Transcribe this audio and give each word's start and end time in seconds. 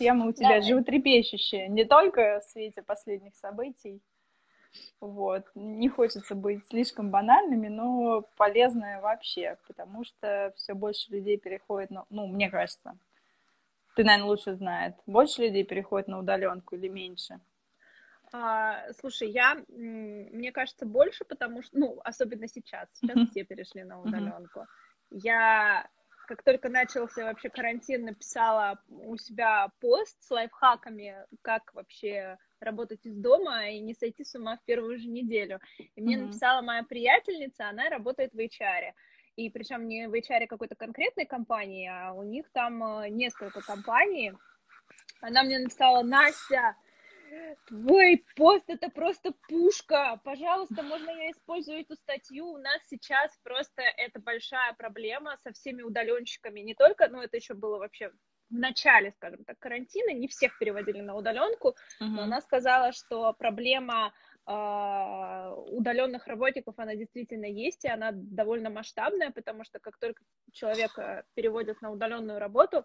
Тема 0.00 0.28
у 0.28 0.32
тебя 0.32 0.48
Давай. 0.48 0.62
животрепещущая, 0.62 1.68
не 1.68 1.84
только 1.84 2.40
в 2.40 2.44
свете 2.44 2.82
последних 2.82 3.36
событий. 3.36 4.00
Вот. 4.98 5.44
Не 5.54 5.90
хочется 5.90 6.34
быть 6.34 6.66
слишком 6.66 7.10
банальными, 7.10 7.68
но 7.68 8.24
полезная 8.38 9.02
вообще, 9.02 9.58
потому 9.66 10.04
что 10.04 10.54
все 10.56 10.72
больше 10.72 11.12
людей 11.12 11.36
переходит 11.36 11.90
на... 11.90 12.06
Ну, 12.08 12.26
мне 12.28 12.48
кажется, 12.48 12.96
ты, 13.94 14.02
наверное, 14.02 14.28
лучше 14.28 14.54
знает. 14.54 14.94
Больше 15.04 15.42
людей 15.42 15.64
переходит 15.64 16.08
на 16.08 16.18
удаленку 16.18 16.76
или 16.76 16.88
меньше? 16.88 17.38
А, 18.32 18.90
слушай, 19.00 19.28
я, 19.28 19.62
мне 19.68 20.50
кажется, 20.50 20.86
больше, 20.86 21.26
потому 21.26 21.62
что, 21.62 21.78
ну, 21.78 22.00
особенно 22.04 22.48
сейчас, 22.48 22.88
сейчас 22.94 23.28
все 23.28 23.44
перешли 23.44 23.82
на 23.82 24.00
удаленку. 24.00 24.64
Я 25.10 25.86
как 26.30 26.44
только 26.44 26.68
начался 26.68 27.24
вообще 27.24 27.50
карантин, 27.50 28.04
написала 28.04 28.78
у 28.88 29.16
себя 29.16 29.68
пост 29.80 30.16
с 30.22 30.30
лайфхаками, 30.30 31.16
как 31.42 31.74
вообще 31.74 32.38
работать 32.60 33.04
из 33.04 33.16
дома 33.16 33.68
и 33.68 33.80
не 33.80 33.94
сойти 33.94 34.22
с 34.22 34.36
ума 34.36 34.56
в 34.56 34.64
первую 34.64 34.96
же 35.00 35.08
неделю. 35.08 35.58
И 35.96 36.00
мне 36.00 36.14
mm-hmm. 36.14 36.26
написала 36.26 36.62
моя 36.62 36.84
приятельница, 36.84 37.68
она 37.68 37.88
работает 37.88 38.32
в 38.32 38.38
HR. 38.38 38.92
И 39.34 39.50
причем 39.50 39.88
не 39.88 40.06
в 40.06 40.14
HR 40.14 40.46
какой-то 40.46 40.76
конкретной 40.76 41.26
компании, 41.26 41.90
а 41.92 42.12
у 42.12 42.22
них 42.22 42.48
там 42.52 42.80
э, 43.00 43.08
несколько 43.08 43.60
компаний. 43.60 44.32
Она 45.20 45.42
мне 45.42 45.58
написала, 45.58 46.04
Настя, 46.04 46.76
Твой 47.68 48.24
пост 48.36 48.64
это 48.68 48.88
просто 48.88 49.32
пушка. 49.48 50.20
Пожалуйста, 50.24 50.82
можно 50.82 51.10
я 51.10 51.30
использую 51.30 51.80
эту 51.80 51.96
статью? 51.96 52.46
У 52.46 52.58
нас 52.58 52.80
сейчас 52.88 53.36
просто 53.42 53.82
это 53.82 54.20
большая 54.20 54.74
проблема 54.74 55.36
со 55.42 55.52
всеми 55.52 55.82
удаленщиками. 55.82 56.60
Не 56.60 56.74
только, 56.74 57.08
ну 57.08 57.20
это 57.20 57.36
еще 57.36 57.54
было 57.54 57.78
вообще 57.78 58.10
в 58.50 58.54
начале, 58.54 59.12
скажем 59.12 59.44
так, 59.44 59.58
карантина, 59.58 60.12
не 60.12 60.26
всех 60.26 60.58
переводили 60.58 61.00
на 61.00 61.14
удаленку, 61.14 61.76
uh-huh. 62.00 62.06
но 62.06 62.22
она 62.22 62.40
сказала, 62.40 62.90
что 62.90 63.32
проблема 63.32 64.12
э, 64.44 65.54
удаленных 65.68 66.26
работников, 66.26 66.74
она 66.78 66.96
действительно 66.96 67.44
есть, 67.44 67.84
и 67.84 67.88
она 67.88 68.10
довольно 68.12 68.68
масштабная, 68.68 69.30
потому 69.30 69.62
что 69.62 69.78
как 69.78 69.98
только 69.98 70.24
человека 70.52 71.24
переводят 71.34 71.80
на 71.80 71.92
удаленную 71.92 72.40
работу, 72.40 72.78
а, 72.78 72.84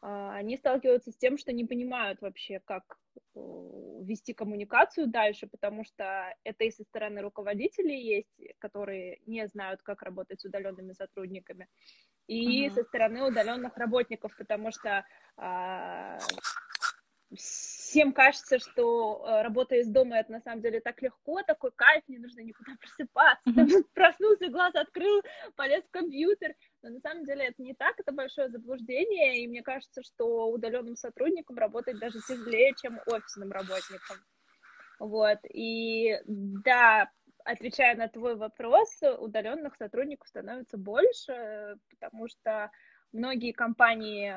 они 0.00 0.56
сталкиваются 0.56 1.10
с 1.10 1.16
тем, 1.16 1.38
что 1.38 1.52
не 1.52 1.64
понимают 1.64 2.20
вообще, 2.20 2.60
как 2.64 2.82
э, 3.16 3.40
вести 4.02 4.32
коммуникацию 4.32 5.08
дальше, 5.08 5.48
потому 5.48 5.84
что 5.84 6.34
это 6.44 6.64
и 6.64 6.70
со 6.70 6.84
стороны 6.84 7.20
руководителей 7.20 8.00
есть, 8.00 8.54
которые 8.58 9.18
не 9.26 9.46
знают, 9.48 9.82
как 9.82 10.02
работать 10.02 10.40
с 10.40 10.44
удаленными 10.44 10.92
сотрудниками, 10.92 11.68
и 12.28 12.66
uh-huh. 12.66 12.74
со 12.74 12.84
стороны 12.84 13.24
удаленных 13.24 13.76
работников, 13.76 14.36
потому 14.36 14.70
что 14.70 15.04
а, 15.36 16.18
всем 17.88 18.12
кажется, 18.12 18.58
что 18.58 19.24
э, 19.26 19.42
работа 19.42 19.76
из 19.76 19.88
дома 19.88 20.18
это 20.18 20.30
на 20.32 20.40
самом 20.40 20.60
деле 20.60 20.80
так 20.80 21.00
легко, 21.00 21.42
такой 21.42 21.70
кайф, 21.74 22.04
не 22.06 22.18
нужно 22.18 22.40
никуда 22.40 22.72
просыпаться. 22.80 23.50
Mm-hmm. 23.50 23.84
Проснулся, 23.94 24.48
глаз 24.48 24.74
открыл, 24.74 25.22
полез 25.56 25.82
в 25.84 25.90
компьютер. 25.90 26.54
Но 26.82 26.90
на 26.90 27.00
самом 27.00 27.24
деле 27.24 27.46
это 27.46 27.62
не 27.62 27.74
так, 27.74 27.98
это 27.98 28.12
большое 28.12 28.50
заблуждение, 28.50 29.42
и 29.42 29.48
мне 29.48 29.62
кажется, 29.62 30.02
что 30.02 30.50
удаленным 30.50 30.96
сотрудникам 30.96 31.56
работать 31.56 31.98
даже 31.98 32.18
тяжелее, 32.28 32.74
чем 32.80 32.98
офисным 33.06 33.50
работникам. 33.50 34.18
Вот, 35.00 35.38
и 35.44 36.20
да, 36.26 37.10
отвечая 37.44 37.96
на 37.96 38.08
твой 38.08 38.36
вопрос, 38.36 39.00
удаленных 39.18 39.76
сотрудников 39.76 40.28
становится 40.28 40.76
больше, 40.76 41.76
потому 41.88 42.28
что 42.28 42.70
многие 43.12 43.52
компании, 43.52 44.34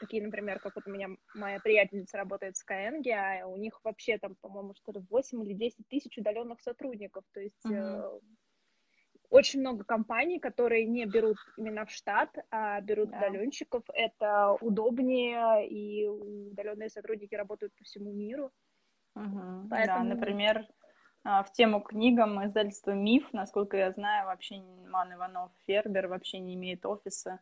такие, 0.00 0.22
например, 0.22 0.58
как 0.60 0.76
вот 0.76 0.86
у 0.86 0.90
меня 0.90 1.08
моя 1.34 1.60
приятельница 1.60 2.16
работает 2.16 2.56
в 2.56 2.64
Skyeng, 2.64 3.02
а 3.10 3.46
у 3.46 3.56
них 3.56 3.80
вообще 3.84 4.18
там, 4.18 4.36
по-моему, 4.36 4.74
что 4.74 4.92
ли, 4.92 5.00
8 5.10 5.44
или 5.44 5.54
10 5.54 5.88
тысяч 5.88 6.18
удаленных 6.18 6.60
сотрудников, 6.60 7.24
то 7.32 7.40
есть 7.40 7.66
uh-huh. 7.66 8.20
очень 9.30 9.60
много 9.60 9.84
компаний, 9.84 10.38
которые 10.38 10.86
не 10.86 11.06
берут 11.06 11.38
именно 11.56 11.86
в 11.86 11.90
штат, 11.90 12.34
а 12.50 12.80
берут 12.80 13.10
да. 13.10 13.18
удаленщиков, 13.18 13.82
это 13.92 14.52
удобнее, 14.60 15.68
и 15.68 16.06
удаленные 16.06 16.88
сотрудники 16.88 17.34
работают 17.34 17.74
по 17.76 17.84
всему 17.84 18.12
миру. 18.12 18.52
Угу. 19.16 19.68
Поэтому... 19.70 20.08
Да, 20.08 20.14
например, 20.14 20.66
а, 21.24 21.42
в 21.42 21.52
тему 21.52 21.80
книгам 21.80 22.46
издательства 22.46 22.92
«Миф», 22.92 23.32
насколько 23.32 23.76
я 23.76 23.90
знаю, 23.90 24.26
вообще 24.26 24.60
Ман 24.88 25.12
Иванов 25.12 25.50
Фербер 25.66 26.06
вообще 26.06 26.38
не 26.38 26.54
имеет 26.54 26.86
офиса. 26.86 27.40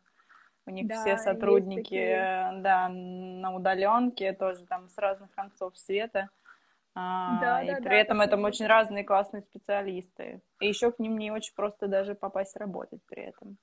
У 0.67 0.71
них 0.71 0.87
да, 0.87 1.01
все 1.01 1.19
сотрудники, 1.19 2.17
да, 2.61 2.89
на 2.89 3.55
удаленке, 3.55 4.33
тоже 4.33 4.65
там 4.67 4.89
с 4.89 4.97
разных 4.97 5.31
концов 5.33 5.77
света. 5.77 6.31
А, 6.95 7.41
да, 7.41 7.63
и 7.63 7.75
при 7.75 7.89
да, 7.89 7.95
этом 7.95 8.21
это 8.21 8.37
очень 8.37 8.67
разные 8.67 9.05
классные 9.05 9.43
специалисты. 9.43 10.41
И 10.61 10.69
еще 10.69 10.93
к 10.93 10.99
ним 11.01 11.19
не 11.19 11.31
очень 11.33 11.55
просто 11.55 11.89
даже 11.89 12.15
попасть 12.15 12.57
работать 12.57 13.01
при 13.07 13.25
этом. 13.25 13.59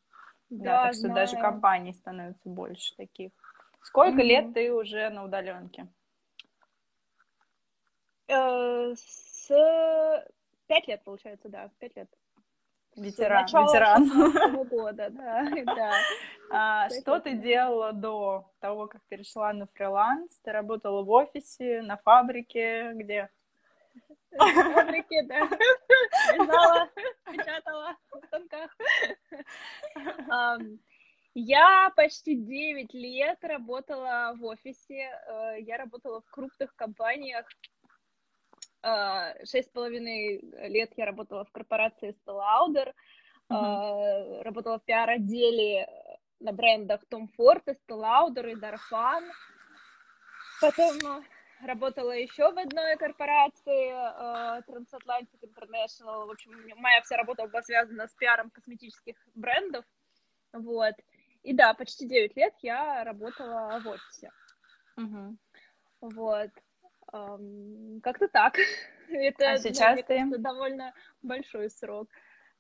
Да, 0.50 0.64
да 0.64 0.84
так 0.84 0.94
что 0.94 1.02
знаю. 1.02 1.16
даже 1.16 1.38
компаний 1.38 1.94
становится 1.94 2.50
больше 2.50 2.94
таких. 2.98 3.32
Сколько 3.80 4.22
mm-hmm. 4.22 4.26
лет 4.26 4.54
ты 4.54 4.74
уже 4.74 5.10
на 5.10 5.24
удаленке? 5.24 5.88
Э, 8.28 8.94
с 8.96 9.48
пять 10.68 10.88
лет, 10.88 11.04
получается, 11.04 11.50
да, 11.50 11.70
пять 11.80 11.96
лет. 11.96 12.10
Ветеран, 12.96 13.46
ветеран. 13.46 14.68
года, 14.68 15.10
да, 15.10 15.48
да. 15.66 15.94
А, 16.52 16.90
что 16.90 17.20
ты 17.20 17.34
делала 17.34 17.94
до 17.94 18.52
того, 18.60 18.88
как 18.88 19.02
перешла 19.08 19.54
на 19.54 19.68
фриланс? 19.68 20.38
Ты 20.44 20.52
работала 20.52 21.02
в 21.02 21.10
офисе, 21.10 21.82
на 21.82 21.96
фабрике, 21.98 22.92
где? 22.94 23.30
На 24.32 24.74
фабрике, 24.74 25.24
да. 25.24 25.50
Вязала, 26.34 26.90
печатала 27.32 27.96
в 28.12 28.26
станках. 28.28 28.78
Я 31.34 31.92
почти 31.96 32.36
9 32.36 32.94
лет 32.94 33.38
работала 33.42 34.34
в 34.36 34.44
офисе. 34.44 35.18
Э, 35.28 35.56
я 35.62 35.78
работала 35.78 36.20
в 36.20 36.30
крупных 36.30 36.76
компаниях 36.76 37.48
шесть 39.46 39.70
с 39.70 39.72
половиной 39.72 40.40
лет 40.70 40.92
я 40.98 41.06
работала 41.06 41.46
в 41.46 41.52
корпорации 41.52 42.10
Estee 42.10 42.36
Lauder, 42.36 42.94
uh-huh. 43.50 44.44
работала 44.44 44.80
в 44.80 44.84
пиар-отделе 44.84 45.88
на 46.40 46.52
брендах 46.52 47.02
Tom 47.12 47.28
Ford, 47.38 47.64
Estee 47.68 47.78
Lauder 47.90 48.52
и 48.52 48.56
Darphan. 48.56 49.30
Потом 50.62 51.24
работала 51.64 52.12
еще 52.12 52.52
в 52.52 52.58
одной 52.58 52.98
корпорации 52.98 53.92
Transatlantic 54.68 55.42
International. 55.44 56.26
В 56.26 56.32
общем, 56.32 56.52
моя 56.78 57.02
вся 57.02 57.18
работа 57.18 57.48
была 57.48 57.62
связана 57.62 58.08
с 58.08 58.16
пиаром 58.16 58.50
косметических 58.50 59.16
брендов. 59.36 59.86
Вот. 60.54 60.96
И 61.44 61.54
да, 61.54 61.74
почти 61.74 62.08
9 62.08 62.36
лет 62.36 62.54
я 62.62 63.04
работала 63.04 63.80
в 63.80 63.88
офисе. 63.88 64.32
Uh-huh. 65.00 65.36
Вот. 66.02 66.50
Как-то 67.12 68.28
так. 68.30 68.56
Это, 69.10 69.52
а 69.52 69.58
сейчас 69.58 69.98
ну, 69.98 70.04
ты... 70.04 70.18
кажется, 70.18 70.38
довольно 70.40 70.94
большой 71.22 71.70
срок. 71.70 72.10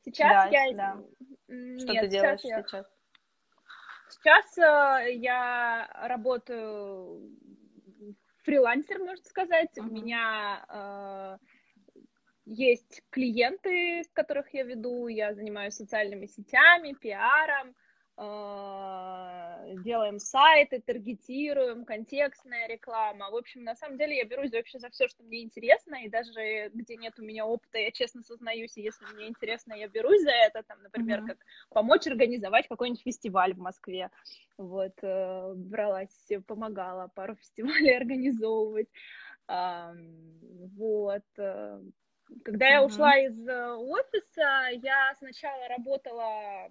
Сейчас 0.03 0.49
да, 0.51 0.65
я... 0.65 0.73
Да. 0.73 0.97
Что 1.45 1.93
Нет, 1.93 2.03
ты 2.03 2.07
делаешь 2.07 2.41
сейчас? 2.41 2.65
Сейчас, 2.65 2.85
сейчас 4.09 4.57
э, 4.57 5.13
я 5.15 5.89
работаю 5.93 7.31
фрилансер, 8.43 8.99
можно 8.99 9.23
сказать. 9.25 9.69
Uh-huh. 9.77 9.87
У 9.87 9.91
меня 9.91 10.65
э, 10.67 11.37
есть 12.45 13.03
клиенты, 13.09 14.03
которых 14.13 14.53
я 14.53 14.63
веду. 14.63 15.07
Я 15.07 15.33
занимаюсь 15.33 15.75
социальными 15.75 16.25
сетями, 16.25 16.93
пиаром. 16.93 17.75
А, 18.23 19.65
делаем 19.83 20.19
сайты, 20.19 20.79
таргетируем, 20.79 21.85
контекстная 21.85 22.67
реклама. 22.67 23.31
В 23.31 23.35
общем, 23.35 23.63
на 23.63 23.75
самом 23.75 23.97
деле 23.97 24.17
я 24.17 24.25
берусь 24.25 24.51
вообще 24.51 24.77
за 24.77 24.91
все, 24.91 25.07
что 25.07 25.23
мне 25.23 25.41
интересно, 25.41 25.95
и 25.95 26.07
даже 26.07 26.69
где 26.71 26.97
нет 26.97 27.17
у 27.17 27.23
меня 27.23 27.47
опыта, 27.47 27.79
я 27.79 27.89
честно 27.89 28.21
сознаюсь, 28.21 28.77
и 28.77 28.83
если 28.83 29.05
мне 29.15 29.27
интересно, 29.27 29.73
я 29.73 29.87
берусь 29.87 30.21
за 30.21 30.29
это, 30.29 30.61
там, 30.61 30.83
например, 30.83 31.21
mm-hmm. 31.21 31.27
как 31.29 31.37
помочь 31.69 32.05
организовать 32.05 32.67
какой-нибудь 32.67 33.01
фестиваль 33.01 33.55
в 33.55 33.57
Москве. 33.57 34.11
Вот, 34.55 34.93
э, 35.01 35.53
бралась, 35.55 36.29
помогала 36.45 37.07
пару 37.07 37.33
фестивалей 37.41 37.97
организовывать. 37.97 38.89
Вот. 39.47 41.23
Э, 41.39 41.81
когда 42.45 42.67
я 42.67 42.81
mm-hmm. 42.81 42.85
ушла 42.85 43.17
из 43.17 43.47
э, 43.47 43.73
офиса, 43.73 44.69
я 44.73 45.15
сначала 45.17 45.67
работала 45.69 46.69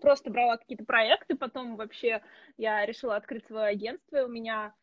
просто 0.00 0.30
брала 0.30 0.56
какие-то 0.56 0.84
проекты, 0.84 1.36
потом 1.36 1.76
вообще 1.76 2.22
я 2.56 2.84
решила 2.86 3.16
открыть 3.16 3.46
свое 3.46 3.66
агентство, 3.66 4.18
и 4.18 4.24
у 4.24 4.28
меня 4.28 4.74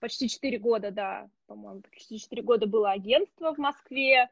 почти 0.00 0.28
4 0.28 0.58
года, 0.58 0.90
да, 0.90 1.30
по-моему, 1.46 1.82
почти 1.82 2.18
4 2.18 2.42
года 2.42 2.66
было 2.66 2.90
агентство 2.90 3.54
в 3.54 3.58
Москве, 3.58 4.28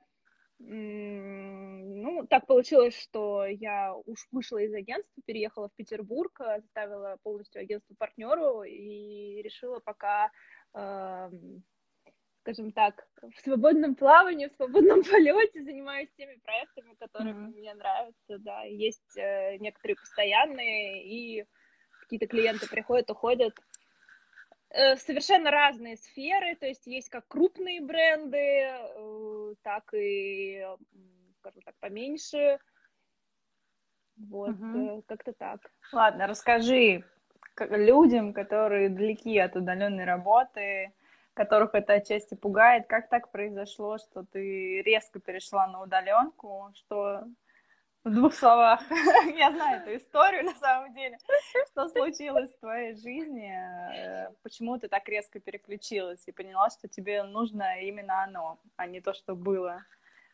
ну, 0.64 2.26
так 2.28 2.46
получилось, 2.46 2.96
что 2.96 3.44
я 3.44 3.94
уж 3.94 4.28
вышла 4.30 4.58
из 4.58 4.72
агентства, 4.72 5.22
переехала 5.24 5.68
в 5.68 5.74
Петербург, 5.74 6.38
заставила 6.38 7.16
полностью 7.22 7.60
агентство 7.62 7.94
партнеру 7.98 8.62
и 8.62 9.42
решила 9.42 9.80
пока, 9.80 10.30
э, 10.74 11.30
скажем 12.42 12.72
так, 12.72 13.06
в 13.22 13.40
свободном 13.40 13.94
плавании, 13.94 14.48
в 14.48 14.56
свободном 14.56 15.02
полете 15.10 15.62
занимаюсь 15.62 16.10
теми 16.16 16.36
проектами, 16.44 16.94
которые 16.98 17.34
mm-hmm. 17.34 17.56
мне 17.56 17.74
нравятся, 17.74 18.38
да, 18.38 18.62
есть 18.62 19.16
э, 19.16 19.56
некоторые 19.58 19.96
постоянные, 19.96 21.04
и 21.04 21.46
какие-то 22.02 22.26
клиенты 22.26 22.68
приходят, 22.68 23.10
уходят, 23.10 23.54
Э, 24.74 24.96
совершенно 24.96 25.50
разные 25.50 25.98
сферы, 25.98 26.56
то 26.56 26.66
есть 26.66 26.86
есть 26.86 27.10
как 27.10 27.28
крупные 27.28 27.82
бренды, 27.82 28.38
э, 28.38 29.54
так 29.62 29.92
и, 29.92 30.66
скажем 31.38 31.60
так, 31.62 31.74
поменьше. 31.78 32.58
Вот, 34.16 34.50
угу. 34.50 35.02
как-то 35.06 35.32
так. 35.34 35.60
Ладно, 35.92 36.26
расскажи 36.26 37.04
людям, 37.58 38.32
которые 38.32 38.88
далеки 38.88 39.38
от 39.38 39.56
удаленной 39.56 40.04
работы, 40.04 40.92
которых 41.34 41.74
это 41.74 41.94
отчасти 41.94 42.34
пугает, 42.34 42.86
как 42.86 43.08
так 43.08 43.30
произошло, 43.30 43.98
что 43.98 44.24
ты 44.24 44.82
резко 44.82 45.20
перешла 45.20 45.66
на 45.66 45.82
удаленку, 45.82 46.70
что 46.74 47.24
в 48.04 48.10
двух 48.10 48.34
словах. 48.34 48.80
Я 49.36 49.52
знаю 49.52 49.80
эту 49.80 49.96
историю 49.96 50.44
на 50.44 50.54
самом 50.54 50.92
деле. 50.94 51.18
Что 51.70 51.88
случилось 51.88 52.52
в 52.52 52.60
твоей 52.60 52.94
жизни? 52.94 53.52
Э, 53.52 54.30
почему 54.42 54.78
ты 54.78 54.88
так 54.88 55.08
резко 55.08 55.40
переключилась 55.40 56.22
и 56.26 56.32
поняла, 56.32 56.70
что 56.70 56.88
тебе 56.88 57.22
нужно 57.22 57.80
именно 57.80 58.24
оно, 58.24 58.58
а 58.76 58.86
не 58.86 59.00
то, 59.00 59.14
что 59.14 59.34
было 59.34 59.84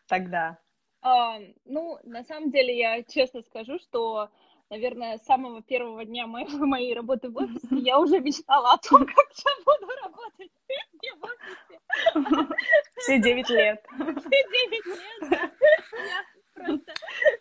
тогда? 0.07 0.59
А, 1.01 1.39
ну, 1.65 1.99
на 2.03 2.25
самом 2.25 2.51
деле, 2.51 2.77
я 2.77 3.03
честно 3.03 3.43
скажу, 3.43 3.79
что, 3.79 4.31
наверное, 4.71 5.19
с 5.19 5.25
самого 5.25 5.63
первого 5.63 6.05
дня 6.05 6.27
моей, 6.27 6.49
моей 6.59 6.95
работы 6.95 7.31
в 7.31 7.37
офисе 7.37 7.77
я 7.77 7.99
уже 7.99 8.21
мечтала 8.21 8.73
о 8.73 8.79
том, 8.79 9.07
как 9.07 9.27
я 9.45 9.65
буду 9.65 9.93
работать 10.03 10.51
не 11.03 11.13
в 11.13 11.25
офисе. 11.25 12.55
Все 12.97 13.21
девять 13.21 13.49
лет. 13.49 13.85
Все 13.91 14.45
девять 14.53 14.87
лет, 14.87 15.31
да. 15.31 15.51
Я 16.07 16.65
просто 16.65 16.93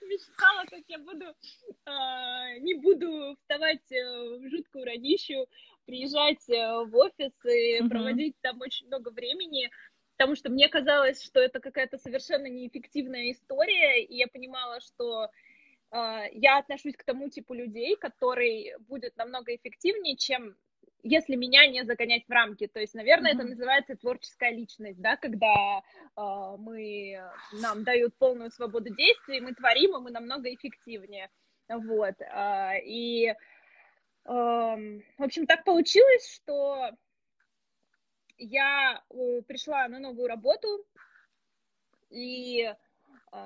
мечтала, 0.04 0.64
как 0.70 0.82
я 0.88 1.00
буду, 1.00 1.26
э, 1.26 2.60
не 2.60 2.76
буду 2.76 3.36
вставать 3.36 3.92
э, 3.92 4.38
в 4.38 4.50
жуткую 4.50 4.86
родищу, 4.86 5.48
приезжать 5.86 6.48
э, 6.50 6.86
в 6.86 6.96
офис 6.96 7.34
и 7.46 7.80
mm-hmm. 7.80 7.90
проводить 7.90 8.36
там 8.42 8.62
очень 8.62 8.88
много 8.88 9.10
времени, 9.10 9.72
потому 10.18 10.36
что 10.36 10.50
мне 10.50 10.70
казалось, 10.70 11.24
что 11.24 11.40
это 11.40 11.60
какая-то 11.60 11.98
совершенно 11.98 12.46
неэффективная 12.46 13.32
история, 13.32 14.04
и 14.04 14.16
я 14.18 14.28
понимала, 14.28 14.80
что 14.82 15.30
я 15.92 16.58
отношусь 16.58 16.96
к 16.96 17.04
тому 17.04 17.30
типу 17.30 17.54
людей, 17.54 17.96
который 17.96 18.74
будет 18.80 19.16
намного 19.16 19.56
эффективнее, 19.56 20.18
чем 20.18 20.56
если 21.04 21.36
меня 21.36 21.68
не 21.68 21.84
загонять 21.84 22.26
в 22.28 22.32
рамки. 22.32 22.68
То 22.68 22.80
есть, 22.80 22.94
наверное, 22.94 23.34
mm-hmm. 23.34 23.36
это 23.36 23.48
называется 23.48 23.96
творческая 23.96 24.52
личность, 24.52 25.00
да, 25.00 25.16
когда 25.18 25.82
э, 26.16 26.56
мы, 26.58 27.20
нам 27.54 27.84
дают 27.84 28.16
полную 28.18 28.52
свободу 28.52 28.94
действий, 28.94 29.42
мы 29.42 29.54
творим, 29.54 29.96
и 29.96 30.02
мы 30.02 30.12
намного 30.12 30.54
эффективнее. 30.54 31.30
Вот. 31.70 32.16
Э, 32.22 32.80
и, 32.84 33.28
э, 33.30 33.36
в 34.26 35.24
общем, 35.24 35.46
так 35.48 35.64
получилось, 35.64 36.34
что 36.36 36.92
я 38.38 39.04
пришла 39.48 39.88
на 39.88 40.00
новую 40.00 40.28
работу, 40.28 40.86
и 42.10 42.74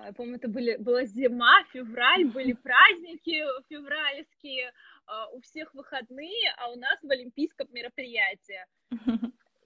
я 0.06 0.14
помню, 0.14 0.36
это 0.36 0.48
были, 0.48 0.78
была 0.78 1.06
зима, 1.06 1.64
февраль, 1.72 2.26
были 2.26 2.54
праздники 2.54 3.44
февральские, 3.70 4.72
а, 5.06 5.28
у 5.30 5.42
всех 5.42 5.74
выходные, 5.74 6.54
а 6.58 6.70
у 6.72 6.76
нас 6.76 7.00
в 7.02 7.10
Олимпийском 7.10 7.68
мероприятие. 7.72 8.66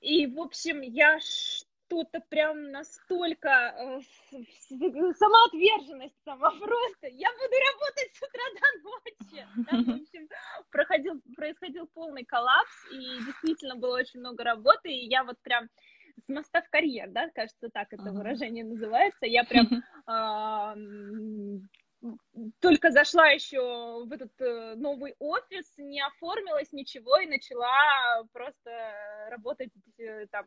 И, 0.01 0.27
в 0.27 0.39
общем, 0.39 0.81
я 0.81 1.19
что-то 1.19 2.19
прям 2.30 2.72
настолько 2.72 3.50
э, 3.50 4.01
самоотверженность 4.69 6.16
сама 6.24 6.51
просто. 6.51 7.07
Я 7.07 7.30
буду 7.31 7.56
работать 7.72 8.13
с 8.13 8.22
утра 8.22 8.44
до 8.54 8.89
ночи. 8.89 9.48
Да? 9.56 9.94
В 9.94 10.01
общем, 10.01 10.30
проходил, 10.72 11.22
происходил 11.36 11.88
полный 11.88 12.24
коллапс, 12.24 12.92
и 12.92 13.00
действительно 13.25 13.75
было 13.75 13.98
очень 13.98 14.19
много 14.19 14.44
работы, 14.44 14.92
и 14.92 15.07
я 15.07 15.24
вот 15.24 15.39
прям 15.42 15.69
с 16.24 16.30
моста 16.30 16.62
в 16.62 16.70
карьер, 16.70 17.10
да, 17.10 17.30
кажется, 17.30 17.70
так 17.70 17.92
это 17.92 18.04
uh-huh. 18.04 18.12
выражение 18.12 18.64
называется. 18.64 19.26
Я 19.26 19.44
прям 19.44 19.84
только 22.60 22.92
зашла 22.92 23.28
еще 23.28 24.06
в 24.06 24.12
этот 24.12 24.32
э, 24.40 24.76
новый 24.76 25.16
офис, 25.20 25.74
не 25.78 26.02
оформилась 26.02 26.72
ничего 26.72 27.18
и 27.18 27.28
начала 27.28 28.24
просто 28.32 28.70
работать 29.30 29.72
э, 29.98 30.28
там, 30.28 30.46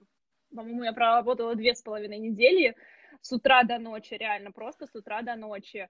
по-моему, 0.55 0.85
я 0.85 0.93
проработала 0.93 1.55
две 1.55 1.75
с 1.75 1.82
половиной 1.82 2.19
недели 2.19 2.76
с 3.21 3.32
утра 3.32 3.64
до 3.64 3.79
ночи, 3.79 4.14
реально, 4.14 4.53
просто 4.53 4.87
с 4.87 4.94
утра 4.94 5.23
до 5.23 5.35
ночи. 5.35 5.88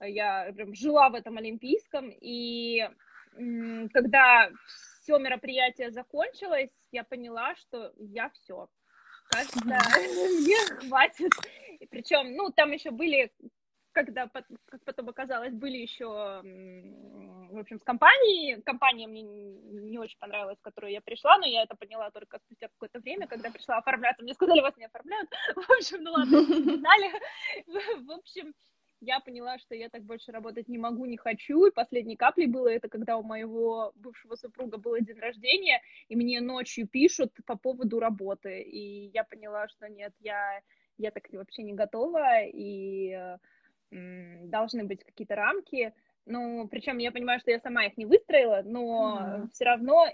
Я 0.00 0.52
прям 0.52 0.74
жила 0.74 1.08
в 1.08 1.14
этом 1.14 1.38
Олимпийском, 1.38 2.10
и 2.10 2.88
когда 3.92 4.50
все 5.00 5.18
мероприятие 5.18 5.90
закончилось, 5.90 6.70
я 6.90 7.04
поняла, 7.04 7.54
что 7.56 7.92
я 7.98 8.30
все. 8.30 8.68
Кажется, 9.30 9.64
мне 9.64 10.56
хватит. 10.78 11.32
Причем, 11.90 12.34
ну, 12.36 12.50
там 12.50 12.72
еще 12.72 12.90
были 12.90 13.32
когда, 13.94 14.28
как 14.28 14.84
потом 14.84 15.08
оказалось, 15.08 15.54
были 15.54 15.78
еще, 15.78 16.06
в 16.06 17.58
общем, 17.58 17.78
с 17.78 17.84
компанией. 17.84 18.60
Компания 18.62 19.06
мне 19.06 19.22
не 19.22 19.98
очень 19.98 20.18
понравилась, 20.18 20.58
в 20.58 20.62
которую 20.62 20.92
я 20.92 21.00
пришла, 21.00 21.38
но 21.38 21.46
я 21.46 21.62
это 21.62 21.76
поняла 21.76 22.10
только 22.10 22.38
спустя 22.40 22.68
какое-то 22.68 22.98
время, 22.98 23.26
когда 23.26 23.50
пришла 23.50 23.78
оформляться. 23.78 24.22
Мне 24.22 24.34
сказали, 24.34 24.60
вас 24.60 24.76
не 24.76 24.86
оформляют. 24.86 25.30
В 25.54 25.70
общем, 25.70 26.02
ну 26.02 26.12
ладно, 26.12 26.40
В 28.04 28.10
общем, 28.10 28.52
я 29.04 29.20
поняла, 29.20 29.58
что 29.58 29.74
я 29.74 29.88
так 29.88 30.02
больше 30.02 30.32
работать 30.32 30.68
не 30.68 30.78
могу, 30.78 31.06
не 31.06 31.16
хочу. 31.16 31.66
И 31.66 31.72
последней 31.72 32.16
каплей 32.16 32.46
было 32.46 32.68
это, 32.68 32.88
когда 32.88 33.16
у 33.16 33.22
моего 33.22 33.92
бывшего 33.94 34.36
супруга 34.36 34.78
был 34.78 34.96
день 35.00 35.18
рождения, 35.18 35.80
и 36.08 36.16
мне 36.16 36.40
ночью 36.40 36.88
пишут 36.88 37.32
по 37.46 37.56
поводу 37.56 38.00
работы. 38.00 38.62
И 38.62 39.10
я 39.14 39.24
поняла, 39.24 39.68
что 39.68 39.88
нет, 39.88 40.12
я, 40.20 40.60
я 40.98 41.10
так 41.10 41.24
вообще 41.32 41.62
не 41.62 41.74
готова, 41.74 42.42
и 42.44 43.36
должны 43.90 44.84
быть 44.84 45.04
какие-то 45.04 45.36
рамки, 45.36 45.92
ну, 46.26 46.66
причем 46.68 46.98
я 46.98 47.12
понимаю, 47.12 47.40
что 47.40 47.50
я 47.50 47.60
сама 47.60 47.84
их 47.84 47.96
не 47.96 48.06
выстроила, 48.06 48.62
но 48.64 49.18
mm-hmm. 49.20 49.50
все 49.52 49.64
равно 49.64 50.06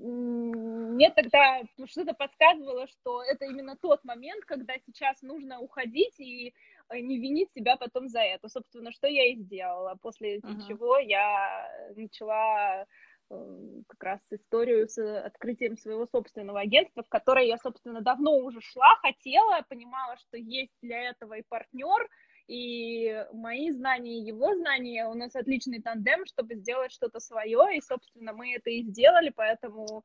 мне 0.00 1.10
тогда 1.10 1.60
что-то 1.86 2.14
подсказывало, 2.14 2.86
что 2.86 3.22
это 3.22 3.44
именно 3.44 3.76
тот 3.76 4.02
момент, 4.04 4.44
когда 4.44 4.74
сейчас 4.86 5.20
нужно 5.22 5.60
уходить 5.60 6.18
и 6.18 6.48
э, 6.48 6.52
не 6.98 7.18
винить 7.18 7.52
себя 7.54 7.76
потом 7.76 8.08
за 8.08 8.20
это. 8.20 8.48
Собственно, 8.48 8.92
что 8.92 9.06
я 9.06 9.26
и 9.26 9.36
сделала, 9.36 9.96
после 10.00 10.38
uh-huh. 10.38 10.66
чего 10.66 10.98
я 10.98 11.70
начала 11.96 12.86
э, 13.30 13.82
как 13.88 14.02
раз 14.02 14.20
историю 14.30 14.88
с 14.88 14.98
открытием 14.98 15.76
своего 15.76 16.06
собственного 16.06 16.60
агентства, 16.60 17.02
в 17.02 17.08
которое 17.08 17.46
я, 17.46 17.58
собственно, 17.58 18.00
давно 18.00 18.36
уже 18.38 18.60
шла, 18.60 18.96
хотела, 19.02 19.62
понимала, 19.68 20.16
что 20.16 20.36
есть 20.36 20.72
для 20.82 21.10
этого 21.10 21.34
и 21.34 21.44
партнер, 21.48 22.08
и 22.48 23.24
мои 23.32 23.70
знания, 23.70 24.18
и 24.18 24.26
его 24.26 24.54
знания, 24.56 25.06
у 25.06 25.14
нас 25.14 25.36
отличный 25.36 25.80
тандем, 25.80 26.26
чтобы 26.26 26.56
сделать 26.56 26.90
что-то 26.90 27.20
свое, 27.20 27.76
и, 27.76 27.80
собственно, 27.80 28.32
мы 28.32 28.56
это 28.56 28.70
и 28.70 28.82
сделали, 28.82 29.30
поэтому 29.30 30.02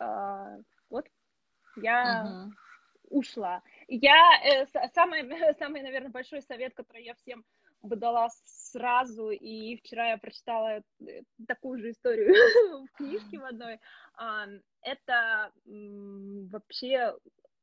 э, 0.00 0.62
вот 0.88 1.04
я 1.76 2.24
uh-huh. 2.24 2.50
ушла. 3.10 3.62
Я 3.88 4.40
э, 4.44 4.66
самый, 4.94 5.28
самый, 5.58 5.82
наверное, 5.82 6.10
большой 6.10 6.42
совет, 6.42 6.74
который 6.74 7.04
я 7.04 7.14
всем 7.14 7.44
бы 7.82 7.96
дала 7.96 8.28
сразу, 8.44 9.30
и 9.30 9.76
вчера 9.76 10.10
я 10.10 10.18
прочитала 10.18 10.82
э, 11.00 11.22
такую 11.46 11.80
же 11.80 11.90
историю 11.90 12.34
в 12.86 12.96
книжке 12.96 13.38
в 13.38 13.44
одной, 13.44 13.74
э, 13.74 14.60
это 14.82 15.52
вообще 15.64 17.14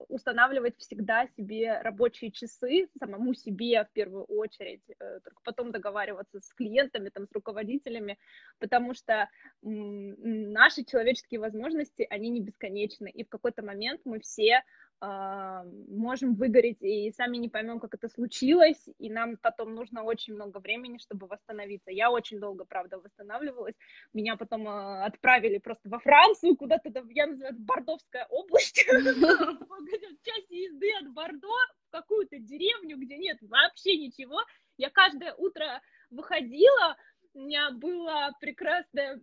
устанавливать 0.10 0.78
всегда 0.78 1.28
себе 1.38 1.80
рабочие 1.82 2.32
часы, 2.32 2.90
самому 3.00 3.34
себе 3.34 3.84
в 3.86 3.92
первую 3.94 4.26
очередь, 4.26 4.82
э, 4.90 5.20
только 5.22 5.42
потом 5.44 5.72
договариваться 5.72 6.40
с 6.42 6.54
клиентами, 6.54 7.10
там, 7.10 7.28
с 7.28 7.32
руководителями, 7.32 8.18
потому 8.60 8.94
что 8.94 9.30
наши 9.62 10.84
человеческие 10.84 11.40
возможности, 11.40 12.06
они 12.10 12.30
не 12.30 12.42
бесконечны, 12.42 13.10
и 13.10 13.24
в 13.24 13.30
какой-то 13.30 13.64
момент 13.64 14.02
мы 14.06 14.20
все 14.20 14.64
можем 15.02 16.36
выгореть 16.36 16.82
и 16.82 17.12
сами 17.12 17.38
не 17.38 17.50
поймем, 17.50 17.80
как 17.80 17.94
это 17.94 18.08
случилось, 18.08 18.88
и 18.98 19.10
нам 19.10 19.38
потом 19.38 19.76
нужно 19.76 20.04
очень 20.04 20.34
много 20.34 20.60
времени, 20.60 20.98
чтобы 20.98 21.28
восстановиться. 21.28 21.92
Я 21.92 22.12
очень 22.12 22.40
долго, 22.40 22.66
правда, 22.66 23.00
восстанавливалась. 23.00 23.76
Меня 24.14 24.38
потом 24.38 24.68
э, 24.68 25.04
отправили 25.04 25.58
просто 25.58 25.90
во 25.90 26.00
Францию, 26.00 26.56
куда-то, 26.56 26.90
я 27.10 27.28
называю 27.28 27.54
это 27.54 27.62
Бордовская 27.62 28.26
область, 28.30 28.76
часть 30.24 30.52
езды 30.52 30.92
от 31.02 31.14
Бордо 31.14 31.48
в 31.88 31.92
какую-то 31.92 32.40
деревню, 32.40 32.98
где 32.98 33.18
нет 33.18 33.38
вообще 33.42 33.98
ничего. 33.98 34.40
Я 34.78 34.90
каждое 34.90 35.34
утро 35.36 35.82
выходила, 36.10 36.96
у 37.34 37.42
меня 37.42 37.72
было 37.72 38.32
прекрасное, 38.40 39.22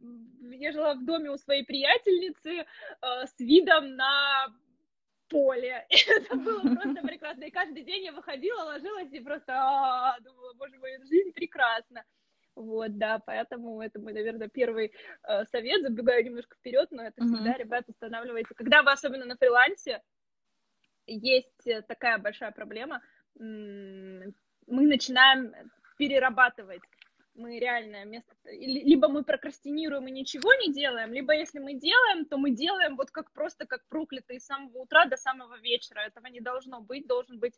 я 0.50 0.72
жила 0.72 0.94
в 0.94 1.04
доме 1.04 1.30
у 1.30 1.38
своей 1.38 1.64
приятельницы 1.64 2.50
э, 2.50 2.66
с 3.00 3.40
видом 3.40 3.96
на 3.96 4.48
поле. 5.32 5.86
И 5.90 5.96
это 6.10 6.36
было 6.36 6.60
просто 6.76 7.02
прекрасно. 7.02 7.44
И 7.44 7.50
каждый 7.50 7.82
день 7.82 8.04
я 8.04 8.12
выходила, 8.12 8.62
ложилась 8.64 9.12
и 9.12 9.20
просто 9.20 9.52
а, 9.54 10.20
думала, 10.20 10.52
боже 10.54 10.78
мой, 10.78 10.98
жизнь 11.06 11.32
прекрасна. 11.32 12.04
Вот, 12.54 12.98
да, 12.98 13.18
поэтому 13.18 13.80
это 13.80 13.98
мой, 13.98 14.12
наверное, 14.12 14.48
первый 14.48 14.92
э, 15.26 15.44
совет. 15.46 15.82
Забегаю 15.82 16.22
немножко 16.22 16.54
вперед, 16.56 16.88
но 16.90 17.02
это 17.02 17.24
всегда, 17.24 17.54
ребят, 17.54 17.84
устанавливайте. 17.88 18.54
Когда 18.54 18.82
вы 18.82 18.92
особенно 18.92 19.24
на 19.24 19.36
фрилансе, 19.36 20.02
есть 21.06 21.64
такая 21.88 22.18
большая 22.18 22.52
проблема. 22.52 23.00
Мы 23.38 24.34
начинаем 24.66 25.54
перерабатывать 25.96 26.82
мы 27.34 27.58
реально 27.58 28.04
место... 28.04 28.34
Либо 28.44 29.08
мы 29.08 29.24
прокрастинируем 29.24 30.06
и 30.06 30.12
ничего 30.12 30.52
не 30.54 30.72
делаем, 30.72 31.12
либо 31.12 31.34
если 31.34 31.58
мы 31.58 31.74
делаем, 31.74 32.24
то 32.26 32.36
мы 32.36 32.50
делаем 32.50 32.96
вот 32.96 33.10
как 33.10 33.32
просто 33.32 33.66
как 33.66 33.86
проклятые 33.88 34.40
с 34.40 34.46
самого 34.46 34.78
утра 34.78 35.04
до 35.06 35.16
самого 35.16 35.58
вечера. 35.58 36.00
Этого 36.00 36.26
не 36.26 36.40
должно 36.40 36.80
быть. 36.80 37.06
Должен 37.06 37.38
быть 37.38 37.54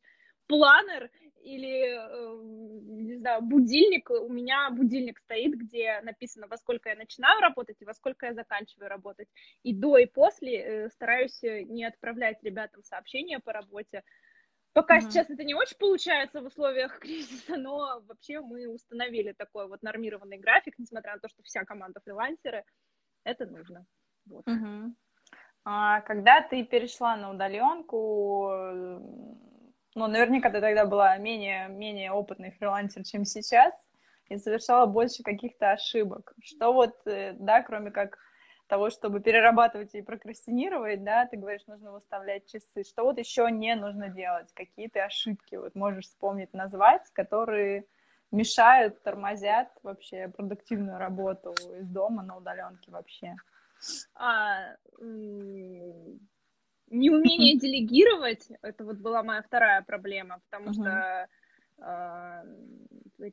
планер 0.47 1.11
или, 1.43 1.97
э, 1.97 2.43
не 2.43 3.16
знаю, 3.16 3.43
будильник. 3.43 4.11
У 4.11 4.28
меня 4.28 4.71
будильник 4.71 5.19
стоит, 5.19 5.54
где 5.54 6.00
написано, 6.02 6.47
во 6.47 6.57
сколько 6.57 6.88
я 6.88 6.97
начинаю 6.97 7.40
работать 7.40 7.76
и 7.81 7.85
во 7.85 7.95
сколько 7.95 8.26
я 8.26 8.35
заканчиваю 8.35 8.88
работать. 8.88 9.28
И 9.62 9.75
до 9.75 9.99
и 9.99 10.07
после 10.07 10.59
э, 10.59 10.88
стараюсь 10.90 11.43
не 11.43 11.85
отправлять 11.85 12.43
ребятам 12.43 12.83
сообщения 12.83 13.40
по 13.40 13.52
работе, 13.52 14.02
Пока 14.75 14.99
mm-hmm. 14.99 15.00
сейчас 15.02 15.31
это 15.31 15.45
не 15.45 15.54
очень 15.54 15.78
получается 15.78 16.43
в 16.43 16.47
условиях 16.47 16.99
кризиса, 17.00 17.57
но 17.57 18.02
вообще 18.09 18.40
мы 18.40 18.66
установили 18.69 19.33
такой 19.33 19.69
вот 19.69 19.83
нормированный 19.83 20.37
график, 20.37 20.75
несмотря 20.78 21.14
на 21.14 21.21
то, 21.21 21.28
что 21.28 21.43
вся 21.43 21.64
команда 21.64 22.00
фрилансеры, 22.04 22.64
это 23.23 23.47
нужно. 23.47 23.87
Вот. 24.26 24.45
Mm-hmm. 24.47 24.90
А, 25.64 26.00
когда 26.00 26.43
ты 26.43 26.64
перешла 26.64 27.16
на 27.16 27.31
удаленку, 27.31 28.50
ну, 29.95 30.07
наверняка 30.09 30.50
ты 30.50 30.61
тогда 30.61 30.85
была 30.87 31.16
менее, 31.19 31.69
менее 31.69 32.11
опытный 32.11 32.50
фрилансер, 32.50 33.04
чем 33.04 33.25
сейчас, 33.25 33.73
и 34.28 34.37
совершала 34.38 34.87
больше 34.87 35.23
каких-то 35.23 35.71
ошибок. 35.71 36.35
Что 36.43 36.73
вот, 36.73 36.95
э, 37.07 37.35
да, 37.38 37.62
кроме 37.62 37.93
как 37.93 38.19
того, 38.66 38.90
чтобы 38.90 39.21
перерабатывать 39.21 39.94
и 39.94 40.02
прокрастинировать, 40.02 41.04
да, 41.04 41.26
ты 41.26 41.37
говоришь, 41.37 41.66
нужно 41.66 41.92
выставлять 41.92 42.50
часы. 42.50 42.85
Что 42.85 43.04
вот 43.04 43.18
еще 43.18 43.49
не 43.50 43.75
нужно 43.75 44.09
делать? 44.09 44.52
Какие 44.54 44.88
ты 44.88 45.00
ошибки 45.00 45.56
вот 45.56 45.75
можешь 45.75 46.06
вспомнить, 46.06 46.52
назвать, 46.52 47.11
которые 47.12 47.85
мешают, 48.30 49.02
тормозят 49.02 49.68
вообще 49.83 50.28
продуктивную 50.28 50.99
работу 50.99 51.54
из 51.78 51.88
дома 51.88 52.23
на 52.23 52.37
удаленке 52.37 52.90
вообще? 52.90 53.37
А, 54.14 54.76
неумение 56.88 57.59
делегировать, 57.59 58.49
это 58.62 58.85
вот 58.85 58.97
была 58.97 59.23
моя 59.23 59.42
вторая 59.42 59.83
проблема, 59.83 60.40
потому 60.50 60.73
что 60.73 60.90
а, 60.90 61.28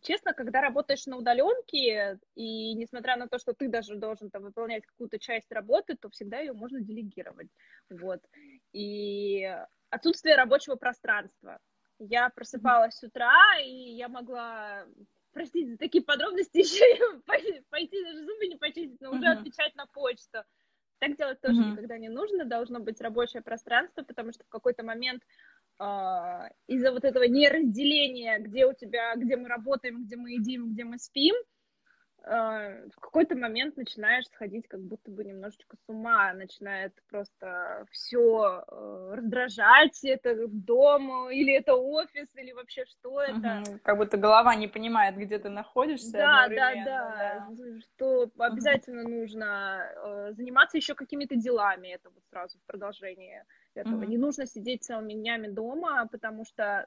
честно, 0.02 0.34
когда 0.34 0.62
работаешь 0.62 1.06
на 1.06 1.18
удаленке, 1.18 2.20
и 2.36 2.74
несмотря 2.74 3.18
на 3.18 3.28
то, 3.28 3.38
что 3.38 3.54
ты 3.54 3.68
даже 3.68 3.96
должен 3.96 4.30
там 4.30 4.44
выполнять 4.44 4.86
какую-то 4.86 5.20
часть 5.20 5.52
работы, 5.52 5.96
то 5.96 6.10
всегда 6.10 6.40
ее 6.40 6.54
можно 6.54 6.82
делегировать. 6.82 7.50
Вот. 7.90 8.22
И 8.74 9.48
отсутствие 9.90 10.36
рабочего 10.36 10.76
пространства. 10.76 11.60
Я 12.00 12.30
просыпалась 12.30 12.96
с 12.96 13.04
утра, 13.04 13.60
и 13.64 13.92
я 13.94 14.08
могла, 14.08 14.86
простите 15.34 15.72
за 15.72 15.78
такие 15.78 16.04
подробности, 16.04 16.58
еще 16.60 17.22
пойти 17.70 18.04
даже 18.04 18.26
зубы 18.26 18.48
не 18.48 18.56
почистить, 18.56 19.02
но 19.02 19.12
уже 19.12 19.28
отвечать 19.28 19.76
на 19.76 19.86
почту. 19.86 20.44
Так 21.00 21.18
делать 21.18 21.42
тоже 21.42 21.58
никогда 21.58 21.98
не 21.98 22.10
нужно, 22.10 22.46
должно 22.46 22.80
быть 22.80 23.02
рабочее 23.02 23.42
пространство, 23.42 24.04
потому 24.04 24.32
что 24.32 24.44
в 24.44 24.50
какой-то 24.50 24.84
момент 24.84 25.24
а, 25.24 25.51
из-за 26.68 26.92
вот 26.92 27.04
этого 27.04 27.24
неразделения, 27.24 28.38
где 28.40 28.66
у 28.66 28.74
тебя, 28.74 29.16
где 29.16 29.36
мы 29.36 29.50
работаем, 29.50 30.04
где 30.04 30.16
мы 30.16 30.32
едим, 30.32 30.74
где 30.74 30.84
мы 30.84 31.00
спим, 31.00 31.36
а, 32.24 32.70
в 32.96 33.00
какой-то 33.00 33.36
момент 33.36 33.78
начинаешь 33.78 34.26
сходить 34.28 34.68
как 34.68 34.80
будто 34.82 35.10
бы 35.10 35.24
немножечко 35.24 35.76
с 35.76 35.90
ума, 35.90 36.34
начинает 36.34 36.94
просто 37.10 37.86
все 37.90 38.64
э, 38.68 39.14
раздражать, 39.16 40.04
это 40.04 40.48
дом 40.48 41.32
или 41.32 41.54
это 41.54 41.74
офис, 41.74 42.28
или 42.36 42.52
вообще 42.52 42.86
что 42.86 43.22
это. 43.22 43.64
Угу. 43.68 43.80
Как 43.84 43.98
будто 43.98 44.18
голова 44.18 44.56
не 44.56 44.68
понимает, 44.68 45.18
где 45.18 45.40
ты 45.40 45.50
находишься. 45.50 46.12
Да, 46.12 46.48
да, 46.48 46.74
да, 46.76 46.86
да, 46.86 47.48
что 47.80 48.30
обязательно 48.38 49.02
угу. 49.02 49.22
нужно 49.22 49.92
э, 49.96 50.34
заниматься 50.34 50.78
еще 50.78 50.94
какими-то 50.94 51.36
делами, 51.36 51.88
это 51.88 52.12
вот 52.12 52.24
сразу 52.30 52.60
в 52.60 52.66
продолжение 52.68 53.46
этого. 53.76 54.02
Mm-hmm. 54.02 54.08
Не 54.08 54.18
нужно 54.18 54.46
сидеть 54.46 54.84
целыми 54.84 55.14
днями 55.14 55.48
дома, 55.48 56.08
потому 56.12 56.46
что, 56.46 56.86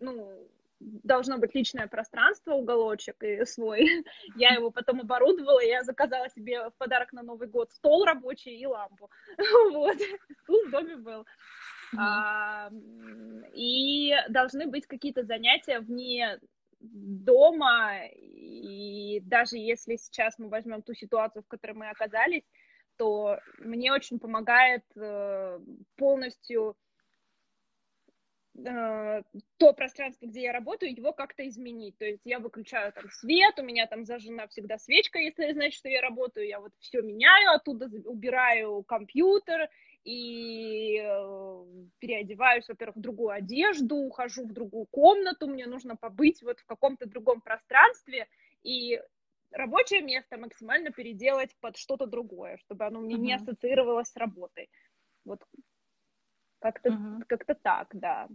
ну, 0.00 0.48
должно 0.80 1.38
быть 1.38 1.54
личное 1.54 1.86
пространство, 1.86 2.52
уголочек 2.52 3.22
и 3.22 3.44
свой. 3.44 3.88
Я 4.36 4.54
его 4.54 4.70
потом 4.70 5.00
оборудовала, 5.00 5.60
я 5.60 5.82
заказала 5.84 6.28
себе 6.28 6.68
в 6.68 6.74
подарок 6.78 7.12
на 7.12 7.22
Новый 7.22 7.48
год 7.48 7.72
стол 7.72 8.04
рабочий 8.04 8.56
и 8.56 8.66
лампу. 8.66 9.10
Вот, 9.72 9.96
стул 10.42 10.66
в 10.66 10.70
доме 10.70 10.96
был. 10.96 11.26
А, 11.98 12.70
и 13.54 14.12
должны 14.28 14.66
быть 14.66 14.86
какие-то 14.86 15.24
занятия 15.24 15.80
вне 15.80 16.38
дома, 16.80 18.06
и 18.12 19.20
даже 19.20 19.56
если 19.56 19.96
сейчас 19.96 20.38
мы 20.38 20.48
возьмем 20.48 20.82
ту 20.82 20.94
ситуацию, 20.94 21.42
в 21.42 21.48
которой 21.48 21.72
мы 21.72 21.88
оказались, 21.88 22.44
то 22.96 23.38
мне 23.58 23.92
очень 23.92 24.18
помогает 24.18 24.84
э, 24.96 25.60
полностью 25.96 26.76
э, 28.54 29.22
то 29.56 29.72
пространство, 29.72 30.26
где 30.26 30.42
я 30.42 30.52
работаю, 30.52 30.94
его 30.94 31.12
как-то 31.12 31.46
изменить. 31.48 31.98
То 31.98 32.04
есть 32.04 32.22
я 32.24 32.38
выключаю 32.38 32.92
там 32.92 33.10
свет, 33.10 33.58
у 33.58 33.62
меня 33.62 33.86
там 33.86 34.04
зажжена 34.04 34.46
всегда 34.48 34.78
свечка, 34.78 35.18
если 35.18 35.52
значит, 35.52 35.74
что 35.74 35.88
я 35.88 36.00
работаю, 36.00 36.46
я 36.46 36.60
вот 36.60 36.72
все 36.78 37.02
меняю, 37.02 37.52
оттуда 37.52 37.86
убираю 38.04 38.82
компьютер 38.84 39.68
и 40.04 41.00
э, 41.02 41.64
переодеваюсь, 41.98 42.68
во-первых, 42.68 42.96
в 42.96 43.00
другую 43.00 43.30
одежду, 43.30 43.96
ухожу 43.96 44.46
в 44.46 44.52
другую 44.52 44.86
комнату, 44.86 45.48
мне 45.48 45.66
нужно 45.66 45.96
побыть 45.96 46.42
вот 46.42 46.60
в 46.60 46.66
каком-то 46.66 47.06
другом 47.06 47.40
пространстве, 47.40 48.28
и 48.62 49.00
рабочее 49.52 50.02
место 50.02 50.36
максимально 50.36 50.90
переделать 50.90 51.54
под 51.60 51.76
что-то 51.76 52.06
другое, 52.06 52.56
чтобы 52.58 52.86
оно 52.86 53.00
мне 53.00 53.16
uh-huh. 53.16 53.20
не 53.20 53.34
ассоциировалось 53.34 54.08
с 54.08 54.16
работой. 54.16 54.70
Вот 55.24 55.40
как-то, 56.60 56.90
uh-huh. 56.90 57.24
как-то 57.26 57.54
так, 57.54 57.88
да. 57.92 58.28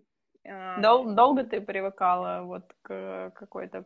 А, 0.46 0.82
Дол- 0.82 1.14
долго 1.14 1.44
ты 1.44 1.62
привыкала 1.62 2.44
вот 2.44 2.74
к 2.82 3.32
какой-то 3.36 3.86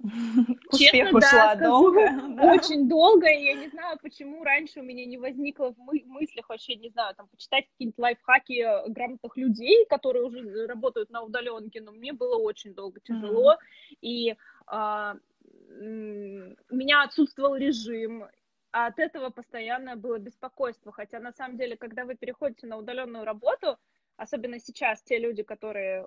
Честно, 0.78 1.20
да, 1.20 1.28
шла 1.28 1.54
скажу, 1.54 1.64
долго. 1.64 2.00
Очень 2.54 2.88
долго, 2.88 3.28
и 3.28 3.44
я 3.44 3.54
не 3.54 3.68
знаю, 3.68 3.98
почему 4.00 4.42
раньше 4.44 4.80
у 4.80 4.82
меня 4.82 5.04
не 5.04 5.18
возникло 5.18 5.74
в 5.74 5.78
мы- 5.78 6.04
мыслях 6.06 6.48
вообще, 6.48 6.76
не 6.76 6.88
знаю, 6.88 7.14
там, 7.14 7.28
почитать 7.28 7.66
какие-нибудь 7.68 7.98
лайфхаки 7.98 8.62
э, 8.62 8.88
грамотных 8.88 9.36
людей, 9.36 9.84
которые 9.86 10.24
уже 10.24 10.66
работают 10.66 11.10
на 11.10 11.22
удаленке, 11.22 11.82
но 11.82 11.92
мне 11.92 12.12
было 12.12 12.36
очень 12.36 12.74
долго 12.74 13.00
тяжело, 13.00 13.52
mm-hmm. 13.52 13.96
и 14.00 14.36
а, 14.66 15.16
у 15.78 16.74
меня 16.74 17.02
отсутствовал 17.02 17.56
режим, 17.56 18.24
а 18.72 18.86
от 18.86 18.98
этого 18.98 19.30
постоянно 19.30 19.96
было 19.96 20.18
беспокойство. 20.18 20.92
Хотя 20.92 21.20
на 21.20 21.32
самом 21.32 21.56
деле, 21.56 21.76
когда 21.76 22.04
вы 22.04 22.16
переходите 22.16 22.66
на 22.66 22.76
удаленную 22.76 23.24
работу, 23.24 23.76
особенно 24.16 24.58
сейчас 24.58 25.02
те 25.02 25.18
люди, 25.18 25.42
которые 25.42 26.06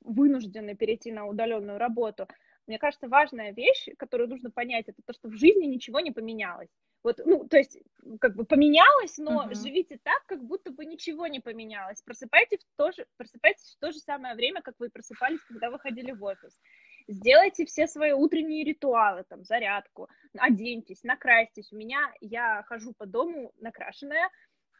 вынуждены 0.00 0.74
перейти 0.74 1.12
на 1.12 1.26
удаленную 1.26 1.78
работу, 1.78 2.26
мне 2.66 2.78
кажется, 2.78 3.08
важная 3.08 3.52
вещь, 3.52 3.88
которую 3.98 4.28
нужно 4.28 4.50
понять, 4.50 4.88
это 4.88 5.02
то, 5.04 5.12
что 5.12 5.28
в 5.28 5.34
жизни 5.34 5.66
ничего 5.66 6.00
не 6.00 6.12
поменялось. 6.12 6.68
Вот, 7.02 7.20
ну, 7.24 7.48
то 7.48 7.56
есть, 7.56 7.78
как 8.20 8.36
бы 8.36 8.44
поменялось, 8.44 9.16
но 9.18 9.42
uh-huh. 9.42 9.54
живите 9.54 9.98
так, 10.02 10.24
как 10.26 10.44
будто 10.44 10.70
бы 10.70 10.84
ничего 10.84 11.26
не 11.26 11.40
поменялось. 11.40 12.02
Просыпайтесь 12.02 12.60
в, 12.60 12.76
то 12.76 12.92
же, 12.92 13.06
просыпайтесь 13.16 13.74
в 13.74 13.78
то 13.80 13.90
же 13.90 13.98
самое 13.98 14.34
время, 14.34 14.62
как 14.62 14.74
вы 14.78 14.90
просыпались, 14.90 15.40
когда 15.48 15.70
вы 15.70 15.78
ходили 15.78 16.12
в 16.12 16.22
офис 16.22 16.60
сделайте 17.08 17.64
все 17.66 17.86
свои 17.86 18.12
утренние 18.12 18.64
ритуалы, 18.64 19.24
там, 19.28 19.44
зарядку, 19.44 20.08
оденьтесь, 20.38 21.02
накрасьтесь. 21.02 21.72
У 21.72 21.76
меня, 21.76 22.12
я 22.20 22.62
хожу 22.64 22.92
по 22.92 23.06
дому 23.06 23.52
накрашенная, 23.60 24.30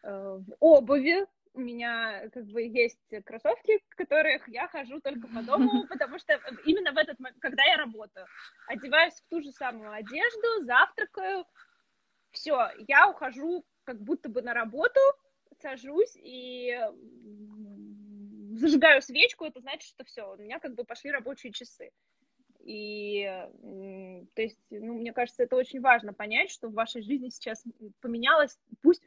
э, 0.03 0.09
в 0.11 0.57
обуви, 0.61 1.27
у 1.53 1.61
меня 1.61 2.29
как 2.33 2.47
бы 2.47 2.63
есть 2.63 3.01
кроссовки, 3.25 3.81
в 3.91 3.97
которых 3.97 4.49
я 4.49 4.69
хожу 4.69 5.01
только 5.01 5.27
по 5.29 5.43
дому, 5.43 5.87
потому 5.89 6.19
что 6.19 6.39
именно 6.65 6.93
в 6.93 6.99
этот 6.99 7.19
момент, 7.19 7.39
когда 7.41 7.65
я 7.65 7.77
работаю, 7.77 8.27
одеваюсь 8.67 9.15
в 9.15 9.29
ту 9.29 9.43
же 9.43 9.51
самую 9.53 9.93
одежду, 9.93 10.65
завтракаю, 10.65 11.45
все, 12.31 12.71
я 12.87 13.09
ухожу 13.09 13.65
как 13.85 14.01
будто 14.01 14.29
бы 14.29 14.43
на 14.43 14.55
работу, 14.55 15.01
сажусь 15.61 16.17
и 16.17 16.79
зажигаю 18.53 19.03
свечку, 19.03 19.45
это 19.45 19.61
значит, 19.61 19.89
что 19.89 20.05
все, 20.05 20.33
у 20.33 20.37
меня 20.37 20.61
как 20.61 20.75
бы 20.75 20.85
пошли 20.85 21.11
рабочие 21.11 21.53
часы. 21.53 21.91
И, 22.63 23.25
то 24.35 24.43
есть, 24.43 24.59
ну, 24.71 24.95
мне 24.95 25.13
кажется, 25.13 25.43
это 25.43 25.57
очень 25.57 25.81
важно 25.81 26.13
понять, 26.13 26.51
что 26.51 26.69
в 26.69 26.75
вашей 26.75 27.03
жизни 27.03 27.31
сейчас 27.31 27.65
поменялось, 28.01 28.59
пусть, 28.83 29.03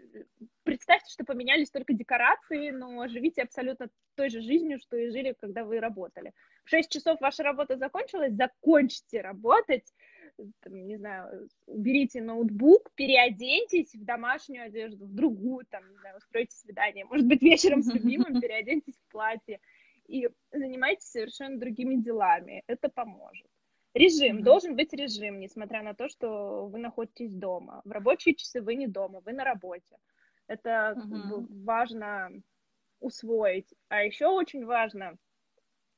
представьте, 0.63 1.11
что 1.11 1.23
поменялись 1.23 1.69
только 1.69 1.93
декорации, 1.93 2.71
но 2.71 3.07
живите 3.07 3.43
абсолютно 3.43 3.89
той 4.15 4.29
же 4.29 4.41
жизнью, 4.41 4.79
что 4.79 4.97
и 4.97 5.11
жили, 5.11 5.35
когда 5.39 5.63
вы 5.63 5.79
работали. 5.79 6.33
В 6.65 6.69
6 6.69 6.91
часов 6.91 7.21
ваша 7.21 7.43
работа 7.43 7.77
закончилась, 7.77 8.33
закончите 8.33 9.21
работать, 9.21 9.93
там, 10.61 10.87
не 10.87 10.97
знаю, 10.97 11.47
уберите 11.67 12.21
ноутбук, 12.21 12.91
переоденьтесь 12.95 13.93
в 13.93 14.03
домашнюю 14.03 14.65
одежду, 14.65 15.05
в 15.05 15.13
другую, 15.13 15.65
там, 15.69 15.87
не 15.89 15.97
знаю, 15.97 16.17
устройте 16.17 16.55
свидание, 16.55 17.05
может 17.05 17.27
быть, 17.27 17.41
вечером 17.41 17.83
с 17.83 17.93
любимым 17.93 18.39
переоденьтесь 18.41 18.95
в 18.95 19.11
платье 19.11 19.59
и 20.07 20.29
занимайтесь 20.51 21.09
совершенно 21.09 21.59
другими 21.59 21.95
делами. 21.95 22.63
Это 22.67 22.89
поможет. 22.89 23.47
Режим. 23.93 24.37
Mm-hmm. 24.37 24.43
Должен 24.43 24.75
быть 24.75 24.93
режим, 24.93 25.39
несмотря 25.39 25.83
на 25.83 25.93
то, 25.93 26.09
что 26.09 26.67
вы 26.67 26.79
находитесь 26.79 27.33
дома. 27.33 27.81
В 27.85 27.91
рабочие 27.91 28.35
часы 28.35 28.61
вы 28.61 28.75
не 28.75 28.87
дома, 28.87 29.21
вы 29.21 29.33
на 29.33 29.43
работе. 29.43 29.97
Это 30.47 30.95
mm-hmm. 30.97 31.63
важно 31.63 32.31
усвоить. 32.99 33.71
А 33.89 34.03
еще 34.03 34.27
очень 34.27 34.65
важно 34.65 35.15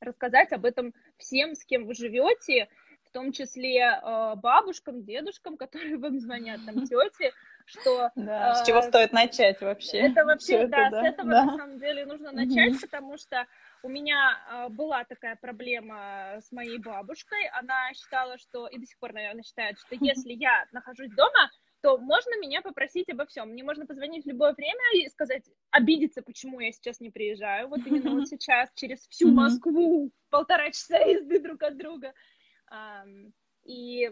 рассказать 0.01 0.51
об 0.51 0.65
этом 0.65 0.93
всем, 1.17 1.55
с 1.55 1.63
кем 1.63 1.85
вы 1.85 1.93
живете, 1.93 2.67
в 3.03 3.11
том 3.11 3.31
числе 3.31 3.79
э, 3.79 4.35
бабушкам, 4.35 5.03
дедушкам, 5.03 5.55
которые 5.55 5.97
вам 5.97 6.19
звонят, 6.19 6.59
там 6.65 6.75
тети, 6.87 7.31
что... 7.65 8.11
Да, 8.15 8.51
э, 8.51 8.55
с 8.55 8.67
чего 8.67 8.81
стоит 8.81 9.13
начать 9.13 9.61
вообще? 9.61 9.99
Это 9.99 10.25
вообще, 10.25 10.67
да, 10.67 10.87
это, 10.87 10.91
да, 10.91 11.01
с 11.01 11.05
этого 11.05 11.29
да. 11.29 11.45
на 11.45 11.57
самом 11.57 11.79
деле 11.79 12.05
нужно 12.05 12.31
начать, 12.31 12.73
mm-hmm. 12.73 12.81
потому 12.81 13.17
что 13.17 13.47
у 13.85 13.89
меня 13.89 14.39
э, 14.49 14.69
была 14.69 15.03
такая 15.03 15.35
проблема 15.35 16.39
с 16.41 16.51
моей 16.51 16.79
бабушкой. 16.79 17.47
Она 17.49 17.93
считала, 17.93 18.39
что, 18.39 18.65
и 18.65 18.79
до 18.79 18.85
сих 18.87 18.97
пор, 18.97 19.13
наверное, 19.13 19.43
считает, 19.43 19.77
что 19.77 19.95
если 20.01 20.33
я 20.33 20.65
нахожусь 20.71 21.11
дома, 21.11 21.51
то 21.81 21.99
можно 21.99 22.35
меня 22.39 22.63
попросить 22.63 23.11
обо 23.11 23.27
всем. 23.27 23.49
Мне 23.49 23.63
можно 23.63 23.85
позвонить 23.85 24.25
в 24.25 24.27
любое 24.27 24.53
время 24.53 24.81
и 24.95 25.07
сказать, 25.09 25.43
обидеться, 25.69 26.23
почему 26.23 26.59
я 26.61 26.71
сейчас 26.71 26.99
не 26.99 27.11
приезжаю. 27.11 27.67
Вот 27.67 27.85
именно 27.85 28.09
вот 28.09 28.27
сейчас, 28.27 28.71
через 28.73 29.07
всю 29.07 29.31
Москву, 29.31 30.11
полтора 30.31 30.71
часа 30.71 30.97
езды 30.97 31.39
друг 31.39 31.61
от 31.61 31.77
друга. 31.77 32.11
И 33.65 34.09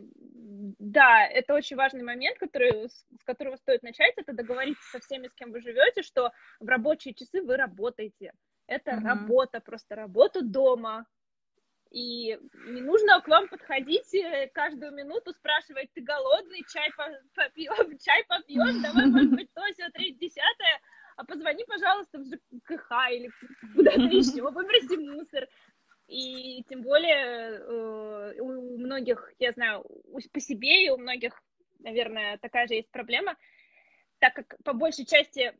да, 0.77 1.25
это 1.25 1.55
очень 1.55 1.77
важный 1.77 2.03
момент, 2.03 2.37
который, 2.37 2.89
с 2.89 3.23
которого 3.25 3.55
стоит 3.55 3.81
начать, 3.81 4.13
это 4.17 4.33
договориться 4.33 4.83
со 4.91 4.99
всеми, 4.99 5.29
с 5.29 5.33
кем 5.33 5.51
вы 5.51 5.61
живете, 5.61 6.03
что 6.03 6.31
в 6.59 6.67
рабочие 6.67 7.15
часы 7.15 7.41
вы 7.41 7.57
работаете. 7.57 8.33
Это 8.67 8.91
mm-hmm. 8.91 9.03
работа, 9.03 9.59
просто 9.59 9.95
работа 9.95 10.41
дома. 10.41 11.05
И 11.91 12.39
не 12.67 12.81
нужно 12.81 13.21
к 13.21 13.27
вам 13.27 13.47
подходить 13.47 14.11
э, 14.15 14.49
каждую 14.51 14.93
минуту, 14.93 15.31
спрашивать, 15.33 15.93
ты 15.93 16.01
голодный, 16.01 16.63
чай 16.73 16.89
попьем, 17.35 17.97
чай 18.03 18.23
попьем, 18.27 18.81
давай, 18.81 19.05
может 19.05 19.29
быть, 19.29 19.49
то, 19.53 19.61
все, 19.73 19.89
третье, 19.91 20.17
десятое, 20.17 20.81
а 21.17 21.23
позвони, 21.23 21.63
пожалуйста, 21.65 22.17
в 22.17 22.25
ЖКХ 22.25 22.91
или 23.11 23.29
куда-то 23.75 24.01
еще, 24.01 24.41
выброси 24.41 24.97
мусор. 24.97 25.47
И 26.07 26.63
тем 26.67 26.81
более 26.81 27.59
э, 27.59 28.39
у 28.39 28.77
многих, 28.79 29.31
я 29.37 29.51
знаю, 29.51 29.85
по 30.31 30.39
себе 30.39 30.85
и 30.85 30.89
у 30.89 30.97
многих, 30.97 31.39
наверное, 31.79 32.39
такая 32.39 32.67
же 32.67 32.73
есть 32.73 32.89
проблема, 32.89 33.37
так 34.19 34.33
как 34.33 34.55
по 34.63 34.73
большей 34.73 35.05
части 35.05 35.53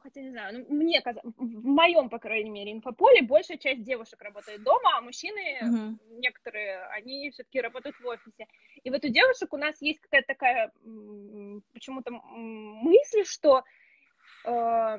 хотя 0.00 0.20
не 0.20 0.30
знаю, 0.30 0.66
ну, 0.68 0.76
мне 0.76 1.00
казалось, 1.00 1.34
в 1.36 1.64
моем, 1.64 2.08
по 2.08 2.18
крайней 2.18 2.50
мере, 2.50 2.72
инфополе 2.72 3.22
большая 3.22 3.58
часть 3.58 3.82
девушек 3.82 4.20
работает 4.22 4.62
дома, 4.62 4.96
а 4.96 5.00
мужчины, 5.00 5.58
uh-huh. 5.62 6.18
некоторые, 6.18 6.84
они 6.86 7.30
все-таки 7.30 7.60
работают 7.60 7.98
в 8.00 8.06
офисе. 8.06 8.46
И 8.82 8.90
вот 8.90 9.04
у 9.04 9.08
девушек 9.08 9.52
у 9.52 9.56
нас 9.56 9.80
есть 9.80 10.00
какая-то 10.00 10.28
такая 10.28 10.72
почему-то 11.72 12.10
мысль, 12.12 13.24
что 13.24 13.64
э, 14.44 14.96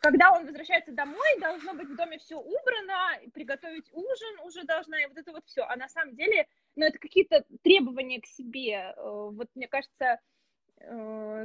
когда 0.00 0.32
он 0.32 0.46
возвращается 0.46 0.92
домой, 0.92 1.40
должно 1.40 1.74
быть 1.74 1.88
в 1.88 1.96
доме 1.96 2.18
все 2.18 2.38
убрано, 2.38 3.18
приготовить 3.34 3.90
ужин 3.92 4.40
уже 4.44 4.64
должна, 4.64 5.02
и 5.02 5.06
вот 5.06 5.18
это 5.18 5.32
вот 5.32 5.44
все. 5.46 5.62
А 5.62 5.76
на 5.76 5.88
самом 5.88 6.14
деле, 6.16 6.46
ну, 6.76 6.84
это 6.84 6.98
какие-то 6.98 7.44
требования 7.62 8.20
к 8.20 8.26
себе. 8.26 8.94
Э, 8.96 9.30
вот 9.30 9.48
мне 9.54 9.68
кажется, 9.68 10.18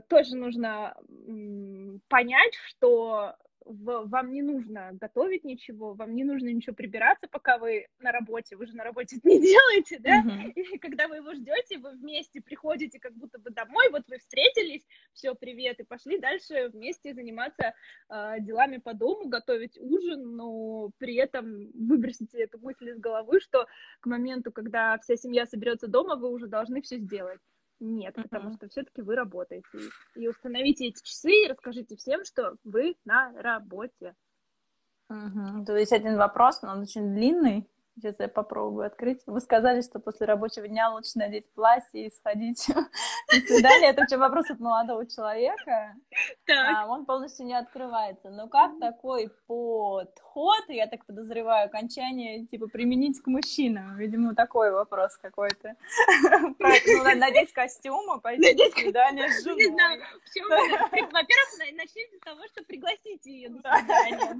тоже 0.08 0.36
нужно 0.36 0.96
понять, 2.08 2.54
что 2.68 3.36
вам 3.70 4.32
не 4.32 4.42
нужно 4.42 4.92
готовить 4.94 5.44
ничего, 5.44 5.94
вам 5.94 6.16
не 6.16 6.24
нужно 6.24 6.50
ничего 6.50 6.76
прибираться, 6.76 7.28
пока 7.30 7.58
вы 7.58 7.88
на 8.00 8.12
работе, 8.12 8.56
вы 8.56 8.66
же 8.66 8.76
на 8.76 8.84
работе 8.84 9.20
не 9.24 9.42
делаете, 9.42 10.00
да, 10.00 10.24
uh-huh. 10.24 10.52
и 10.54 10.78
когда 10.78 11.08
вы 11.08 11.18
его 11.18 11.34
ждете, 11.34 11.78
вы 11.78 11.92
вместе 11.92 12.42
приходите 12.42 13.00
как 13.00 13.14
будто 13.14 13.40
бы 13.40 13.50
домой, 13.50 13.90
вот 13.92 14.04
вы 14.08 14.18
встретились, 14.18 14.86
все, 15.14 15.36
привет, 15.36 15.80
и 15.80 15.84
пошли 15.84 16.20
дальше 16.20 16.70
вместе 16.70 17.14
заниматься 17.14 17.74
э, 18.10 18.36
делами 18.40 18.78
по 18.78 18.94
дому, 18.94 19.28
готовить 19.28 19.78
ужин, 19.80 20.36
но 20.36 20.92
при 20.98 21.16
этом 21.16 21.72
выбросите 21.74 22.40
эту 22.40 22.60
мысль 22.60 22.90
из 22.90 23.00
головы, 23.00 23.40
что 23.40 23.68
к 24.00 24.06
моменту, 24.06 24.52
когда 24.52 24.98
вся 25.00 25.16
семья 25.16 25.46
соберется 25.46 25.88
дома, 25.88 26.16
вы 26.16 26.30
уже 26.30 26.48
должны 26.48 26.82
все 26.82 26.98
сделать. 26.98 27.40
Нет, 27.80 28.18
uh-huh. 28.18 28.24
потому 28.24 28.54
что 28.54 28.68
все-таки 28.70 29.02
вы 29.02 29.16
работаете. 29.16 29.68
И 30.16 30.28
установите 30.28 30.88
эти 30.88 31.02
часы 31.04 31.32
и 31.32 31.48
расскажите 31.48 31.96
всем, 31.96 32.24
что 32.26 32.56
вы 32.64 32.96
на 33.06 33.32
работе. 33.42 34.16
Uh-huh. 35.12 35.66
То 35.66 35.76
есть 35.76 35.94
один 35.94 36.18
вопрос, 36.18 36.62
но 36.62 36.72
он 36.72 36.82
очень 36.82 37.14
длинный. 37.14 37.68
Сейчас 38.00 38.20
я 38.20 38.28
попробую 38.28 38.86
открыть. 38.86 39.24
Вы 39.26 39.42
сказали, 39.42 39.82
что 39.82 40.00
после 40.00 40.28
рабочего 40.28 40.68
дня 40.68 40.92
лучше 40.92 41.14
надеть 41.16 41.52
платье 41.54 42.06
и 42.06 42.12
сходить 42.12 42.68
на 43.34 43.40
свидание. 43.40 43.90
Это 43.90 44.02
вообще 44.02 44.18
вопрос 44.18 44.52
от 44.52 44.60
молодого 44.60 45.08
человека. 45.08 45.96
Так. 46.46 46.78
А, 46.78 46.88
он 46.88 47.06
полностью 47.06 47.48
не 47.48 47.56
открывается. 47.56 48.30
Но 48.30 48.50
как 48.50 48.78
такой 48.80 49.32
подход, 49.48 50.64
я 50.68 50.86
так 50.86 51.08
подозреваю, 51.08 51.66
окончание, 51.66 52.46
типа, 52.46 52.68
применить 52.68 53.20
к 53.20 53.26
мужчинам? 53.26 53.98
Видимо, 53.98 54.36
такой 54.36 54.72
вопрос 54.72 55.18
какой-то. 55.18 55.76
Ну, 56.60 57.04
надеть 57.16 57.54
костюм, 57.54 58.20
пойти 58.22 58.54
на 58.54 58.72
свидание 58.72 59.32
с 59.32 59.44
женой. 59.44 59.58
Не 59.58 59.74
знаю. 59.74 60.02
Во-первых, 60.32 61.76
начните 61.76 62.18
с 62.18 62.24
того, 62.24 62.42
что 62.48 62.64
пригласите 62.64 63.32
ее 63.32 63.50
на 63.50 63.62
свидание. 63.62 64.38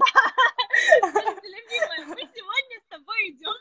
Любимая, 1.44 2.06
мы 2.08 2.22
сегодня 2.34 2.80
с 2.80 2.88
тобой 2.90 3.30
идем 3.30 3.54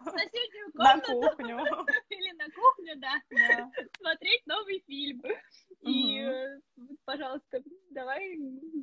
в 0.00 0.10
соседнюю 0.10 0.72
комнату. 0.72 1.20
На 1.20 1.28
кухню. 1.28 1.56
Или 2.10 2.32
на 2.32 2.46
кухню, 2.50 2.96
да. 2.96 3.22
да. 3.30 3.70
Смотреть 3.98 4.46
новый 4.46 4.82
фильм. 4.86 5.22
И, 5.82 6.26
угу. 6.76 6.96
пожалуйста, 7.04 7.62
давай 7.90 8.36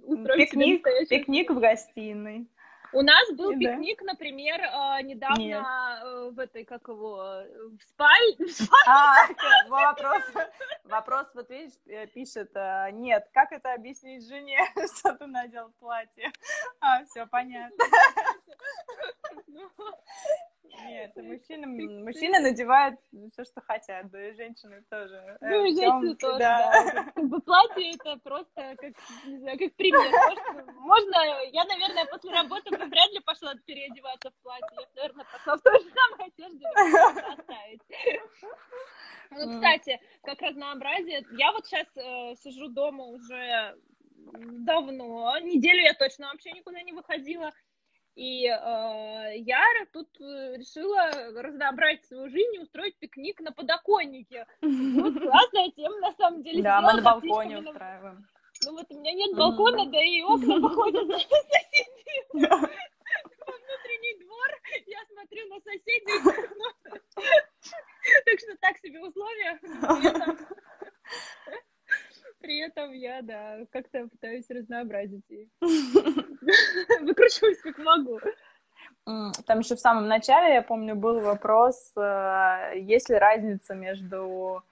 устроим 0.04 0.40
пикник, 0.40 0.88
пикник 1.10 1.50
в 1.52 1.60
гостиной. 1.60 2.48
У 2.93 3.02
нас 3.02 3.32
был 3.34 3.52
да. 3.52 3.58
пикник, 3.58 4.02
например, 4.02 4.62
э, 4.62 5.02
недавно 5.04 5.41
Нет. 5.41 5.63
Э, 5.63 6.30
в 6.32 6.39
этой, 6.39 6.63
как 6.63 6.88
его, 6.88 7.17
в 7.17 7.82
спальне. 7.84 8.47
А, 8.88 9.28
вопрос, 9.67 10.23
вопрос, 10.86 11.28
вот 11.34 11.50
видишь, 11.50 11.73
пишет, 12.13 12.52
нет, 12.93 13.28
как 13.34 13.52
это 13.52 13.73
объяснить 13.73 14.28
жене, 14.28 14.60
что 14.97 15.13
ты 15.15 15.28
надел 15.28 15.71
платье? 15.80 16.32
А, 16.80 17.04
все, 17.06 17.26
понятно. 17.28 17.86
Нет, 20.86 21.15
мужчины, 21.15 21.67
мужчины 22.03 22.39
надевают 22.39 22.99
все, 23.32 23.43
что 23.43 23.62
хотят, 23.62 24.10
да 24.10 24.30
и 24.30 24.34
женщины 24.36 24.84
тоже. 24.89 25.38
Э, 25.41 25.49
ну, 25.49 25.65
и 25.65 25.75
женщины 25.75 26.15
тоже, 26.15 26.38
да. 26.39 27.12
Бы 27.15 27.39
платье 27.41 27.91
это 27.91 28.17
просто 28.23 28.75
как, 28.77 28.93
не 29.25 29.38
знаю, 29.38 29.58
как 29.58 29.73
пример. 29.75 30.12
Можно, 30.75 31.45
я, 31.51 31.65
наверное, 31.65 32.06
после 32.06 32.32
работы 32.32 32.69
бы 32.71 32.86
вряд 32.86 33.12
ли 33.12 33.19
пошла 33.19 33.53
переодеваться 33.65 34.32
в 34.32 34.43
платье. 34.43 34.77
Я, 34.80 34.88
наверное, 34.95 35.25
пошла 35.32 35.58
в 35.58 35.62
той 35.62 35.80
же 35.82 35.89
самой 35.89 36.27
одежде 36.27 36.67
оставить. 37.38 37.82
Ну, 39.32 39.53
кстати, 39.56 39.99
как 40.23 40.41
разнообразие, 40.41 41.25
я 41.32 41.51
вот 41.51 41.65
сейчас 41.65 41.88
э, 41.95 42.36
сижу 42.36 42.69
дома 42.69 43.03
уже 43.06 43.75
давно, 44.34 45.38
неделю 45.39 45.82
я 45.82 45.93
точно 45.93 46.27
вообще 46.27 46.51
никуда 46.51 46.82
не 46.82 46.91
выходила, 46.91 47.51
и 48.17 48.47
э, 48.47 49.38
я 49.38 49.62
тут 49.93 50.10
э, 50.19 50.58
решила 50.58 51.12
разнообразить 51.39 52.03
свою 52.06 52.27
жизнь 52.30 52.56
и 52.56 52.60
устроить 52.60 52.97
пикник 52.97 53.39
на 53.41 53.51
подоконнике. 53.51 54.47
Вот 54.62 55.13
классная 55.21 55.69
тема, 55.75 55.99
на 55.99 56.12
самом 56.13 56.41
деле. 56.41 56.63
Да, 56.63 56.82
мы 56.82 56.93
на 56.93 57.01
балконе 57.03 57.60
устраиваем. 57.60 58.27
Ну 58.65 58.71
вот 58.71 58.88
у 58.89 58.99
меня 58.99 59.13
нет 59.13 59.36
балкона, 59.36 59.86
да 59.86 60.03
и 60.03 60.23
окна 60.23 60.58
выходят 60.60 61.08
на 61.08 61.19
соседей. 61.19 62.23
Во 62.34 63.53
внутренний 63.53 64.25
двор 64.25 64.49
я 64.88 65.06
смотрю 65.13 65.47
на 65.49 65.60
соседей. 65.62 66.58
Так 68.25 68.39
что 68.39 68.58
так 68.62 68.77
себе 68.80 68.99
условия. 68.99 69.60
При 72.39 72.60
этом 72.60 72.93
я, 72.93 73.21
да, 73.21 73.65
как-то 73.71 74.08
пытаюсь 74.08 74.50
разнообразить 74.50 75.26
и 75.30 75.50
выкручиваюсь 75.62 77.60
как 77.62 77.78
могу. 77.80 78.19
Там 79.45 79.60
еще 79.60 79.76
в 79.76 79.80
самом 79.80 80.08
начале, 80.08 80.54
я 80.54 80.62
помню, 80.62 80.95
был 80.95 81.21
вопрос, 81.21 81.93
э, 81.97 82.73
есть 82.76 83.10
ли 83.10 83.15
разница 83.15 83.73
между 83.73 84.63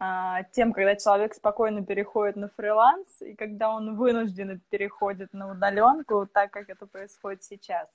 а, 0.00 0.44
тем, 0.52 0.72
когда 0.72 0.94
человек 0.94 1.34
спокойно 1.34 1.84
переходит 1.84 2.36
на 2.36 2.48
фриланс 2.48 3.20
и 3.20 3.34
когда 3.34 3.70
он 3.70 3.96
вынужденно 3.96 4.60
переходит 4.70 5.32
на 5.32 5.50
удаленку, 5.50 6.26
так 6.26 6.52
как 6.52 6.68
это 6.68 6.86
происходит 6.86 7.42
сейчас. 7.42 7.88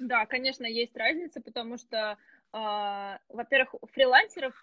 Да, 0.00 0.26
конечно, 0.26 0.64
есть 0.64 0.96
разница, 0.96 1.40
потому 1.40 1.78
что, 1.78 2.18
э, 2.52 3.18
во-первых, 3.28 3.74
у 3.80 3.86
фрилансеров 3.86 4.54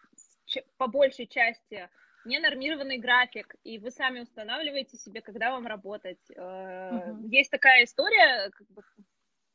по 0.78 0.88
большей 0.88 1.28
части 1.28 1.89
ненормированный 2.26 2.98
график, 2.98 3.56
и 3.64 3.80
вы 3.80 3.92
сами 3.92 4.22
устанавливаете 4.22 4.98
себе, 4.98 5.22
когда 5.22 5.52
вам 5.52 5.68
работать. 5.68 6.20
Uh-huh. 6.32 7.28
Есть 7.30 7.52
такая 7.52 7.84
история, 7.84 8.50
как 8.52 8.68
бы, 8.70 8.82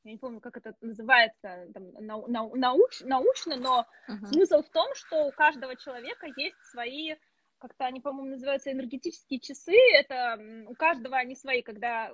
я 0.05 0.13
не 0.13 0.19
помню, 0.19 0.41
как 0.41 0.57
это 0.57 0.75
называется 0.81 1.69
там, 1.75 1.91
нау- 2.01 2.27
нау- 2.27 2.55
науч- 2.57 3.05
научно, 3.05 3.57
но 3.57 3.87
uh-huh. 4.09 4.27
смысл 4.27 4.63
в 4.63 4.69
том, 4.71 4.95
что 4.95 5.27
у 5.27 5.33
каждого 5.33 5.77
человека 5.77 6.27
есть 6.37 6.57
свои 6.71 7.15
как-то 7.59 7.87
они, 7.87 8.01
по-моему, 8.01 8.33
называются 8.33 8.73
энергетические 8.73 9.41
часы. 9.41 9.77
Это 9.95 10.39
у 10.69 10.75
каждого 10.75 11.17
они 11.17 11.35
свои, 11.35 11.63
когда 11.63 12.11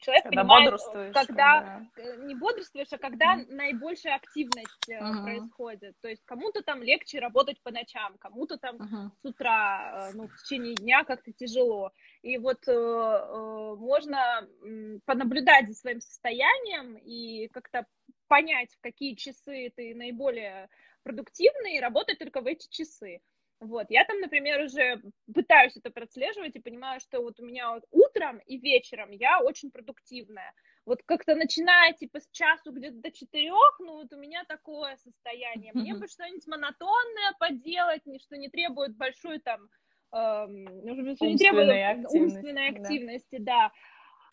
человек 0.00 0.24
когда 0.24 0.42
понимает, 0.42 0.80
когда 1.12 1.60
да. 1.96 2.16
не 2.24 2.34
бодрствуешь, 2.34 2.92
а 2.92 2.98
когда 2.98 3.36
mm-hmm. 3.36 3.54
наибольшая 3.54 4.16
активность 4.16 4.88
uh-huh. 4.88 5.22
происходит. 5.22 5.94
То 6.00 6.08
есть 6.08 6.22
кому-то 6.24 6.62
там 6.62 6.82
легче 6.82 7.20
работать 7.20 7.60
по 7.62 7.70
ночам, 7.70 8.16
кому-то 8.18 8.56
там 8.58 8.76
uh-huh. 8.76 9.10
с 9.22 9.24
утра, 9.24 10.10
э, 10.10 10.12
ну, 10.14 10.26
в 10.26 10.42
течение 10.42 10.74
дня 10.74 11.04
как-то 11.04 11.32
тяжело. 11.32 11.92
И 12.22 12.38
вот 12.38 12.66
э, 12.68 12.72
э, 12.72 13.74
можно 13.76 14.46
э, 14.46 14.98
понаблюдать 15.04 15.68
за 15.68 15.74
своим 15.74 16.00
состоянием 16.00 16.96
и 16.96 17.48
как-то 17.48 17.86
понять, 18.28 18.72
в 18.74 18.80
какие 18.80 19.14
часы 19.14 19.72
ты 19.76 19.94
наиболее 19.94 20.68
продуктивный, 21.02 21.76
и 21.76 21.80
работать 21.80 22.18
только 22.18 22.40
в 22.40 22.46
эти 22.46 22.68
часы. 22.68 23.20
Вот, 23.64 23.86
я 23.88 24.04
там, 24.04 24.20
например, 24.20 24.62
уже 24.62 25.00
пытаюсь 25.32 25.76
это 25.76 25.90
прослеживать 25.90 26.54
и 26.54 26.60
понимаю, 26.60 27.00
что 27.00 27.20
вот 27.20 27.40
у 27.40 27.44
меня 27.44 27.72
вот 27.72 27.84
утром 27.90 28.38
и 28.46 28.58
вечером 28.58 29.10
я 29.10 29.40
очень 29.40 29.70
продуктивная. 29.70 30.52
Вот 30.86 31.02
как-то 31.06 31.34
начиная, 31.34 31.94
типа, 31.94 32.20
с 32.20 32.28
часу 32.30 32.72
где-то 32.72 32.96
до 32.96 33.10
четырех, 33.10 33.76
ну, 33.80 33.94
вот 33.94 34.12
у 34.12 34.16
меня 34.16 34.44
такое 34.46 34.96
состояние. 34.96 35.72
Мне 35.74 35.94
бы 35.94 36.06
что-нибудь 36.06 36.46
монотонное 36.46 37.32
поделать, 37.38 38.02
что 38.22 38.36
не 38.36 38.50
требует 38.50 38.94
большой 38.96 39.38
там, 39.38 39.68
эм, 40.12 41.16
что 41.16 41.26
не 41.26 41.38
требует 41.38 41.70
активности, 41.70 42.18
умственной 42.18 42.68
активности, 42.68 43.38
да. 43.38 43.44
да. 43.44 43.72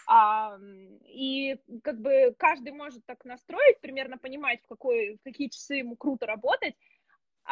А, 0.08 0.58
и 1.06 1.58
как 1.84 2.02
бы 2.02 2.36
каждый 2.38 2.74
может 2.74 3.06
так 3.06 3.24
настроить, 3.24 3.80
примерно 3.82 4.18
понимать, 4.18 4.62
в, 4.64 4.68
какой, 4.68 5.16
в 5.16 5.24
какие 5.24 5.48
часы 5.48 5.76
ему 5.76 5.96
круто 5.96 6.26
работать. 6.26 6.76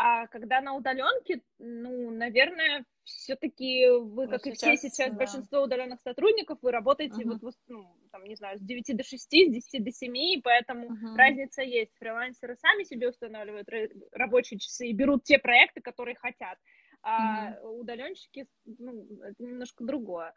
А 0.01 0.27
когда 0.27 0.61
на 0.61 0.75
удаленке, 0.75 1.41
ну, 1.57 2.09
наверное, 2.09 2.85
все-таки 3.03 3.85
вы, 3.89 4.29
как 4.29 4.45
сейчас, 4.45 4.55
и 4.55 4.77
все 4.77 4.89
сейчас, 4.89 5.11
да. 5.11 5.17
большинство 5.17 5.59
удаленных 5.59 5.99
сотрудников, 5.99 6.57
вы 6.61 6.71
работаете 6.71 7.21
uh-huh. 7.21 7.37
вот, 7.41 7.53
ну, 7.67 7.93
там, 8.09 8.23
не 8.23 8.35
знаю, 8.35 8.57
с 8.57 8.61
9 8.61 8.95
до 8.95 9.03
6, 9.03 9.21
с 9.21 9.29
10 9.29 9.83
до 9.83 9.91
7, 9.91 10.17
и 10.17 10.41
поэтому 10.41 10.91
uh-huh. 10.91 11.17
разница 11.17 11.63
есть. 11.63 11.91
Фрилансеры 11.99 12.55
сами 12.55 12.83
себе 12.83 13.09
устанавливают 13.09 13.67
рабочие 14.13 14.57
часы 14.57 14.87
и 14.87 14.93
берут 14.93 15.25
те 15.25 15.37
проекты, 15.37 15.81
которые 15.81 16.15
хотят. 16.15 16.57
А 17.01 17.51
uh-huh. 17.51 17.79
удаленщики, 17.79 18.47
ну, 18.65 19.05
это 19.21 19.43
немножко 19.43 19.83
другое. 19.83 20.33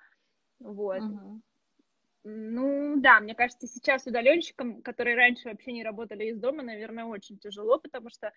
Вот. 0.59 1.03
Uh-huh. 1.03 1.41
Ну, 2.25 3.01
да, 3.01 3.21
мне 3.21 3.37
кажется, 3.37 3.69
сейчас 3.69 4.09
удаленщикам, 4.09 4.83
которые 4.83 5.15
раньше 5.15 5.49
вообще 5.49 5.71
не 5.71 5.85
работали 5.85 6.25
из 6.25 6.41
дома, 6.41 6.65
наверное, 6.65 7.05
очень 7.05 7.39
тяжело, 7.39 7.79
потому 7.79 8.11
что 8.11 8.33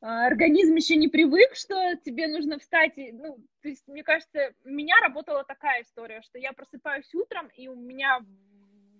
организм 0.00 0.74
еще 0.74 0.96
не 0.96 1.08
привык, 1.08 1.54
что 1.54 1.96
тебе 2.04 2.28
нужно 2.28 2.58
встать. 2.58 2.96
И, 2.96 3.12
ну, 3.12 3.38
то 3.62 3.68
есть, 3.68 3.86
мне 3.88 4.02
кажется, 4.02 4.52
у 4.64 4.68
меня 4.68 4.94
работала 5.00 5.44
такая 5.44 5.82
история, 5.82 6.22
что 6.22 6.38
я 6.38 6.52
просыпаюсь 6.52 7.12
утром, 7.14 7.48
и 7.56 7.68
у 7.68 7.74
меня 7.74 8.20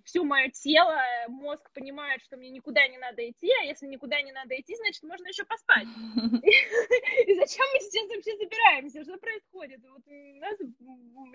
все 0.07 0.23
мое 0.23 0.49
тело, 0.51 1.01
мозг 1.29 1.69
понимает, 1.73 2.23
что 2.23 2.37
мне 2.37 2.51
никуда 2.51 2.87
не 2.87 2.97
надо 2.97 3.29
идти, 3.29 3.51
а 3.61 3.65
если 3.65 3.87
никуда 3.87 4.23
не 4.23 4.33
надо 4.33 4.55
идти, 4.55 4.77
значит, 4.77 5.03
можно 5.03 5.27
еще 5.27 5.45
поспать. 5.45 5.87
И 7.27 7.35
зачем 7.35 7.67
мы 7.75 7.81
сейчас 7.81 8.09
вообще 8.09 8.37
собираемся? 8.37 9.03
Что 9.03 9.19
происходит? 9.19 9.81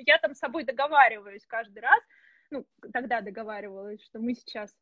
Я 0.06 0.17
там 0.19 0.34
с 0.34 0.39
собой 0.39 0.63
договариваюсь 0.63 1.45
каждый 1.45 1.80
раз, 1.80 2.02
ну, 2.50 2.65
тогда 2.93 3.19
договаривалась, 3.19 4.02
что 4.04 4.19
мы 4.19 4.36
сейчас 4.36 4.74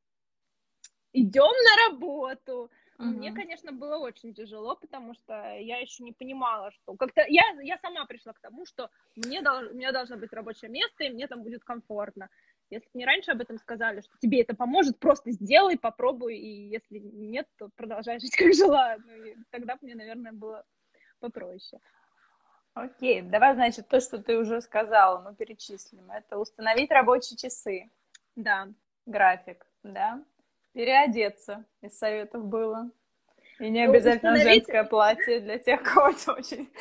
идем 1.12 1.52
на 1.52 1.90
работу, 1.90 2.70
Угу. 3.00 3.08
Мне, 3.08 3.32
конечно, 3.32 3.72
было 3.72 3.98
очень 3.98 4.34
тяжело, 4.34 4.76
потому 4.76 5.14
что 5.14 5.34
я 5.58 5.78
еще 5.78 6.04
не 6.04 6.12
понимала, 6.12 6.70
что 6.72 6.96
как-то 6.98 7.24
я, 7.30 7.44
я 7.62 7.78
сама 7.78 8.06
пришла 8.06 8.34
к 8.34 8.40
тому, 8.40 8.66
что 8.66 8.90
мне 9.16 9.42
дол, 9.42 9.70
у 9.72 9.74
меня 9.74 9.94
должно 9.94 10.18
быть 10.18 10.34
рабочее 10.34 10.70
место, 10.70 11.06
и 11.06 11.10
мне 11.10 11.28
там 11.28 11.42
будет 11.42 11.64
комфортно. 11.64 12.30
Если 12.70 12.86
бы 12.88 12.92
мне 12.96 13.06
раньше 13.06 13.32
об 13.32 13.40
этом 13.40 13.58
сказали, 13.58 14.02
что 14.02 14.12
тебе 14.20 14.42
это 14.42 14.54
поможет, 14.54 15.00
просто 15.00 15.32
сделай, 15.32 15.78
попробуй, 15.78 16.38
и 16.38 16.68
если 16.68 17.00
нет, 17.00 17.48
то 17.58 17.70
продолжай 17.78 18.20
жить, 18.20 18.36
как 18.38 18.54
жила. 18.54 18.98
Ну, 18.98 19.14
и 19.24 19.36
тогда 19.50 19.76
бы 19.76 19.80
мне, 19.84 19.96
наверное, 19.96 20.34
было 20.34 20.66
попроще. 21.22 21.82
Окей, 22.74 23.22
давай, 23.22 23.56
значит, 23.56 23.88
то, 23.88 24.02
что 24.02 24.22
ты 24.22 24.38
уже 24.38 24.60
сказала, 24.60 25.22
мы 25.22 25.36
перечислим. 25.36 26.12
Это 26.12 26.38
установить 26.38 26.92
рабочие 26.92 27.38
часы. 27.38 27.90
Да. 28.36 28.68
График, 29.06 29.66
да 29.84 30.22
переодеться 30.74 31.66
из 31.82 31.98
советов 31.98 32.46
было. 32.46 32.90
И 33.60 33.70
не 33.70 33.86
ну, 33.86 33.92
обязательно 33.92 34.34
установить... 34.34 34.64
женское 34.66 34.84
платье 34.86 35.40
для 35.42 35.58
тех, 35.58 35.84
кого 35.84 36.10
это 36.10 36.34
очень 36.34 36.72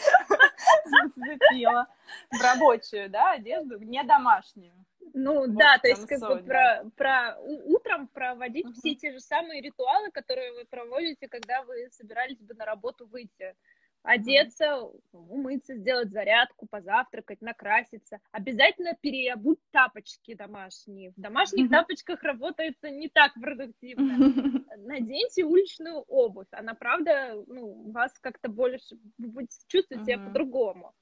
зацепило. 0.84 1.86
В 2.30 2.40
рабочую, 2.40 3.10
да, 3.10 3.32
одежду, 3.32 3.78
не 3.78 4.02
домашнюю. 4.04 4.72
Ну 5.14 5.34
вот 5.40 5.54
да, 5.54 5.78
то 5.78 5.88
есть 5.88 6.06
как 6.06 6.18
соль, 6.18 6.40
бы 6.40 6.46
про, 6.46 6.82
да. 6.84 6.90
про 6.96 7.38
утром 7.40 8.08
проводить 8.08 8.66
uh-huh. 8.66 8.74
все 8.74 8.94
те 8.94 9.12
же 9.12 9.20
самые 9.20 9.60
ритуалы, 9.60 10.10
которые 10.10 10.52
вы 10.52 10.64
проводите, 10.66 11.28
когда 11.28 11.62
вы 11.62 11.88
собирались 11.90 12.38
бы 12.38 12.54
на 12.54 12.64
работу 12.64 13.06
выйти 13.06 13.56
одеться, 14.02 14.88
умыться, 15.12 15.74
сделать 15.76 16.10
зарядку, 16.10 16.66
позавтракать, 16.66 17.40
накраситься. 17.40 18.18
Обязательно 18.32 18.96
переобуть 19.00 19.58
тапочки 19.70 20.34
домашние. 20.34 21.10
В 21.16 21.20
домашних 21.20 21.66
mm-hmm. 21.66 21.70
тапочках 21.70 22.22
работается 22.22 22.90
не 22.90 23.08
так 23.08 23.34
продуктивно. 23.34 24.64
Наденьте 24.78 25.44
уличную 25.44 26.04
обувь. 26.08 26.48
Она, 26.52 26.74
правда, 26.74 27.34
ну, 27.46 27.90
вас 27.92 28.12
как-то 28.20 28.48
больше... 28.48 28.96
Вы 29.18 29.28
будете 29.28 29.56
чувствовать 29.66 30.04
себя 30.04 30.18
по-другому. 30.18 30.94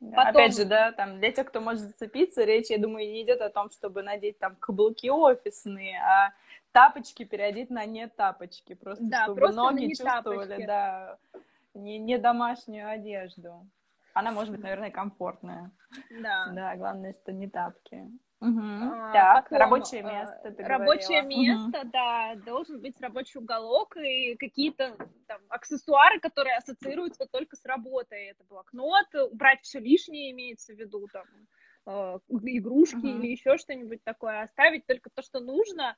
Потом... 0.00 0.36
Опять 0.36 0.56
же, 0.56 0.64
да, 0.64 0.92
там 0.92 1.18
для 1.18 1.32
тех, 1.32 1.46
кто 1.46 1.60
может 1.60 1.82
зацепиться, 1.82 2.44
речь, 2.44 2.70
я 2.70 2.78
думаю, 2.78 3.10
не 3.10 3.22
идет 3.22 3.40
о 3.40 3.48
том, 3.48 3.70
чтобы 3.70 4.02
надеть 4.02 4.38
там 4.38 4.56
каблуки 4.56 5.08
офисные, 5.08 5.98
а 5.98 6.32
тапочки 6.72 7.24
переодеть 7.24 7.70
на 7.70 7.86
не 7.86 8.08
тапочки, 8.08 8.74
просто 8.74 9.04
да, 9.06 9.24
чтобы 9.24 9.40
просто 9.40 9.56
ноги 9.56 9.88
чувствовали, 9.88 10.48
тапочки. 10.48 10.66
да, 10.66 11.18
не, 11.74 11.98
не 11.98 12.18
домашнюю 12.18 12.88
одежду. 12.88 13.68
Она 14.14 14.30
может 14.30 14.52
быть, 14.52 14.62
наверное, 14.62 14.90
комфортная. 14.90 15.72
Да. 16.22 16.46
Да, 16.54 16.76
главное, 16.76 17.12
что 17.12 17.32
не 17.32 17.48
тапки. 17.48 18.08
Угу. 18.40 18.60
А, 18.60 19.12
так, 19.12 19.48
потом, 19.48 19.58
рабочее 19.58 20.02
э, 20.02 20.04
место. 20.04 20.50
Ты 20.52 20.62
рабочее 20.64 21.22
говорила. 21.22 21.54
место, 21.54 21.80
угу. 21.80 21.90
да, 21.92 22.34
должен 22.44 22.80
быть 22.80 23.00
рабочий 23.00 23.38
уголок 23.38 23.96
и 23.96 24.36
какие-то 24.36 24.96
там 25.26 25.40
аксессуары, 25.48 26.20
которые 26.20 26.56
ассоциируются 26.56 27.26
только 27.26 27.56
с 27.56 27.64
работой. 27.64 28.26
Это 28.26 28.44
блокнот, 28.44 29.06
убрать 29.32 29.62
все 29.62 29.80
лишнее 29.80 30.30
имеется 30.32 30.74
в 30.74 30.78
виду, 30.78 31.08
там 31.12 31.24
э, 31.86 32.18
игрушки 32.28 32.96
угу. 32.96 33.06
или 33.06 33.28
еще 33.28 33.56
что-нибудь 33.56 34.04
такое, 34.04 34.42
оставить 34.42 34.86
только 34.86 35.10
то, 35.10 35.22
что 35.22 35.40
нужно. 35.40 35.96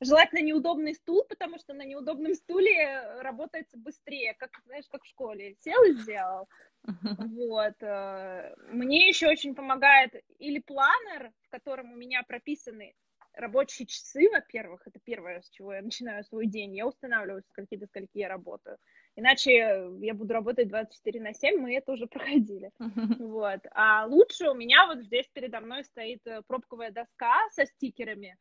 Желательно 0.00 0.42
неудобный 0.42 0.94
стул, 0.94 1.24
потому 1.28 1.58
что 1.58 1.72
на 1.72 1.84
неудобном 1.84 2.34
стуле 2.34 3.20
работается 3.20 3.78
быстрее, 3.78 4.34
как, 4.34 4.50
знаешь, 4.66 4.84
как 4.90 5.02
в 5.02 5.08
школе. 5.08 5.56
Сел 5.60 5.82
и 5.84 5.94
сделал. 5.94 6.48
Вот. 6.82 7.82
Э, 7.82 8.54
мне 8.72 9.08
еще 9.08 9.28
очень 9.28 9.54
помогает 9.54 10.12
или 10.38 10.58
планер, 10.58 11.32
в 11.42 11.50
котором 11.50 11.92
у 11.92 11.96
меня 11.96 12.22
прописаны 12.22 12.94
рабочие 13.36 13.86
часы, 13.86 14.28
во-первых, 14.30 14.82
это 14.86 14.98
первое, 15.04 15.40
с 15.42 15.50
чего 15.50 15.74
я 15.74 15.82
начинаю 15.82 16.24
свой 16.24 16.46
день. 16.46 16.74
Я 16.74 16.86
устанавливаю, 16.86 17.42
с 17.42 17.48
скольки 17.48 17.76
до 17.76 17.86
скольки 17.86 18.18
я 18.18 18.28
работаю. 18.28 18.78
Иначе 19.14 19.88
я 20.00 20.14
буду 20.14 20.34
работать 20.34 20.68
24 20.68 21.20
на 21.20 21.32
7, 21.32 21.58
мы 21.58 21.76
это 21.76 21.92
уже 21.92 22.06
проходили. 22.06 22.70
Вот. 23.18 23.60
А 23.72 24.06
лучше 24.06 24.50
у 24.50 24.54
меня 24.54 24.86
вот 24.86 25.04
здесь 25.04 25.26
передо 25.32 25.60
мной 25.60 25.84
стоит 25.84 26.26
э, 26.26 26.42
пробковая 26.46 26.90
доска 26.90 27.34
со 27.52 27.66
стикерами, 27.66 28.36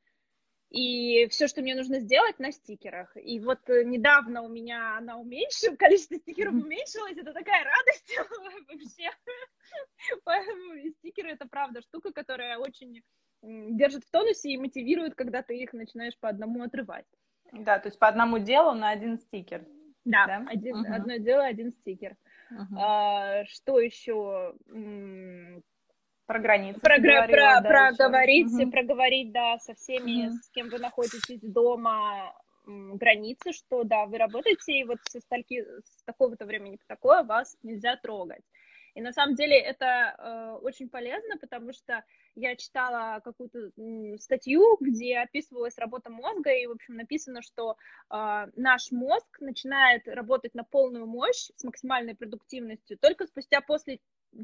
и 0.75 1.27
все, 1.29 1.47
что 1.47 1.61
мне 1.61 1.73
нужно 1.73 2.01
сделать, 2.01 2.37
на 2.37 2.51
стикерах. 2.51 3.15
И 3.15 3.39
вот 3.39 3.59
э, 3.69 3.85
недавно 3.85 4.41
у 4.41 4.49
меня 4.49 4.97
она 4.97 5.17
уменьшилась, 5.17 5.77
количество 5.79 6.17
стикеров 6.17 6.53
уменьшилось, 6.53 7.17
это 7.17 7.31
такая 7.31 7.63
радость 7.63 8.17
вообще. 8.67 9.09
Поэтому 10.25 10.89
стикеры 10.99 11.31
это 11.31 11.47
правда 11.47 11.81
штука, 11.81 12.11
которая 12.11 12.57
очень 12.57 13.01
держит 13.41 14.03
в 14.03 14.11
тонусе 14.11 14.49
и 14.49 14.57
мотивирует, 14.57 15.15
когда 15.15 15.41
ты 15.43 15.57
их 15.57 15.71
начинаешь 15.71 16.17
по 16.19 16.27
одному 16.27 16.61
отрывать. 16.63 17.05
Да, 17.53 17.79
то 17.79 17.87
есть 17.87 17.97
по 17.97 18.09
одному 18.09 18.39
делу 18.39 18.73
на 18.73 18.89
один 18.89 19.17
стикер. 19.17 19.65
Да, 20.03 20.25
да? 20.27 20.45
Один, 20.49 20.79
угу. 20.79 20.93
одно 20.93 21.17
дело, 21.17 21.45
один 21.45 21.71
стикер. 21.71 22.17
Угу. 22.51 22.75
А, 22.77 23.45
что 23.45 23.79
еще? 23.79 24.53
Про 26.25 26.39
границы. 26.39 26.79
Про, 26.79 26.97
говорила, 26.97 27.27
про, 27.27 27.61
да, 27.61 27.91
проговорить, 27.91 28.53
угу. 28.53 28.71
проговорить, 28.71 29.31
да, 29.31 29.59
со 29.59 29.75
всеми, 29.75 30.27
угу. 30.27 30.37
с 30.37 30.49
кем 30.49 30.69
вы 30.69 30.79
находитесь 30.79 31.39
дома, 31.41 32.33
границы, 32.65 33.51
что 33.53 33.83
да, 33.83 34.05
вы 34.05 34.17
работаете, 34.17 34.73
и 34.73 34.83
вот 34.83 34.97
со 35.07 35.19
стальки, 35.19 35.63
с 35.83 36.03
такого-то 36.03 36.45
времени 36.45 36.77
по 36.77 36.85
такое 36.87 37.23
вас 37.23 37.55
нельзя 37.63 37.95
трогать. 37.97 38.41
И 38.95 39.01
на 39.01 39.11
самом 39.11 39.35
деле 39.35 39.59
это 39.59 40.15
э, 40.17 40.59
очень 40.63 40.89
полезно, 40.89 41.37
потому 41.37 41.73
что 41.73 42.03
я 42.35 42.55
читала 42.55 43.19
какую-то 43.19 43.71
статью, 44.19 44.77
где 44.79 45.19
описывалась 45.19 45.77
работа 45.77 46.09
мозга, 46.09 46.51
и, 46.51 46.65
в 46.65 46.71
общем, 46.71 46.95
написано, 46.95 47.41
что 47.41 47.75
э, 48.09 48.47
наш 48.55 48.91
мозг 48.91 49.27
начинает 49.41 50.07
работать 50.07 50.55
на 50.55 50.63
полную 50.63 51.07
мощь 51.07 51.49
с 51.57 51.63
максимальной 51.65 52.15
продуктивностью 52.15 52.97
только 52.97 53.27
спустя 53.27 53.59
после 53.59 53.99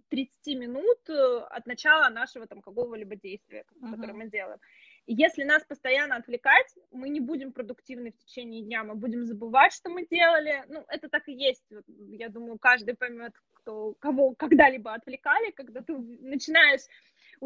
30 0.10 0.60
минут 0.60 1.10
э, 1.10 1.40
от 1.50 1.66
начала 1.66 2.10
нашего 2.10 2.48
там 2.48 2.62
какого-либо 2.62 3.16
действия, 3.16 3.66
uh-huh. 3.76 3.92
которое 3.92 4.14
мы 4.14 4.30
делаем. 4.30 4.60
И 5.08 5.14
если 5.14 5.44
нас 5.44 5.64
постоянно 5.64 6.16
отвлекать, 6.16 6.74
мы 6.92 7.10
не 7.10 7.20
будем 7.20 7.52
продуктивны 7.52 8.12
в 8.12 8.18
течение 8.18 8.64
дня, 8.64 8.84
мы 8.84 8.96
будем 8.96 9.26
забывать, 9.26 9.74
что 9.74 9.90
мы 9.90 10.06
делали. 10.06 10.64
Ну, 10.68 10.86
это 10.88 11.10
так 11.10 11.28
и 11.28 11.34
есть. 11.34 11.66
Я 11.88 12.30
думаю, 12.30 12.60
каждый 12.60 12.96
поймет, 12.96 13.34
кто, 13.54 13.96
кого 14.00 14.36
когда-либо 14.36 14.94
отвлекали, 14.94 15.52
когда 15.52 15.82
ты 15.82 15.98
начинаешь 15.98 16.82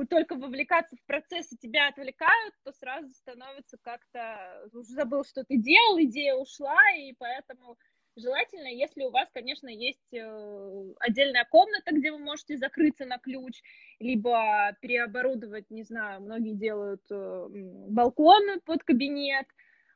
только 0.09 0.35
вовлекаться 0.35 0.97
в 0.97 1.05
процесс, 1.05 1.51
и 1.53 1.57
тебя 1.57 1.87
отвлекают, 1.87 2.53
то 2.63 2.73
сразу 2.73 3.09
становится 3.13 3.77
как-то, 3.81 4.67
уже 4.73 4.89
забыл, 4.89 5.23
что 5.23 5.43
ты 5.45 5.57
делал, 5.57 5.99
идея 6.01 6.35
ушла, 6.35 6.77
и 6.97 7.13
поэтому 7.17 7.77
Желательно, 8.17 8.67
если 8.67 9.03
у 9.03 9.11
вас, 9.11 9.27
конечно, 9.33 9.67
есть 9.67 10.13
э, 10.13 10.93
отдельная 10.99 11.45
комната, 11.45 11.93
где 11.93 12.11
вы 12.11 12.19
можете 12.19 12.57
закрыться 12.57 13.05
на 13.05 13.17
ключ, 13.17 13.61
либо 13.99 14.75
переоборудовать, 14.79 15.69
не 15.69 15.83
знаю, 15.83 16.21
многие 16.21 16.53
делают 16.53 17.03
э, 17.11 17.47
балкон 17.49 18.61
под 18.63 18.83
кабинет, 18.83 19.47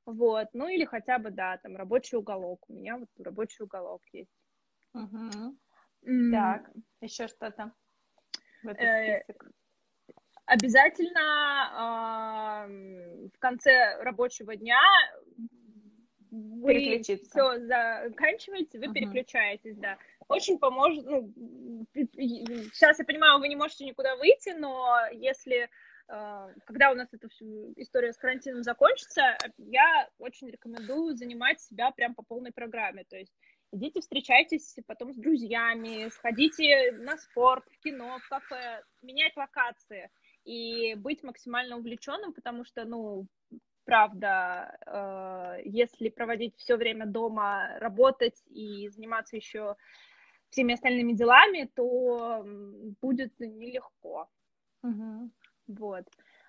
вот, 0.05 0.47
ну 0.53 0.67
или 0.67 0.83
хотя 0.83 1.17
бы, 1.17 1.31
да, 1.31 1.57
там 1.59 1.77
рабочий 1.77 2.17
уголок. 2.17 2.65
У 2.67 2.73
меня 2.73 2.97
вот 2.97 3.07
рабочий 3.19 3.63
уголок 3.63 4.01
есть. 4.11 4.35
Угу. 4.93 5.57
Mm. 6.05 6.31
Так, 6.31 6.69
еще 7.01 7.27
что-то 7.27 7.73
в 8.63 8.67
этот 8.67 8.83
э, 8.83 9.23
список? 9.23 9.51
Обязательно 10.45 12.65
э, 12.67 13.27
в 13.33 13.39
конце 13.39 13.97
рабочего 14.01 14.55
дня 14.55 14.79
вы 16.31 17.01
все 17.01 17.17
заканчиваете, 17.17 18.79
вы 18.79 18.85
uh-huh. 18.85 18.93
переключаетесь, 18.93 19.77
да. 19.77 19.97
Очень 20.27 20.59
поможет, 20.59 21.05
ну, 21.05 21.33
сейчас 21.93 22.99
я 22.99 23.05
понимаю, 23.05 23.39
вы 23.39 23.47
не 23.47 23.55
можете 23.55 23.85
никуда 23.85 24.15
выйти, 24.15 24.49
но 24.49 24.97
если 25.11 25.69
э, 26.07 26.53
когда 26.65 26.91
у 26.91 26.95
нас 26.95 27.07
эта 27.11 27.27
история 27.77 28.13
с 28.13 28.17
карантином 28.17 28.63
закончится, 28.63 29.37
я 29.57 30.09
очень 30.19 30.49
рекомендую 30.49 31.15
занимать 31.15 31.61
себя 31.61 31.91
прям 31.91 32.13
по 32.13 32.21
полной 32.21 32.51
программе, 32.51 33.05
то 33.09 33.17
есть 33.17 33.33
идите 33.71 34.01
встречайтесь 34.01 34.75
потом 34.87 35.13
с 35.13 35.15
друзьями, 35.15 36.09
сходите 36.09 36.91
на 36.99 37.17
спорт, 37.17 37.65
в 37.71 37.79
кино, 37.79 38.19
в 38.19 38.29
кафе, 38.29 38.83
менять 39.01 39.35
локации 39.35 40.09
и 40.45 40.95
быть 40.95 41.23
максимально 41.23 41.77
увлеченным, 41.77 42.33
потому 42.33 42.65
что, 42.65 42.85
ну, 42.85 43.27
правда, 43.89 44.77
э, 44.85 45.61
если 45.65 46.09
проводить 46.09 46.55
все 46.57 46.75
время 46.75 47.07
дома, 47.07 47.79
работать 47.79 48.39
и 48.45 48.87
заниматься 48.89 49.35
еще 49.35 49.75
всеми 50.51 50.75
остальными 50.75 51.13
делами, 51.13 51.67
то 51.75 52.45
будет 53.01 53.33
нелегко. 53.39 54.29
Угу. 54.83 55.31
Вот. 55.69 56.03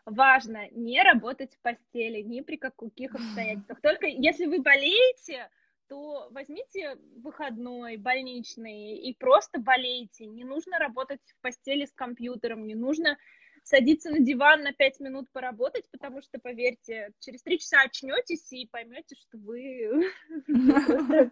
Важно 0.05 0.69
не 0.73 1.03
работать 1.03 1.55
в 1.55 1.61
постели 1.63 2.21
ни 2.21 2.43
при 2.43 2.57
каких 2.57 3.15
обстоятельствах. 3.15 3.81
Только 3.83 4.07
если 4.07 4.45
вы 4.45 4.61
болеете, 4.61 5.49
то 5.89 6.29
возьмите 6.33 6.99
выходной, 7.17 7.97
больничный 7.97 8.97
и 8.99 9.15
просто 9.15 9.61
болейте. 9.61 10.27
Не 10.27 10.45
нужно 10.45 10.79
работать 10.79 11.23
в 11.25 11.41
постели 11.41 11.87
с 11.87 11.93
компьютером, 11.93 12.67
не 12.67 12.75
нужно 12.75 13.17
садиться 13.63 14.11
на 14.11 14.21
диван 14.21 14.63
на 14.63 14.73
пять 14.73 15.01
минут 15.01 15.31
поработать, 15.33 15.89
потому 15.91 16.23
что, 16.23 16.39
поверьте, 16.39 17.13
через 17.21 17.43
три 17.43 17.59
часа 17.59 17.83
очнетесь 17.83 18.53
и 18.53 18.67
поймете, 18.67 19.17
что 19.17 19.39
вы 19.39 20.11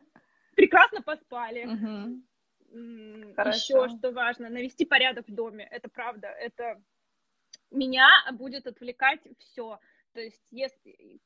прекрасно 0.56 1.02
поспали. 1.02 1.68
Еще 2.70 3.88
что 3.96 4.12
важно, 4.12 4.50
навести 4.50 4.84
порядок 4.84 5.28
в 5.28 5.34
доме. 5.34 5.66
Это 5.70 5.88
правда. 5.88 6.28
Это 6.28 6.82
меня 7.70 8.08
будет 8.32 8.66
отвлекать 8.66 9.20
все. 9.38 9.78
То 10.14 10.20
есть, 10.20 10.42
если 10.50 11.20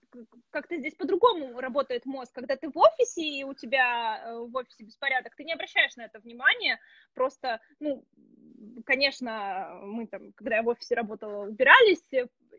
как-то 0.50 0.76
здесь 0.76 0.94
по-другому 0.94 1.58
работает 1.60 2.04
мозг, 2.04 2.34
когда 2.34 2.56
ты 2.56 2.68
в 2.68 2.76
офисе 2.76 3.22
и 3.22 3.44
у 3.44 3.54
тебя 3.54 4.22
э, 4.22 4.38
в 4.38 4.54
офисе 4.54 4.84
беспорядок, 4.84 5.34
ты 5.34 5.44
не 5.44 5.52
обращаешь 5.54 5.96
на 5.96 6.02
это 6.02 6.18
внимания, 6.18 6.78
просто, 7.14 7.60
ну, 7.80 8.04
конечно, 8.83 9.81
мы 9.83 10.07
там, 10.07 10.33
когда 10.33 10.57
я 10.57 10.62
в 10.62 10.68
офисе 10.68 10.95
работала, 10.95 11.47
убирались 11.47 12.03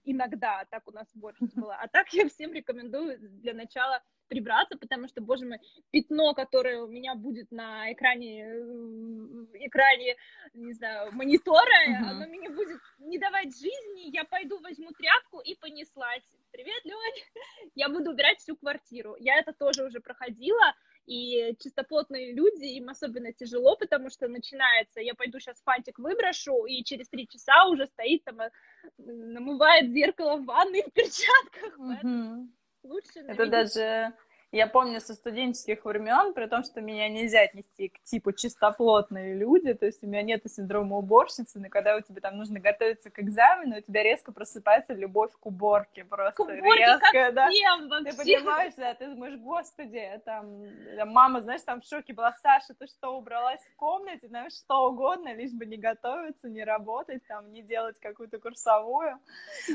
иногда, 0.06 0.66
так 0.70 0.88
у 0.88 0.92
нас 0.92 1.08
больше 1.14 1.46
было, 1.56 1.76
а 1.76 1.88
так 1.88 2.12
я 2.14 2.28
всем 2.28 2.54
рекомендую 2.54 3.18
для 3.20 3.54
начала 3.54 4.02
прибраться, 4.28 4.78
потому 4.78 5.08
что, 5.08 5.22
боже 5.22 5.46
мой, 5.46 5.60
пятно, 5.92 6.34
которое 6.34 6.82
у 6.82 6.88
меня 6.88 7.16
будет 7.16 7.52
на 7.52 7.92
экране, 7.92 8.46
э, 8.46 9.66
экране, 9.66 10.16
не 10.54 10.74
знаю, 10.74 11.12
монитора, 11.12 11.90
uh-huh. 11.90 12.10
оно 12.10 12.28
мне 12.28 12.50
будет 12.50 12.80
не 13.00 13.20
давать 13.20 13.54
жизни, 13.54 14.12
я 14.12 14.24
пойду 14.24 14.60
возьму 14.60 14.92
тряпку 14.92 15.40
и 15.40 15.56
понеслась. 15.56 16.24
Привет, 16.52 16.86
Лёнь! 16.86 17.24
Я 17.76 17.90
буду 17.90 18.12
убирать 18.12 18.38
всю 18.38 18.56
квартиру. 18.56 19.16
Я 19.20 19.40
это 19.40 19.54
тоже 19.54 19.84
уже 19.86 20.00
проходила, 20.00 20.76
и 21.06 21.56
чистоплотные 21.60 22.34
люди, 22.34 22.66
им 22.66 22.90
особенно 22.90 23.34
тяжело, 23.34 23.76
потому 23.76 24.10
что 24.10 24.28
начинается, 24.28 25.02
я 25.02 25.14
пойду 25.14 25.40
сейчас 25.40 25.62
фантик 25.64 26.00
выброшу, 26.00 26.66
и 26.66 26.84
через 26.84 27.10
три 27.10 27.28
часа 27.28 27.68
уже 27.68 27.88
стоит 27.88 28.24
там, 28.24 28.42
э, 28.42 28.50
намывает 28.98 29.92
зеркало 29.92 30.38
в 30.38 30.46
ванной 30.46 30.84
в 30.84 30.92
перчатках. 30.94 31.78
Угу. 31.78 32.50
Лучше 32.84 33.20
Это 33.20 33.48
даже 33.48 34.14
я 34.54 34.68
помню 34.68 35.02
со 35.02 35.16
студенческих 35.16 35.84
времен, 35.84 36.34
при 36.34 36.46
том, 36.46 36.64
что 36.64 36.80
меня 36.80 37.10
нельзя 37.10 37.42
отнести 37.42 37.90
к 37.90 38.04
типу 38.04 38.32
чистоплотные 38.34 39.34
люди, 39.34 39.74
то 39.74 39.88
есть 39.88 40.04
у 40.04 40.08
меня 40.08 40.22
нет 40.22 40.44
синдрома 40.46 40.98
уборщицы, 40.98 41.60
но 41.60 41.70
когда 41.70 41.98
у 41.98 42.02
тебя 42.02 42.22
там 42.22 42.38
нужно 42.38 42.60
готовиться 42.60 43.10
к 43.10 43.18
экзамену, 43.20 43.78
у 43.78 43.82
тебя 43.82 44.04
резко 44.04 44.32
просыпается 44.32 44.94
любовь 44.94 45.32
к 45.40 45.46
уборке, 45.48 46.04
просто 46.04 46.36
к 46.36 46.40
уборке 46.42 46.86
резко, 46.86 47.32
да. 47.32 47.50
Всем, 47.50 47.90
ты 48.04 48.16
понимаешь, 48.16 48.74
да, 48.78 48.94
ты 48.94 49.08
думаешь, 49.08 49.40
господи, 49.40 50.22
там, 50.24 50.68
мама, 51.12 51.42
знаешь, 51.42 51.64
там 51.64 51.82
в 51.82 51.86
шоке 51.86 52.14
была, 52.14 52.32
Саша, 52.34 52.76
ты 52.78 52.86
что, 52.86 53.18
убралась 53.18 53.62
в 53.74 53.76
комнате, 53.76 54.28
знаешь, 54.28 54.54
что 54.54 54.88
угодно, 54.88 55.34
лишь 55.34 55.52
бы 55.52 55.66
не 55.66 55.78
готовиться, 55.78 56.48
не 56.48 56.64
работать, 56.64 57.26
там, 57.28 57.52
не 57.52 57.64
делать 57.64 58.00
какую-то 58.00 58.38
курсовую. 58.38 59.18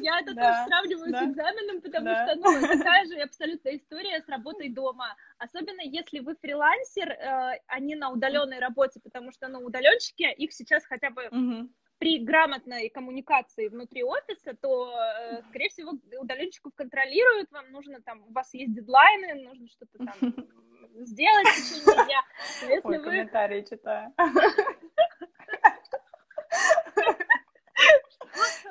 Я 0.01 0.21
это 0.21 0.35
да. 0.35 0.43
тоже 0.43 0.69
сравниваю 0.69 1.11
да. 1.11 1.25
с 1.25 1.27
экзаменом, 1.27 1.81
потому 1.81 2.07
да. 2.07 2.27
что, 2.27 2.37
ну, 2.37 2.61
такая 2.79 3.07
же 3.07 3.21
абсолютная 3.21 3.77
история 3.77 4.23
с 4.23 4.29
работой 4.29 4.68
дома, 4.69 5.17
особенно 5.39 5.81
если 5.83 6.21
вы 6.21 6.35
фрилансер, 6.37 7.11
э, 7.11 7.61
а 7.67 7.81
не 7.81 7.95
на 7.95 8.11
удаленной 8.11 8.59
работе, 8.59 9.01
потому 9.01 9.33
что, 9.33 9.49
ну, 9.49 9.61
удаленщики, 9.61 10.33
их 10.35 10.53
сейчас 10.53 10.85
хотя 10.85 11.11
бы 11.11 11.27
угу. 11.27 11.71
при 11.99 12.19
грамотной 12.19 12.89
коммуникации 12.89 13.69
внутри 13.69 14.03
офиса, 14.03 14.55
то, 14.61 14.93
э, 14.93 15.43
скорее 15.49 15.69
всего, 15.69 15.93
удаленщиков 16.21 16.73
контролируют, 16.75 17.51
вам 17.51 17.71
нужно 17.71 18.01
там, 18.03 18.23
у 18.29 18.33
вас 18.33 18.53
есть 18.55 18.75
дедлайны, 18.75 19.45
нужно 19.45 19.69
что-то 19.69 19.99
там 19.99 20.15
сделать 21.05 21.49
в 21.49 21.57
течение 21.57 22.05
дня. 22.05 22.23
Если 22.63 22.89
Ой, 22.89 22.99
вы... 22.99 23.05
комментарии 23.05 23.67
читаю. 23.69 24.13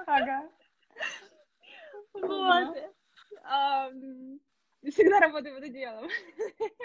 Ага. 0.06 0.50
Вот. 2.14 2.78
Всегда 4.84 5.20
работаю 5.20 5.56
под 5.56 5.64
одеялом. 5.66 6.10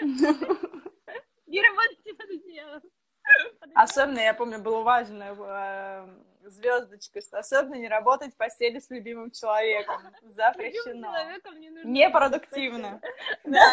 Не 1.47 1.61
работайте 1.61 2.13
под 2.15 2.29
одеялом. 2.29 2.81
Особенно, 3.75 4.19
я 4.19 4.33
помню, 4.33 4.59
было 4.59 4.81
важно 4.81 5.35
э, 5.37 6.07
звездочкой, 6.49 7.21
что 7.21 7.39
особенно 7.39 7.75
не 7.75 7.87
работать 7.87 8.33
в 8.33 8.37
постели 8.37 8.79
с 8.79 8.89
любимым 8.89 9.31
человеком. 9.31 10.01
Запрещено. 10.23 11.07
Человеком 11.07 11.59
не 11.59 11.69
нужно 11.69 11.87
Непродуктивно. 11.87 13.01
Да. 13.45 13.71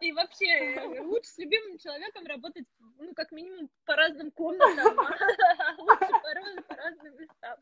И 0.00 0.12
вообще, 0.12 0.74
э, 0.74 1.00
лучше 1.00 1.30
с 1.30 1.38
любимым 1.38 1.78
человеком 1.78 2.26
работать, 2.26 2.66
ну, 2.98 3.14
как 3.14 3.32
минимум, 3.32 3.70
по 3.86 3.96
разным 3.96 4.30
комнатам, 4.30 4.96
лучше 5.78 6.62
по 6.68 6.74
разным 6.76 7.16
местам. 7.16 7.58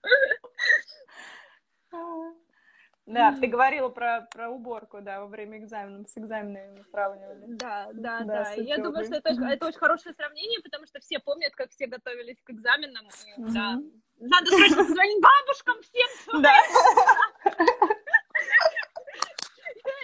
Да, 3.08 3.34
ты 3.40 3.46
говорила 3.46 3.88
про, 3.88 4.28
про 4.30 4.50
уборку, 4.50 5.00
да, 5.00 5.20
во 5.20 5.26
время 5.26 5.58
экзаменов, 5.58 6.08
с 6.08 6.18
экзаменами 6.18 6.84
сравнивали. 6.90 7.44
Да, 7.46 7.88
да, 7.94 8.20
да. 8.20 8.44
да. 8.44 8.52
Я 8.52 8.76
думаю, 8.78 9.06
что 9.06 9.16
это, 9.16 9.30
это 9.30 9.66
очень 9.66 9.78
хорошее 9.78 10.14
сравнение, 10.14 10.60
потому 10.62 10.86
что 10.86 11.00
все 11.00 11.18
помнят, 11.18 11.54
как 11.54 11.70
все 11.70 11.86
готовились 11.86 12.40
к 12.44 12.50
экзаменам. 12.50 13.06
И, 13.06 13.40
mm-hmm. 13.40 13.52
Да. 13.54 13.80
Надо 14.20 14.46
срочно 14.50 14.76
позвонить 14.84 15.22
бабушкам 15.22 15.80
всем. 15.82 16.42
Да. 16.42 16.52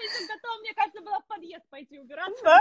Я 0.04 0.36
готова, 0.36 0.60
мне 0.60 0.74
кажется, 0.74 1.00
была 1.02 1.18
в 1.20 1.26
подъезд 1.26 1.68
пойти 1.70 1.98
убираться. 1.98 2.60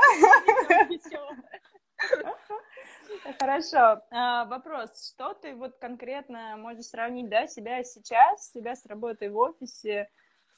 Хорошо. 3.40 4.02
А, 4.12 4.46
вопрос. 4.46 5.14
Что 5.14 5.34
ты 5.34 5.56
вот 5.56 5.78
конкретно 5.78 6.58
можешь 6.58 6.86
сравнить, 6.86 7.30
да, 7.30 7.48
себя 7.48 7.84
сейчас, 7.84 8.52
себя 8.52 8.76
с 8.76 8.86
работой 8.86 9.30
в 9.30 9.38
офисе? 9.38 10.10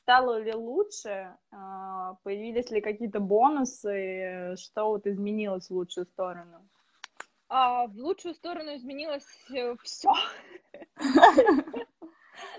Стало 0.06 0.40
ли 0.40 0.54
лучше? 0.54 1.36
А, 1.52 2.14
появились 2.24 2.70
ли 2.70 2.80
какие-то 2.80 3.20
бонусы? 3.20 4.56
Что 4.56 4.90
вот 4.90 5.08
изменилось 5.08 5.68
в 5.70 5.74
лучшую 5.74 6.06
сторону? 6.06 6.70
А, 7.50 7.88
в 7.88 7.98
лучшую 7.98 8.36
сторону 8.36 8.76
изменилось 8.76 9.28
э, 9.52 9.76
все. 9.84 10.14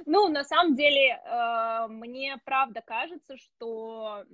Ну, 0.07 0.29
на 0.29 0.43
самом 0.43 0.75
деле, 0.75 1.21
э, 1.23 1.87
мне 1.89 2.39
правда 2.47 2.81
кажется, 2.81 3.37
что 3.37 4.25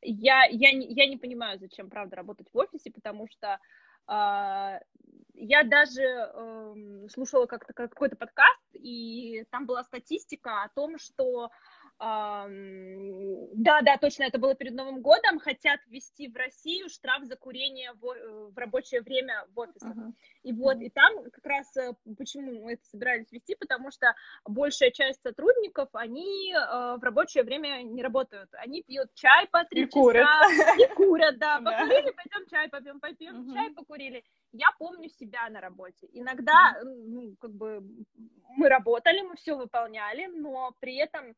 я, 0.00 0.44
я, 0.44 0.68
я 0.70 1.06
не 1.06 1.16
понимаю, 1.16 1.58
зачем, 1.58 1.90
правда, 1.90 2.16
работать 2.16 2.46
в 2.52 2.56
офисе, 2.56 2.92
потому 2.92 3.26
что 3.26 3.58
а, 4.06 4.78
я 5.34 5.64
даже 5.64 6.02
э, 6.02 7.06
слушала 7.10 7.46
как-то 7.46 7.72
какой-то 7.72 8.16
подкаст, 8.16 8.62
и 8.72 9.44
там 9.50 9.66
была 9.66 9.82
статистика 9.84 10.62
о 10.62 10.68
том, 10.68 10.98
что 10.98 11.50
да, 11.98 13.80
да, 13.82 13.96
точно, 14.00 14.24
это 14.24 14.38
было 14.38 14.54
перед 14.54 14.74
Новым 14.74 15.00
годом, 15.00 15.38
хотят 15.38 15.80
ввести 15.86 16.28
в 16.28 16.36
Россию 16.36 16.88
штраф 16.88 17.22
за 17.24 17.36
курение 17.36 17.92
в, 17.92 18.04
э, 18.04 18.50
в 18.50 18.58
рабочее 18.58 19.00
время 19.00 19.46
в 19.54 19.60
офисах. 19.60 19.96
Uh-huh. 19.96 20.12
И 20.42 20.52
вот, 20.52 20.76
uh-huh. 20.76 20.84
и 20.84 20.90
там 20.90 21.30
как 21.30 21.46
раз 21.46 21.76
э, 21.76 21.92
почему 22.18 22.64
мы 22.64 22.72
это 22.72 22.84
собирались 22.86 23.30
ввести, 23.30 23.54
потому 23.54 23.92
что 23.92 24.12
большая 24.44 24.90
часть 24.90 25.22
сотрудников, 25.22 25.88
они 25.92 26.52
э, 26.52 26.56
в 26.96 27.00
рабочее 27.02 27.44
время 27.44 27.82
не 27.82 28.02
работают. 28.02 28.50
Они 28.54 28.82
пьют 28.82 29.14
чай 29.14 29.46
по 29.52 29.64
три 29.64 29.86
часа. 29.86 30.00
Курят. 30.00 30.26
И 30.80 30.94
курят, 30.94 31.38
да. 31.38 31.58
Покурили, 31.64 32.10
пойдем 32.10 32.48
чай 32.50 32.68
попьем, 32.68 33.00
попьем 33.00 33.54
чай, 33.54 33.70
покурили. 33.70 34.24
Я 34.52 34.66
помню 34.78 35.08
себя 35.08 35.48
на 35.48 35.60
работе. 35.60 36.08
Иногда, 36.12 36.76
ну, 36.82 37.36
как 37.40 37.52
бы, 37.52 37.82
мы 38.56 38.68
работали, 38.68 39.22
мы 39.22 39.36
все 39.36 39.54
выполняли, 39.54 40.26
но 40.26 40.74
при 40.80 40.96
этом 40.96 41.34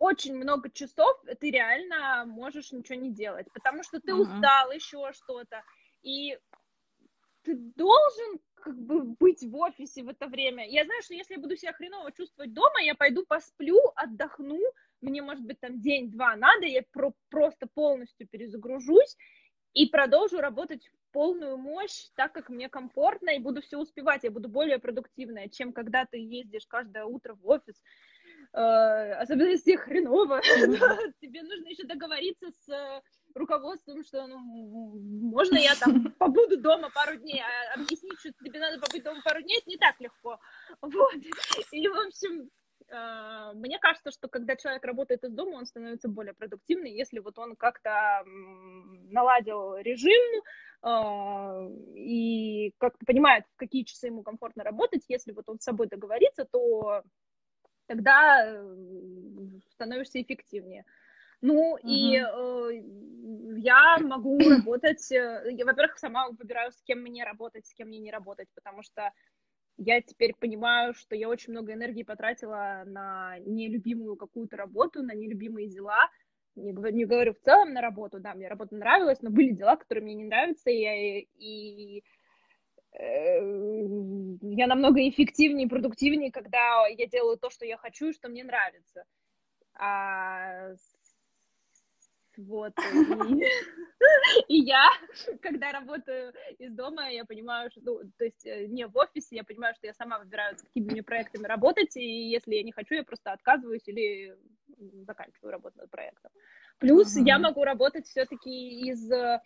очень 0.00 0.34
много 0.34 0.70
часов 0.70 1.22
ты 1.38 1.50
реально 1.50 2.24
можешь 2.26 2.72
ничего 2.72 2.98
не 2.98 3.12
делать, 3.12 3.46
потому 3.52 3.84
что 3.84 4.00
ты 4.00 4.12
uh-huh. 4.12 4.22
устал, 4.22 4.72
еще 4.72 5.12
что-то, 5.12 5.62
и 6.02 6.36
ты 7.42 7.54
должен 7.54 8.40
как 8.54 8.76
бы 8.78 9.02
быть 9.02 9.42
в 9.42 9.54
офисе 9.56 10.02
в 10.02 10.08
это 10.08 10.26
время. 10.26 10.66
Я 10.68 10.84
знаю, 10.84 11.02
что 11.02 11.14
если 11.14 11.34
я 11.34 11.40
буду 11.40 11.56
себя 11.56 11.72
хреново 11.72 12.12
чувствовать 12.12 12.52
дома, 12.52 12.82
я 12.82 12.94
пойду 12.94 13.24
посплю, 13.26 13.78
отдохну, 13.94 14.58
мне, 15.02 15.22
может 15.22 15.44
быть, 15.44 15.60
там 15.60 15.80
день-два 15.80 16.34
надо, 16.36 16.66
я 16.66 16.82
про- 16.92 17.14
просто 17.28 17.66
полностью 17.66 18.26
перезагружусь 18.26 19.16
и 19.74 19.86
продолжу 19.86 20.40
работать 20.40 20.86
в 20.88 21.12
полную 21.12 21.56
мощь, 21.58 22.08
так 22.14 22.32
как 22.32 22.48
мне 22.48 22.68
комфортно, 22.68 23.30
и 23.30 23.38
буду 23.38 23.60
все 23.60 23.78
успевать, 23.78 24.24
я 24.24 24.30
буду 24.30 24.48
более 24.48 24.78
продуктивная, 24.78 25.48
чем 25.48 25.72
когда 25.72 26.06
ты 26.06 26.18
ездишь 26.18 26.66
каждое 26.66 27.04
утро 27.04 27.34
в 27.34 27.46
офис, 27.46 27.82
особенно 28.52 29.48
если 29.48 29.76
хреново, 29.76 30.40
тебе 31.20 31.42
нужно 31.42 31.68
еще 31.68 31.84
договориться 31.84 32.50
с 32.50 32.68
э, 32.68 33.00
руководством, 33.34 34.02
что 34.04 34.26
ну, 34.26 34.38
можно 35.30 35.56
я 35.56 35.74
там 35.76 36.12
побуду 36.18 36.60
дома 36.60 36.88
пару 36.92 37.16
дней, 37.16 37.40
а 37.40 37.80
объяснить, 37.80 38.18
что 38.18 38.32
тебе 38.44 38.58
надо 38.58 38.80
побыть 38.80 39.04
дома 39.04 39.20
пару 39.24 39.40
дней, 39.42 39.58
это 39.58 39.70
не 39.70 39.76
так 39.76 40.00
легко. 40.00 40.38
Вот. 40.80 41.14
И, 41.70 41.88
в 41.88 42.06
общем, 42.06 42.50
э, 42.88 43.52
мне 43.54 43.78
кажется, 43.78 44.10
что 44.10 44.28
когда 44.28 44.56
человек 44.56 44.84
работает 44.84 45.22
из 45.22 45.32
дома, 45.32 45.56
он 45.56 45.66
становится 45.66 46.08
более 46.08 46.34
продуктивным, 46.34 46.92
если 46.92 47.20
вот 47.20 47.38
он 47.38 47.54
как-то 47.54 48.24
наладил 48.24 49.76
режим 49.76 50.42
и 51.94 52.72
как-то 52.78 53.04
понимает, 53.04 53.44
в 53.54 53.56
какие 53.58 53.84
часы 53.84 54.06
ему 54.06 54.22
комфортно 54.22 54.64
работать, 54.64 55.04
если 55.08 55.32
вот 55.32 55.44
он 55.48 55.60
с 55.60 55.64
собой 55.64 55.88
договорится, 55.88 56.46
то 56.50 57.02
тогда 57.90 58.44
э, 58.46 58.76
становишься 59.72 60.22
эффективнее. 60.22 60.84
Ну, 61.40 61.76
uh-huh. 61.76 61.80
и 61.82 62.16
э, 62.18 62.82
я 63.58 63.98
могу 63.98 64.38
работать, 64.48 65.10
э, 65.10 65.48
я, 65.50 65.64
во-первых, 65.64 65.98
сама 65.98 66.28
выбираю, 66.28 66.70
с 66.70 66.80
кем 66.82 67.00
мне 67.00 67.24
работать, 67.24 67.66
с 67.66 67.74
кем 67.74 67.88
мне 67.88 67.98
не 67.98 68.12
работать, 68.12 68.48
потому 68.54 68.84
что 68.84 69.10
я 69.76 70.00
теперь 70.00 70.34
понимаю, 70.38 70.94
что 70.94 71.16
я 71.16 71.28
очень 71.28 71.52
много 71.52 71.72
энергии 71.72 72.04
потратила 72.04 72.84
на 72.86 73.38
нелюбимую 73.40 74.16
какую-то 74.16 74.56
работу, 74.56 75.02
на 75.02 75.12
нелюбимые 75.12 75.68
дела. 75.68 76.08
Не, 76.54 76.72
не 76.92 77.06
говорю 77.06 77.34
в 77.34 77.40
целом 77.40 77.72
на 77.72 77.80
работу, 77.80 78.20
да, 78.20 78.34
мне 78.34 78.46
работа 78.46 78.76
нравилась, 78.76 79.20
но 79.20 79.30
были 79.30 79.50
дела, 79.50 79.74
которые 79.74 80.04
мне 80.04 80.14
не 80.14 80.24
нравятся, 80.24 80.70
и, 80.70 80.78
я, 80.78 81.18
и 81.18 82.04
я 82.92 84.66
намного 84.66 85.08
эффективнее 85.08 85.66
и 85.66 85.70
продуктивнее, 85.70 86.32
когда 86.32 86.86
я 86.88 87.06
делаю 87.06 87.38
то, 87.38 87.50
что 87.50 87.64
я 87.64 87.76
хочу 87.76 88.08
и 88.08 88.12
что 88.12 88.28
мне 88.28 88.44
нравится. 88.44 89.04
А 89.74 90.74
вот. 92.36 92.72
И, 92.78 93.44
и 94.48 94.60
я, 94.60 94.88
когда 95.42 95.72
работаю 95.72 96.32
из 96.58 96.72
дома, 96.72 97.10
я 97.10 97.24
понимаю, 97.24 97.70
что, 97.70 97.80
ну, 97.82 98.00
то 98.16 98.24
есть 98.24 98.46
э, 98.46 98.66
не 98.66 98.86
в 98.86 98.96
офисе, 98.96 99.36
я 99.36 99.44
понимаю, 99.44 99.74
что 99.74 99.86
я 99.86 99.94
сама 99.94 100.18
выбираю, 100.18 100.56
с 100.56 100.62
какими 100.62 100.90
мне 100.90 101.02
проектами 101.02 101.46
работать, 101.46 101.96
и 101.96 102.30
если 102.30 102.54
я 102.54 102.62
не 102.62 102.72
хочу, 102.72 102.94
я 102.94 103.04
просто 103.04 103.32
отказываюсь 103.32 103.86
или 103.86 104.34
заканчиваю 105.06 105.52
работу 105.52 105.78
над 105.78 105.90
проектом. 105.90 106.30
Плюс 106.80 107.14
я 107.16 107.38
могу 107.38 107.62
работать 107.62 108.06
все-таки 108.06 108.88
из 108.88 109.10
э, 109.12 109.40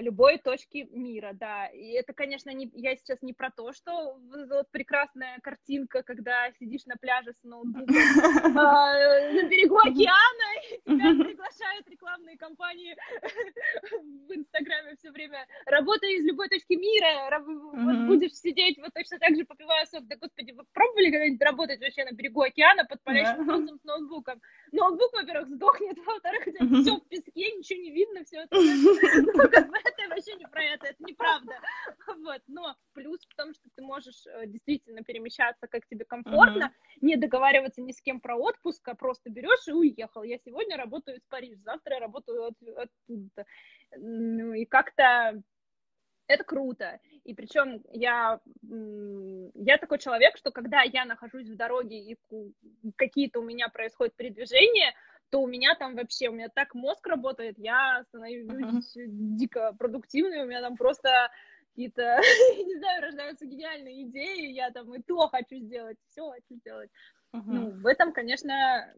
любой 0.00 0.38
точки 0.38 0.88
мира, 0.92 1.32
да. 1.34 1.66
И 1.66 1.90
это, 1.90 2.12
конечно, 2.12 2.50
не, 2.50 2.70
я 2.74 2.94
сейчас 2.96 3.20
не 3.22 3.32
про 3.32 3.50
то, 3.50 3.72
что 3.72 4.16
вот 4.48 4.70
прекрасная 4.70 5.38
картинка, 5.42 6.04
когда 6.04 6.50
сидишь 6.52 6.86
на 6.86 6.96
пляже 6.96 7.32
с 7.32 7.42
ноутбуком 7.42 7.96
э, 7.96 8.52
на 8.54 9.48
берегу 9.48 9.76
океана, 9.78 10.48
и 10.70 10.80
тебя 10.84 11.24
приглашают 11.24 11.88
рекламные 11.88 12.38
компании 12.38 12.96
в 14.28 14.32
Инстаграме 14.32 14.94
все 14.96 15.10
время. 15.10 15.46
Работай 15.66 16.14
из 16.14 16.24
любой 16.24 16.48
точки 16.48 16.74
мира, 16.74 17.40
вот 17.40 18.06
будешь 18.06 18.34
сидеть 18.34 18.78
вот 18.78 18.92
точно 18.94 19.18
так 19.18 19.34
же, 19.36 19.44
попивая 19.44 19.84
сок. 19.86 20.06
Да, 20.06 20.14
господи, 20.16 20.52
вы 20.52 20.62
пробовали 20.72 21.10
когда-нибудь 21.10 21.42
работать 21.42 21.80
вообще 21.80 22.04
на 22.04 22.12
берегу 22.12 22.42
океана 22.42 22.84
под 22.84 23.02
палящим 23.02 23.44
солнцем 23.46 23.78
с 23.78 23.84
ноутбуком? 23.84 24.40
Ноутбук, 24.70 25.12
во-первых, 25.12 25.48
сдохнет, 25.48 25.98
во-вторых, 26.06 26.35
во 26.60 26.80
все 26.80 26.96
в 26.96 27.08
песке, 27.08 27.52
ничего 27.56 27.80
не 27.80 27.90
видно, 27.90 28.24
все 28.24 28.42
это, 28.42 28.56
ну, 28.56 29.48
как 29.50 29.68
бы 29.68 29.78
это 29.78 30.08
вообще 30.08 30.34
не 30.34 30.46
про 30.46 30.62
это, 30.62 30.86
это 30.86 31.04
неправда, 31.04 31.54
вот, 32.06 32.42
но 32.46 32.74
плюс 32.92 33.20
в 33.26 33.34
том, 33.34 33.54
что 33.54 33.68
ты 33.74 33.82
можешь 33.82 34.26
э, 34.26 34.46
действительно 34.46 35.02
перемещаться, 35.02 35.66
как 35.66 35.86
тебе 35.86 36.04
комфортно, 36.04 36.72
не 37.00 37.16
договариваться 37.16 37.82
ни 37.82 37.92
с 37.92 38.00
кем 38.00 38.20
про 38.20 38.36
отпуск, 38.36 38.86
а 38.88 38.94
просто 38.94 39.30
берешь 39.30 39.68
и 39.68 39.72
уехал, 39.72 40.22
я 40.22 40.38
сегодня 40.38 40.76
работаю 40.76 41.18
из 41.18 41.24
Парижа, 41.28 41.60
завтра 41.64 41.94
я 41.94 42.00
работаю 42.00 42.44
от, 42.46 42.54
оттуда, 42.76 43.46
ну, 43.96 44.52
и 44.52 44.64
как-то 44.64 45.42
это 46.28 46.44
круто. 46.44 46.98
И 47.24 47.34
причем 47.34 47.82
я, 47.92 48.40
я 48.62 49.78
такой 49.78 49.98
человек, 49.98 50.36
что 50.36 50.50
когда 50.50 50.82
я 50.82 51.04
нахожусь 51.04 51.48
в 51.48 51.56
дороге 51.56 51.98
и 51.98 52.18
какие-то 52.96 53.40
у 53.40 53.44
меня 53.44 53.68
происходят 53.68 54.14
передвижения, 54.16 54.94
то 55.30 55.40
у 55.40 55.46
меня 55.46 55.74
там 55.74 55.96
вообще, 55.96 56.28
у 56.28 56.32
меня 56.32 56.48
так 56.48 56.74
мозг 56.74 57.06
работает, 57.06 57.58
я 57.58 58.04
становлюсь 58.08 58.96
uh-huh. 58.96 59.06
дико 59.06 59.74
продуктивной, 59.78 60.42
у 60.42 60.46
меня 60.46 60.60
там 60.60 60.76
просто 60.76 61.30
какие-то, 61.70 62.20
не 62.64 62.78
знаю, 62.78 63.02
рождаются 63.02 63.46
гениальные 63.46 64.04
идеи, 64.04 64.52
я 64.52 64.70
там 64.70 64.94
и 64.94 65.02
то 65.02 65.28
хочу 65.28 65.56
сделать, 65.56 65.98
все 66.10 66.30
хочу 66.30 66.54
сделать. 66.60 66.90
Угу. 67.38 67.52
Ну, 67.52 67.70
в 67.70 67.86
этом, 67.86 68.12
конечно, 68.12 68.92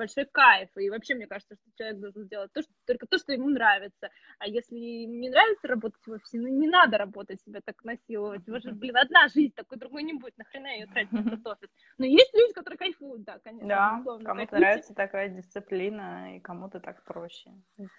большой 0.00 0.24
кайф. 0.26 0.68
И 0.76 0.90
вообще, 0.90 1.14
мне 1.14 1.26
кажется, 1.26 1.54
что 1.56 1.70
человек 1.76 2.00
должен 2.00 2.28
делать 2.28 2.52
то, 2.52 2.62
что, 2.62 2.72
только 2.86 3.06
то, 3.06 3.18
что 3.18 3.32
ему 3.32 3.50
нравится. 3.50 4.08
А 4.38 4.46
если 4.46 4.76
не 4.76 5.28
нравится 5.28 5.68
работать 5.68 6.00
в 6.06 6.10
офисе, 6.10 6.38
ну 6.38 6.48
не 6.48 6.68
надо 6.68 6.98
работать 6.98 7.40
себя 7.42 7.60
так 7.64 7.84
насиловать. 7.84 8.48
Вас 8.48 8.62
же, 8.62 8.72
блин, 8.72 8.96
одна 8.96 9.28
жизнь, 9.28 9.52
такой 9.54 9.78
другой 9.78 10.02
не 10.02 10.14
будет. 10.14 10.36
Нахрена 10.38 10.68
ее 10.68 10.86
тратить 10.92 11.12
на 11.12 11.20
этот 11.20 11.46
офис? 11.46 11.68
Но 11.98 12.06
есть 12.06 12.32
люди, 12.34 12.52
которые 12.54 12.78
кайфуют, 12.78 13.24
да, 13.24 13.38
конечно. 13.38 13.68
Да, 13.68 14.02
кому-то 14.24 14.56
нравится 14.56 14.94
такая 14.94 15.28
дисциплина, 15.28 16.36
и 16.36 16.40
кому-то 16.40 16.80
так 16.80 17.04
проще. 17.04 17.50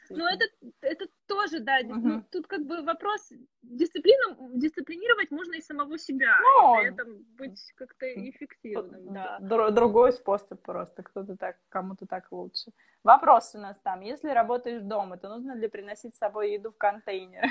Ну, 0.10 0.26
это, 0.26 0.46
это 0.82 1.06
тоже, 1.28 1.60
да. 1.60 1.80
Угу. 1.84 2.08
Ну, 2.08 2.24
тут 2.32 2.48
как 2.48 2.66
бы 2.66 2.82
вопрос 2.82 3.32
дисциплину, 3.62 4.58
дисциплинировать 4.58 5.32
можно 5.32 5.56
и 5.56 5.62
самого 5.62 5.98
себя, 5.98 6.40
ну, 6.42 6.80
и 6.80 6.82
при 6.82 6.94
этом 6.94 7.24
быть 7.38 7.74
как-то 7.76 8.06
эффективным, 8.08 9.14
да. 9.14 9.38
Другой 9.42 10.14
способ 10.14 10.62
просто, 10.62 11.02
кто-то 11.02 11.36
так, 11.36 11.58
кому-то 11.70 12.06
так 12.06 12.32
лучше. 12.32 12.72
Вопрос 13.04 13.56
у 13.56 13.58
нас 13.58 13.80
там, 13.80 14.02
если 14.02 14.30
работаешь 14.30 14.84
дома, 14.84 15.18
то 15.18 15.30
нужно 15.30 15.54
ли 15.54 15.68
приносить 15.68 16.14
с 16.14 16.20
собой 16.20 16.54
еду 16.54 16.72
в 16.72 16.78
контейнер? 16.78 17.46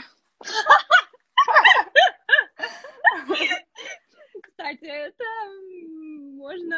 Кстати, 4.42 4.84
это 4.84 5.24
можно... 6.36 6.76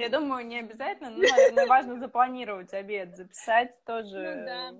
Я 0.00 0.08
думаю, 0.08 0.46
не 0.46 0.60
обязательно, 0.60 1.10
но, 1.10 1.18
наверное, 1.28 1.66
важно 1.66 1.98
запланировать 1.98 2.72
обед, 2.72 3.16
записать 3.16 3.74
тоже, 3.84 4.36
ну, 4.36 4.46
да. 4.46 4.74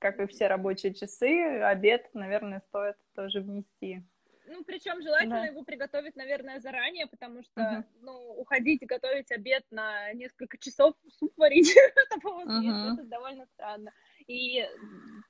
как 0.00 0.20
и 0.20 0.26
все 0.26 0.48
рабочие 0.48 0.92
часы, 0.92 1.62
обед, 1.62 2.10
наверное, 2.12 2.60
стоит 2.68 2.96
тоже 3.14 3.40
внести. 3.40 4.04
Ну, 4.50 4.64
причем 4.64 5.00
желательно 5.00 5.42
да. 5.42 5.46
его 5.46 5.62
приготовить, 5.62 6.16
наверное, 6.16 6.58
заранее, 6.58 7.06
потому 7.06 7.42
что, 7.42 7.60
uh-huh. 7.60 7.84
ну, 8.00 8.34
уходить 8.36 8.82
и 8.82 8.86
готовить 8.86 9.30
обед 9.30 9.64
на 9.70 10.12
несколько 10.12 10.58
часов, 10.58 10.96
суп 11.18 11.32
варить, 11.36 11.68
чтобы 12.18 12.42
uh-huh. 12.42 12.94
это 12.94 13.04
довольно 13.04 13.46
странно. 13.46 13.92
И 14.26 14.66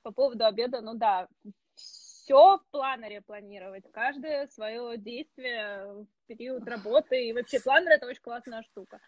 по 0.01 0.11
поводу 0.11 0.45
обеда, 0.45 0.81
ну 0.81 0.95
да, 0.95 1.27
все 1.75 2.57
в 2.57 2.63
планере 2.71 3.21
планировать, 3.21 3.83
каждое 3.91 4.47
свое 4.47 4.97
действие 4.97 5.85
в 5.85 6.07
период 6.27 6.67
работы. 6.67 7.27
И 7.27 7.33
вообще 7.33 7.59
планер 7.59 7.91
это 7.91 8.07
очень 8.07 8.21
классная 8.21 8.63
штука. 8.63 8.99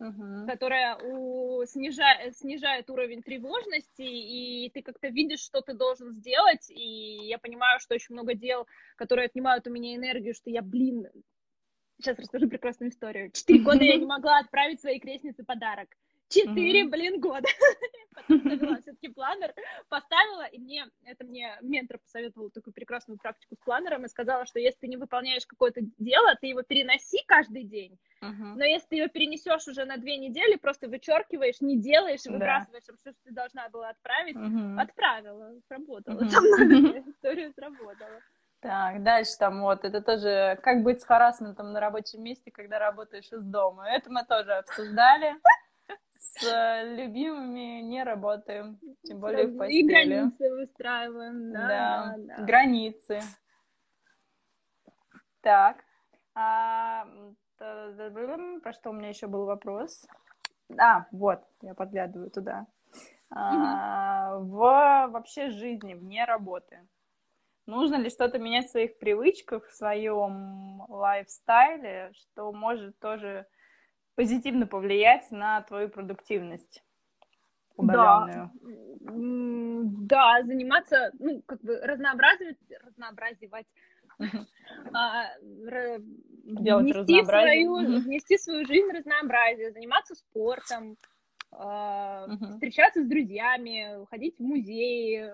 Uh-huh. 0.00 0.46
которая 0.46 0.96
у, 0.96 1.64
снижает, 1.66 2.36
снижает 2.36 2.90
уровень 2.90 3.22
тревожности, 3.22 4.02
и 4.02 4.68
ты 4.70 4.82
как-то 4.82 5.06
видишь, 5.06 5.38
что 5.38 5.60
ты 5.60 5.72
должен 5.72 6.12
сделать, 6.12 6.68
и 6.68 7.28
я 7.28 7.38
понимаю, 7.38 7.78
что 7.78 7.94
очень 7.94 8.14
много 8.14 8.34
дел, 8.34 8.66
которые 8.96 9.26
отнимают 9.26 9.68
у 9.68 9.70
меня 9.70 9.94
энергию, 9.94 10.34
что 10.34 10.50
я, 10.50 10.62
блин, 10.62 11.06
сейчас 12.00 12.18
расскажу 12.18 12.48
прекрасную 12.48 12.90
историю. 12.90 13.30
Четыре 13.30 13.60
года 13.60 13.84
я 13.84 13.96
не 13.96 14.06
могла 14.06 14.40
отправить 14.40 14.80
своей 14.80 14.98
крестнице 14.98 15.44
подарок. 15.44 15.88
Четыре, 16.28 16.84
блин, 16.84 17.20
года. 17.20 17.48
Потом 18.14 18.42
завела 18.42 18.76
все-таки 18.80 19.08
планер, 19.08 19.52
поставила, 19.88 20.46
и 20.46 20.58
мне, 20.58 20.86
это 21.04 21.24
мне 21.24 21.56
ментор 21.62 21.98
посоветовал 21.98 22.50
такую 22.50 22.72
прекрасную 22.72 23.18
практику 23.18 23.56
с 23.56 23.64
планером 23.64 24.04
и 24.04 24.08
сказала, 24.08 24.46
что 24.46 24.58
если 24.58 24.78
ты 24.80 24.88
не 24.88 24.96
выполняешь 24.96 25.46
какое-то 25.46 25.80
дело, 25.98 26.34
ты 26.40 26.46
его 26.48 26.62
переноси 26.62 27.18
каждый 27.26 27.64
день, 27.64 27.98
uh-huh. 28.22 28.54
но 28.56 28.64
если 28.64 28.86
ты 28.88 28.96
его 28.96 29.08
перенесешь 29.08 29.66
уже 29.66 29.84
на 29.84 29.96
две 29.96 30.16
недели, 30.16 30.56
просто 30.56 30.88
вычеркиваешь, 30.88 31.60
не 31.60 31.76
делаешь, 31.76 32.24
выбрасываешь, 32.24 32.84
да. 32.86 32.94
все, 32.94 33.10
что 33.10 33.24
ты 33.24 33.32
должна 33.32 33.68
была 33.68 33.90
отправить, 33.90 34.36
uh-huh. 34.36 34.80
отправила, 34.80 35.52
сработала, 35.66 36.20
uh-huh. 36.22 36.30
там 36.30 36.44
история 37.10 37.50
сработала. 37.50 38.20
Так, 38.60 39.02
дальше 39.02 39.32
там 39.38 39.60
вот, 39.60 39.84
это 39.84 40.00
тоже, 40.00 40.58
как 40.62 40.82
быть 40.84 41.02
с 41.02 41.04
харасментом 41.04 41.72
на 41.72 41.80
рабочем 41.80 42.22
месте, 42.22 42.50
когда 42.50 42.78
работаешь 42.78 43.30
из 43.30 43.42
дома. 43.42 43.90
Это 43.90 44.10
мы 44.10 44.24
тоже 44.24 44.54
обсуждали 44.54 45.34
с 46.12 46.84
любимыми 46.84 47.80
не 47.80 48.02
работаем, 48.02 48.78
тем 49.04 49.20
более 49.20 49.46
в 49.46 49.56
постели. 49.56 49.78
И 49.78 49.88
границы 49.88 50.50
выстраиваем, 50.50 51.52
да. 51.52 51.68
Да, 51.68 52.14
да. 52.18 52.44
границы. 52.44 53.20
Так. 55.40 55.84
А, 56.34 57.06
про 57.58 58.72
что 58.72 58.90
у 58.90 58.92
меня 58.92 59.10
еще 59.10 59.26
был 59.26 59.44
вопрос? 59.44 60.06
А, 60.78 61.06
вот, 61.12 61.40
я 61.62 61.74
подглядываю 61.74 62.30
туда. 62.30 62.66
А, 63.30 64.38
в 64.38 65.08
вообще 65.08 65.50
жизни, 65.50 65.94
вне 65.94 66.24
работы. 66.24 66.80
Нужно 67.66 67.96
ли 67.96 68.10
что-то 68.10 68.38
менять 68.38 68.66
в 68.66 68.70
своих 68.70 68.98
привычках, 68.98 69.66
в 69.66 69.74
своем 69.74 70.82
лайфстайле, 70.88 72.12
что 72.14 72.52
может 72.52 72.98
тоже 72.98 73.46
позитивно 74.14 74.66
повлиять 74.66 75.30
на 75.30 75.62
твою 75.62 75.88
продуктивность 75.88 76.82
удаленную. 77.76 78.50
Да. 79.00 80.38
да, 80.40 80.42
заниматься, 80.44 81.10
ну, 81.18 81.42
как 81.42 81.60
бы 81.62 81.80
разнообразивать, 81.80 82.58
разнообразивать, 82.84 83.66
а, 84.92 85.26
делать 86.44 86.84
внести 86.84 87.24
свою, 87.24 87.76
внести 88.00 88.38
свою 88.38 88.64
жизнь 88.64 88.90
разнообразие, 88.92 89.72
заниматься 89.72 90.14
спортом, 90.14 90.96
а, 91.50 92.28
встречаться 92.52 93.02
с 93.02 93.06
друзьями, 93.06 94.04
ходить 94.06 94.38
в 94.38 94.42
музеи. 94.42 95.32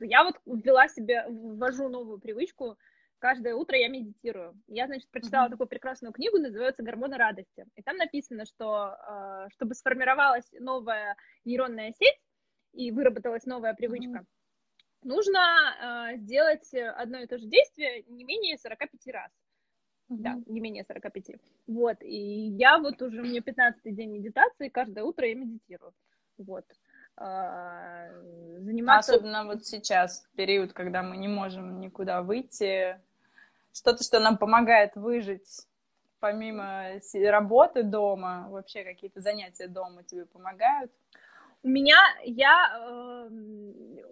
Я 0.00 0.24
вот 0.24 0.36
ввела 0.46 0.88
себе, 0.88 1.24
ввожу 1.28 1.88
новую 1.88 2.18
привычку 2.18 2.76
каждое 3.18 3.54
утро 3.54 3.76
я 3.76 3.88
медитирую. 3.88 4.60
Я, 4.66 4.86
значит, 4.86 5.10
прочитала 5.10 5.46
mm-hmm. 5.46 5.50
такую 5.50 5.68
прекрасную 5.68 6.12
книгу, 6.12 6.38
называется 6.38 6.82
«Гормоны 6.82 7.16
радости». 7.16 7.66
И 7.76 7.82
там 7.82 7.96
написано, 7.96 8.44
что 8.44 8.96
э, 8.96 9.48
чтобы 9.52 9.74
сформировалась 9.74 10.46
новая 10.58 11.16
нейронная 11.44 11.92
сеть 11.92 12.20
и 12.72 12.90
выработалась 12.90 13.46
новая 13.46 13.74
привычка, 13.74 14.20
mm-hmm. 14.20 15.08
нужно 15.08 16.12
э, 16.12 16.16
сделать 16.18 16.72
одно 16.74 17.18
и 17.18 17.26
то 17.26 17.38
же 17.38 17.46
действие 17.46 18.04
не 18.08 18.24
менее 18.24 18.58
45 18.58 19.14
раз. 19.14 19.30
Mm-hmm. 20.10 20.16
Да, 20.18 20.38
не 20.46 20.60
менее 20.60 20.84
45. 20.84 21.40
Вот, 21.66 21.96
и 22.02 22.48
я 22.56 22.78
вот 22.78 23.00
уже, 23.02 23.20
у 23.20 23.24
меня 23.24 23.42
15 23.42 23.94
день 23.94 24.10
медитации, 24.10 24.68
каждое 24.68 25.04
утро 25.04 25.26
я 25.26 25.34
медитирую. 25.34 25.92
Вот 26.38 26.64
а, 27.20 28.08
заниматься... 28.60 29.12
Особенно 29.12 29.44
вот 29.44 29.64
сейчас, 29.66 30.24
период, 30.36 30.72
когда 30.72 31.02
мы 31.02 31.16
не 31.16 31.28
можем 31.28 31.80
никуда 31.80 32.22
выйти, 32.22 33.00
что-то, 33.72 34.02
что 34.02 34.20
нам 34.20 34.38
помогает 34.38 34.96
выжить 34.96 35.66
помимо 36.20 37.00
работы 37.14 37.82
дома, 37.82 38.46
вообще 38.50 38.84
какие-то 38.84 39.20
занятия 39.20 39.68
дома 39.68 40.02
тебе 40.02 40.26
помогают? 40.26 40.92
У 41.62 41.68
меня, 41.68 41.98
я, 42.24 42.78
э, 42.80 43.28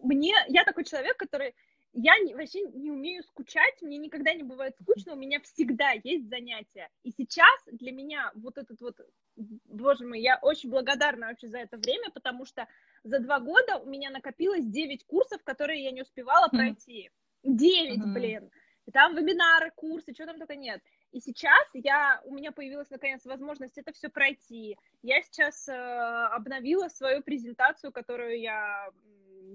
мне, 0.02 0.34
я 0.48 0.64
такой 0.64 0.84
человек, 0.84 1.16
который, 1.16 1.54
я 1.92 2.18
не, 2.18 2.34
вообще 2.34 2.60
не 2.62 2.90
умею 2.90 3.22
скучать, 3.22 3.80
мне 3.82 3.98
никогда 3.98 4.34
не 4.34 4.42
бывает 4.42 4.74
скучно, 4.80 5.12
у 5.12 5.16
меня 5.16 5.40
всегда 5.40 5.92
есть 6.02 6.28
занятия. 6.28 6.88
И 7.04 7.12
сейчас 7.16 7.60
для 7.70 7.92
меня 7.92 8.32
вот 8.34 8.58
этот 8.58 8.80
вот, 8.80 8.96
боже 9.36 10.06
мой, 10.06 10.20
я 10.20 10.38
очень 10.42 10.70
благодарна 10.70 11.28
вообще 11.28 11.48
за 11.48 11.58
это 11.58 11.76
время, 11.76 12.10
потому 12.10 12.46
что 12.46 12.66
за 13.04 13.20
два 13.20 13.38
года 13.38 13.78
у 13.78 13.86
меня 13.86 14.10
накопилось 14.10 14.66
9 14.66 15.06
курсов, 15.06 15.42
которые 15.44 15.84
я 15.84 15.92
не 15.92 16.02
успевала 16.02 16.48
пройти. 16.48 17.10
9, 17.44 17.98
mm-hmm. 17.98 18.12
блин. 18.12 18.50
И 18.86 18.92
там 18.92 19.16
вебинары, 19.16 19.72
курсы, 19.74 20.14
чего 20.14 20.26
там 20.26 20.38
только 20.38 20.54
нет. 20.54 20.80
И 21.10 21.20
сейчас 21.20 21.68
я, 21.74 22.20
у 22.24 22.32
меня 22.32 22.52
появилась 22.52 22.88
наконец 22.90 23.24
возможность 23.24 23.78
это 23.78 23.92
все 23.92 24.08
пройти. 24.08 24.78
Я 25.02 25.22
сейчас 25.22 25.68
э, 25.68 25.72
обновила 25.72 26.88
свою 26.88 27.22
презентацию, 27.22 27.92
которую 27.92 28.40
я 28.40 28.88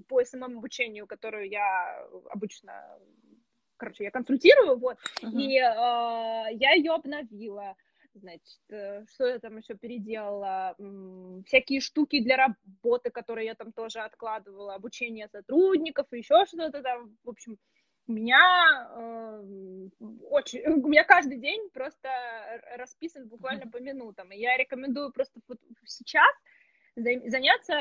по 0.07 0.23
самому 0.25 0.59
обучению, 0.59 1.07
которую 1.07 1.49
я 1.49 2.05
обычно, 2.29 2.99
короче, 3.77 4.03
я 4.03 4.11
консультирую, 4.11 4.77
вот, 4.77 4.97
uh-huh. 5.21 5.31
и 5.31 5.57
э, 5.57 6.57
я 6.57 6.73
ее 6.73 6.93
обновила. 6.93 7.75
Значит, 8.13 8.59
э, 8.69 9.05
что 9.05 9.27
я 9.27 9.39
там 9.39 9.57
еще 9.57 9.75
переделала? 9.75 10.75
Всякие 11.45 11.79
штуки 11.79 12.21
для 12.21 12.35
работы, 12.35 13.09
которые 13.09 13.45
я 13.47 13.55
там 13.55 13.71
тоже 13.71 13.99
откладывала, 13.99 14.75
обучение 14.75 15.29
сотрудников, 15.29 16.07
еще 16.11 16.45
что-то 16.45 16.81
там, 16.81 17.15
в 17.23 17.29
общем, 17.29 17.57
у 18.11 18.13
меня 18.13 18.89
э, 18.93 19.43
очень, 20.29 20.61
у 20.67 20.87
меня 20.87 21.03
каждый 21.05 21.37
день 21.37 21.69
просто 21.73 22.09
расписан 22.77 23.27
буквально 23.27 23.67
по 23.67 23.77
минутам. 23.77 24.31
И 24.31 24.37
я 24.37 24.57
рекомендую 24.57 25.11
просто 25.11 25.39
вот 25.47 25.57
сейчас 25.85 26.33
заняться 26.95 27.73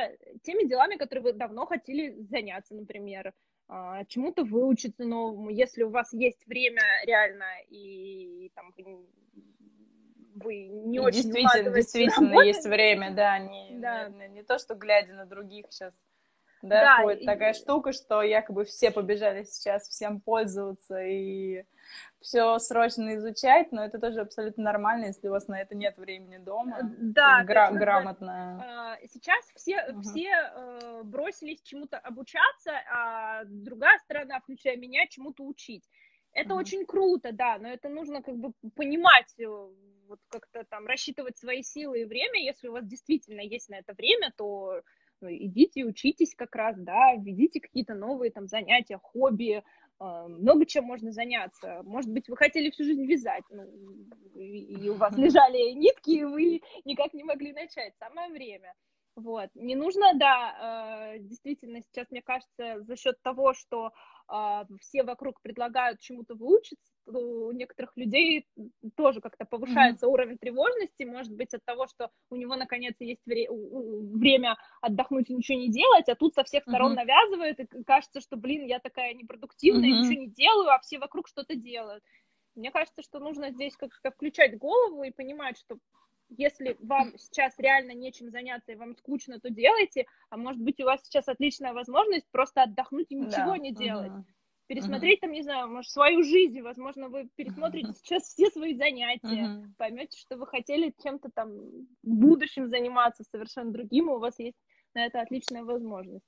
теми 0.43 0.69
делами, 0.69 0.97
которые 0.97 1.25
вы 1.25 1.33
давно 1.33 1.67
хотели 1.67 2.23
заняться, 2.31 2.75
например, 2.75 3.33
э, 3.69 4.05
чему-то 4.07 4.45
выучиться 4.45 5.05
новому, 5.05 5.51
если 5.51 5.83
у 5.83 5.91
вас 5.91 6.13
есть 6.13 6.47
время 6.47 6.83
реально 7.05 7.47
и 7.69 8.53
там 8.55 8.73
вы 10.37 10.69
не 10.69 10.97
и 10.97 11.01
очень 11.01 11.23
действительно, 11.23 11.75
действительно 11.75 12.43
есть 12.43 12.65
время, 12.65 13.11
да, 13.11 13.39
не, 13.41 13.79
да. 13.81 14.09
Не, 14.09 14.29
не 14.29 14.43
то, 14.45 14.59
что 14.59 14.77
глядя 14.77 15.13
на 15.15 15.27
других 15.27 15.67
сейчас 15.71 15.93
да, 16.63 16.97
да 16.97 17.03
ходит 17.03 17.23
и... 17.23 17.27
такая 17.27 17.55
штука, 17.55 17.93
что 17.93 18.23
якобы 18.23 18.65
все 18.65 18.91
побежали 18.91 19.45
сейчас 19.45 19.89
всем 19.89 20.21
пользоваться 20.21 21.01
и 21.03 21.65
все 22.21 22.59
срочно 22.59 23.17
изучать, 23.17 23.73
но 23.73 23.85
это 23.85 23.99
тоже 23.99 24.21
абсолютно 24.21 24.65
нормально, 24.65 25.07
если 25.07 25.29
у 25.29 25.31
вас 25.31 25.49
на 25.49 25.61
это 25.61 25.75
нет 25.75 25.97
времени 25.97 26.37
дома. 26.39 26.79
Э, 26.79 26.83
да, 26.99 27.45
гра- 27.45 27.73
грамотно. 27.73 28.63
А, 28.63 29.07
сейчас 29.07 29.45
все, 29.55 29.83
угу. 29.91 30.03
все 30.03 30.29
э, 30.29 31.03
бросились 31.05 31.63
чему-то 31.63 31.99
обучаться, 31.99 32.73
а 32.93 33.45
другая 33.45 33.99
сторона, 34.01 34.41
включая 34.41 34.77
меня, 34.77 35.07
чему-то 35.07 35.45
учить. 35.45 35.89
Это 36.33 36.53
угу. 36.53 36.61
очень 36.61 36.87
круто, 36.87 37.33
да, 37.33 37.59
но 37.59 37.69
это 37.69 37.89
нужно 37.89 38.23
как 38.23 38.37
бы 38.37 38.53
понимать, 38.77 39.35
э, 39.39 39.47
вот 39.47 40.21
как-то 40.29 40.65
там 40.65 40.87
рассчитывать 40.87 41.39
свои 41.39 41.63
силы 41.63 42.03
и 42.03 42.05
время. 42.05 42.43
Если 42.43 42.69
у 42.69 42.73
вас 42.73 42.85
действительно 42.85 43.41
есть 43.41 43.69
на 43.71 43.77
это 43.77 43.95
время, 43.95 44.33
то 44.37 44.83
идите 45.23 45.85
учитесь 45.85 46.35
как 46.35 46.55
раз, 46.55 46.77
да, 46.79 47.15
введите 47.17 47.61
какие-то 47.61 47.95
новые 47.95 48.31
там 48.31 48.47
занятия, 48.47 48.99
хобби, 48.99 49.63
а, 49.99 50.29
много 50.29 50.65
чем 50.67 50.85
можно 50.85 51.13
заняться. 51.13 51.83
Может 51.85 52.11
быть, 52.11 52.29
вы 52.29 52.37
хотели 52.37 52.71
всю 52.71 52.85
жизнь 52.85 53.05
вязать, 53.05 53.45
ну, 53.51 53.65
и 54.35 54.89
у 54.89 54.95
вас 54.95 55.13
лежали 55.19 55.73
нитки, 55.73 56.11
и 56.11 56.25
вы 56.25 56.63
никак 56.85 57.13
не 57.13 57.25
могли 57.25 57.53
начать. 57.53 57.95
Самое 57.99 58.31
время. 58.31 58.75
Вот. 59.17 59.51
Не 59.55 59.75
нужно, 59.75 60.15
да, 60.15 60.57
а, 60.59 61.19
действительно, 61.19 61.81
сейчас, 61.83 62.11
мне 62.11 62.23
кажется, 62.23 62.83
за 62.83 62.97
счет 62.97 63.21
того, 63.23 63.53
что 63.53 63.91
а, 64.29 64.65
все 64.81 65.03
вокруг 65.03 65.43
предлагают 65.43 66.01
чему-то 66.01 66.35
выучиться, 66.35 66.93
у 67.19 67.53
некоторых 67.53 67.97
людей 67.97 68.47
тоже 68.97 69.21
как-то 69.21 69.45
повышается 69.45 70.07
mm-hmm. 70.07 70.11
уровень 70.11 70.39
тревожности, 70.39 71.03
может 71.05 71.35
быть, 71.35 71.53
от 71.55 71.65
того, 71.65 71.87
что 71.87 72.11
у 72.31 72.37
него 72.37 72.57
наконец 72.57 72.95
есть 73.01 73.23
вре- 73.27 73.49
время 73.51 74.57
отдохнуть 74.81 75.31
и 75.31 75.35
ничего 75.35 75.59
не 75.59 75.71
делать, 75.71 76.09
а 76.09 76.15
тут 76.15 76.35
со 76.35 76.45
всех 76.45 76.63
сторон 76.65 76.93
mm-hmm. 76.93 76.97
навязывает, 76.97 77.61
и 77.61 77.85
кажется, 77.85 78.21
что, 78.21 78.37
блин, 78.37 78.65
я 78.65 78.79
такая 78.79 79.15
непродуктивная, 79.15 79.91
mm-hmm. 79.91 80.03
ничего 80.03 80.23
не 80.23 80.29
делаю, 80.29 80.71
а 80.71 80.81
все 80.81 80.99
вокруг 80.99 81.29
что-то 81.29 81.55
делают. 81.55 82.03
Мне 82.55 82.71
кажется, 82.71 83.03
что 83.03 83.19
нужно 83.19 83.51
здесь 83.51 83.77
как-то 83.77 84.11
включать 84.11 84.59
голову 84.59 85.03
и 85.03 85.13
понимать, 85.13 85.57
что 85.59 85.79
если 86.37 86.77
вам 86.81 87.17
сейчас 87.19 87.59
реально 87.59 87.93
нечем 87.93 88.31
заняться 88.31 88.73
и 88.73 88.77
вам 88.77 88.95
скучно, 88.97 89.41
то 89.41 89.51
делайте, 89.51 90.07
а 90.29 90.37
может 90.37 90.61
быть 90.61 90.81
у 90.81 90.85
вас 90.85 91.03
сейчас 91.03 91.29
отличная 91.29 91.73
возможность 91.73 92.27
просто 92.31 92.63
отдохнуть 92.63 93.11
и 93.11 93.17
ничего 93.17 93.53
да. 93.53 93.59
не 93.59 93.73
делать. 93.73 94.13
Uh-huh. 94.13 94.25
Пересмотреть 94.71 95.19
uh-huh. 95.19 95.23
там, 95.23 95.33
не 95.33 95.43
знаю, 95.43 95.69
может, 95.69 95.91
свою 95.91 96.23
жизнь, 96.23 96.61
возможно, 96.63 97.09
вы 97.09 97.29
пересмотрите 97.35 97.89
uh-huh. 97.89 97.97
сейчас 98.05 98.23
все 98.23 98.51
свои 98.51 98.77
занятия, 98.77 99.47
uh-huh. 99.47 99.65
поймете, 99.77 100.17
что 100.17 100.37
вы 100.37 100.47
хотели 100.47 100.95
чем-то 101.03 101.29
там 101.35 101.51
в 101.51 101.89
будущем 102.05 102.69
заниматься 102.69 103.25
совершенно 103.33 103.73
другим, 103.73 104.11
и 104.11 104.13
у 104.13 104.21
вас 104.21 104.39
есть 104.39 104.57
на 104.95 105.05
это 105.05 105.23
отличная 105.23 105.65
возможность. 105.65 106.25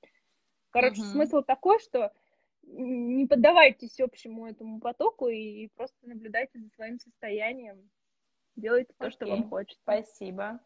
Короче, 0.71 0.99
uh-huh. 0.99 1.11
смысл 1.13 1.41
такой, 1.41 1.79
что 1.79 2.11
не 2.63 3.25
поддавайтесь 3.27 3.97
общему 4.01 4.45
этому 4.45 4.81
потоку 4.81 5.29
и 5.29 5.69
просто 5.77 5.95
наблюдайте 6.01 6.59
за 6.59 6.67
своим 6.71 6.99
состоянием. 6.99 7.89
Делайте 8.57 8.93
то, 8.97 9.09
что 9.09 9.25
вам 9.25 9.47
хочется. 9.47 9.79
Спасибо. 9.83 10.59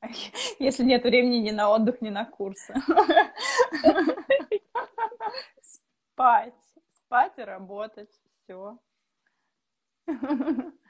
Если 0.60 0.84
нет 0.84 1.02
времени 1.02 1.38
ни 1.38 1.50
на 1.50 1.68
отдых, 1.70 2.00
ни 2.00 2.10
на 2.10 2.26
курсы. 2.26 2.72
Спать. 5.60 6.54
Спать 7.14 7.38
и 7.38 7.42
работать. 7.42 8.10
Все. 8.42 8.76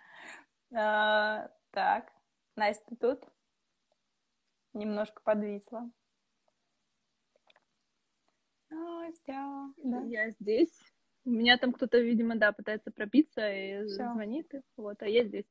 А, 0.75 1.51
так. 1.71 2.11
Настя, 2.57 2.83
ты 2.89 2.97
тут? 2.97 3.25
Немножко 4.73 5.21
подвисла. 5.23 5.91
Настя. 8.71 9.71
Да. 9.77 10.01
Я 10.05 10.31
здесь. 10.31 10.73
У 11.27 11.31
меня 11.31 11.59
там 11.59 11.75
кто-то, 11.75 11.99
видимо, 11.99 12.37
да, 12.37 12.53
пытается 12.53 12.91
пробиться 12.91 13.47
и 13.47 13.85
Всё. 13.85 14.15
звонит. 14.15 14.51
Вот, 14.79 15.03
а 15.03 15.07
я 15.07 15.25
здесь. 15.25 15.47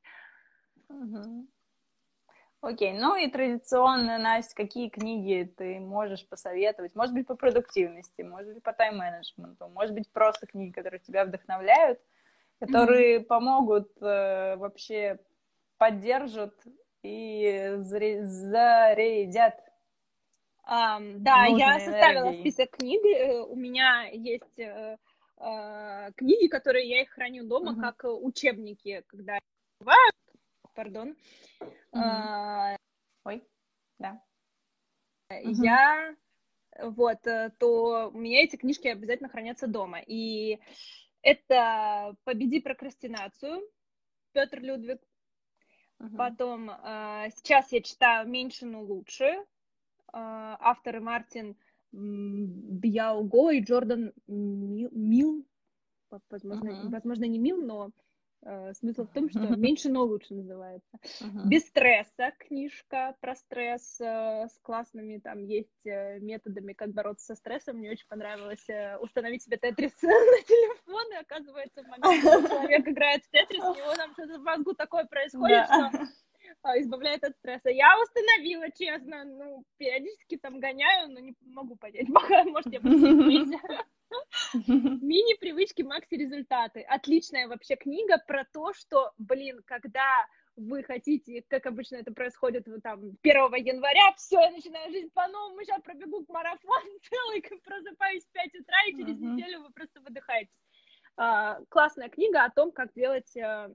Угу. 0.88 1.46
Окей, 2.66 2.92
ну 2.94 3.14
и 3.14 3.28
традиционно, 3.28 4.16
Настя, 4.18 4.54
какие 4.54 4.88
книги 4.88 5.52
ты 5.56 5.78
можешь 5.80 6.26
посоветовать? 6.26 6.94
Может 6.94 7.14
быть, 7.14 7.26
по 7.26 7.34
продуктивности, 7.34 8.22
может 8.22 8.54
быть, 8.54 8.62
по 8.62 8.72
тайм-менеджменту, 8.72 9.68
может 9.68 9.94
быть, 9.94 10.10
просто 10.10 10.46
книги, 10.46 10.72
которые 10.72 11.00
тебя 11.00 11.26
вдохновляют, 11.26 12.00
которые 12.58 13.18
mm-hmm. 13.18 13.24
помогут 13.24 13.90
э, 14.00 14.56
вообще, 14.56 15.18
поддержат 15.76 16.54
и 17.02 17.74
заре- 17.80 18.24
зарядят. 18.24 19.60
Um, 20.66 21.18
да, 21.18 21.44
я 21.44 21.78
составила 21.78 22.30
энергии. 22.30 22.40
список 22.40 22.70
книг. 22.70 23.04
Э, 23.04 23.40
у 23.40 23.56
меня 23.56 24.08
есть 24.10 24.58
э, 24.58 24.96
э, 25.38 26.12
книги, 26.16 26.46
которые 26.46 26.88
я 26.88 27.02
их 27.02 27.10
храню 27.10 27.46
дома 27.46 27.72
mm-hmm. 27.72 27.80
как 27.82 28.04
учебники, 28.04 29.02
когда 29.08 29.38
бывают 29.78 30.13
пардон. 30.74 31.16
Mm-hmm. 31.60 31.74
А, 31.94 32.76
Ой, 33.24 33.42
да. 33.98 34.20
Я 35.30 36.14
вот, 36.78 37.26
э, 37.26 37.52
то 37.58 38.10
у 38.12 38.18
меня 38.18 38.42
эти 38.42 38.56
книжки 38.56 38.88
обязательно 38.88 39.28
хранятся 39.28 39.66
дома. 39.66 40.00
И 40.00 40.58
это 41.22 42.16
«Победи 42.24 42.60
прокрастинацию» 42.60 43.62
Петр 44.32 44.60
Людвиг. 44.60 45.00
Uh-huh. 46.00 46.16
Потом 46.16 46.70
э, 46.70 47.30
сейчас 47.36 47.72
я 47.72 47.80
читаю 47.80 48.28
«Меньше, 48.28 48.66
но 48.66 48.82
лучше». 48.82 49.24
Э, 49.24 49.36
авторы 50.12 51.00
Мартин 51.00 51.56
Бьялго 51.92 53.50
и 53.50 53.60
Джордан 53.60 54.12
Мил, 54.26 55.46
возможно, 56.28 56.70
uh-huh. 56.70 56.90
возможно, 56.90 57.24
не 57.24 57.38
Мил, 57.38 57.62
но 57.62 57.92
смысл 58.74 59.04
в 59.04 59.12
том, 59.12 59.30
что 59.30 59.40
меньше, 59.56 59.88
но 59.88 60.04
лучше 60.04 60.34
называется. 60.34 60.96
Uh-huh. 61.20 61.46
Без 61.46 61.66
стресса 61.66 62.32
книжка 62.38 63.16
про 63.20 63.34
стресс 63.36 64.00
э, 64.00 64.46
с 64.48 64.58
классными 64.62 65.18
там 65.18 65.44
есть 65.44 65.86
э, 65.86 66.18
методами, 66.20 66.72
как 66.72 66.92
бороться 66.92 67.26
со 67.26 67.34
стрессом. 67.34 67.78
Мне 67.78 67.90
очень 67.90 68.06
понравилось 68.08 68.66
установить 69.00 69.42
себе 69.42 69.56
тетрис 69.56 69.92
на 70.02 70.10
телефон, 70.10 71.12
и 71.12 71.16
оказывается, 71.16 71.82
в 71.82 71.86
момент, 71.86 72.22
когда 72.22 72.48
человек 72.54 72.88
играет 72.88 73.24
в 73.24 73.30
тетрис, 73.30 73.64
у 73.64 73.74
него 73.74 73.94
там 73.96 74.12
что-то 74.12 74.38
в 74.38 74.42
мозгу 74.42 74.74
такое 74.74 75.04
происходит, 75.04 75.66
что 75.66 76.08
избавляет 76.80 77.24
от 77.24 77.34
стресса. 77.36 77.70
Я 77.70 77.94
установила, 78.02 78.70
честно, 78.70 79.24
ну, 79.24 79.64
периодически 79.78 80.36
там 80.36 80.60
гоняю, 80.60 81.10
но 81.10 81.20
не 81.20 81.34
могу 81.46 81.76
понять, 81.76 82.08
может, 82.46 82.72
я 82.72 82.80
просто 82.80 83.58
Мини-привычки, 84.54 85.82
макси-результаты. 85.82 86.82
Отличная 86.82 87.48
вообще 87.48 87.76
книга 87.76 88.18
про 88.26 88.44
то, 88.52 88.72
что, 88.74 89.12
блин, 89.18 89.60
когда 89.66 90.26
вы 90.56 90.82
хотите, 90.84 91.42
как 91.48 91.66
обычно 91.66 91.96
это 91.96 92.12
происходит 92.12 92.66
вот, 92.66 92.82
там 92.82 93.00
1 93.22 93.54
января, 93.56 94.12
все, 94.16 94.40
я 94.40 94.50
начинаю 94.50 94.90
жизнь 94.90 95.10
по-новому, 95.12 95.62
сейчас 95.62 95.82
пробегу 95.82 96.24
к 96.24 96.28
марафон 96.28 96.82
целый, 97.10 97.42
просыпаюсь 97.64 98.24
в 98.24 98.32
5 98.32 98.54
утра, 98.60 98.76
и 98.88 98.96
через 98.96 99.16
uh-huh. 99.16 99.34
неделю 99.34 99.62
вы 99.62 99.70
просто 99.70 100.00
выдыхаете. 100.00 100.50
А, 101.16 101.60
классная 101.68 102.08
книга 102.08 102.44
о 102.44 102.50
том, 102.50 102.72
как 102.72 102.92
делать, 102.94 103.36
а, 103.36 103.70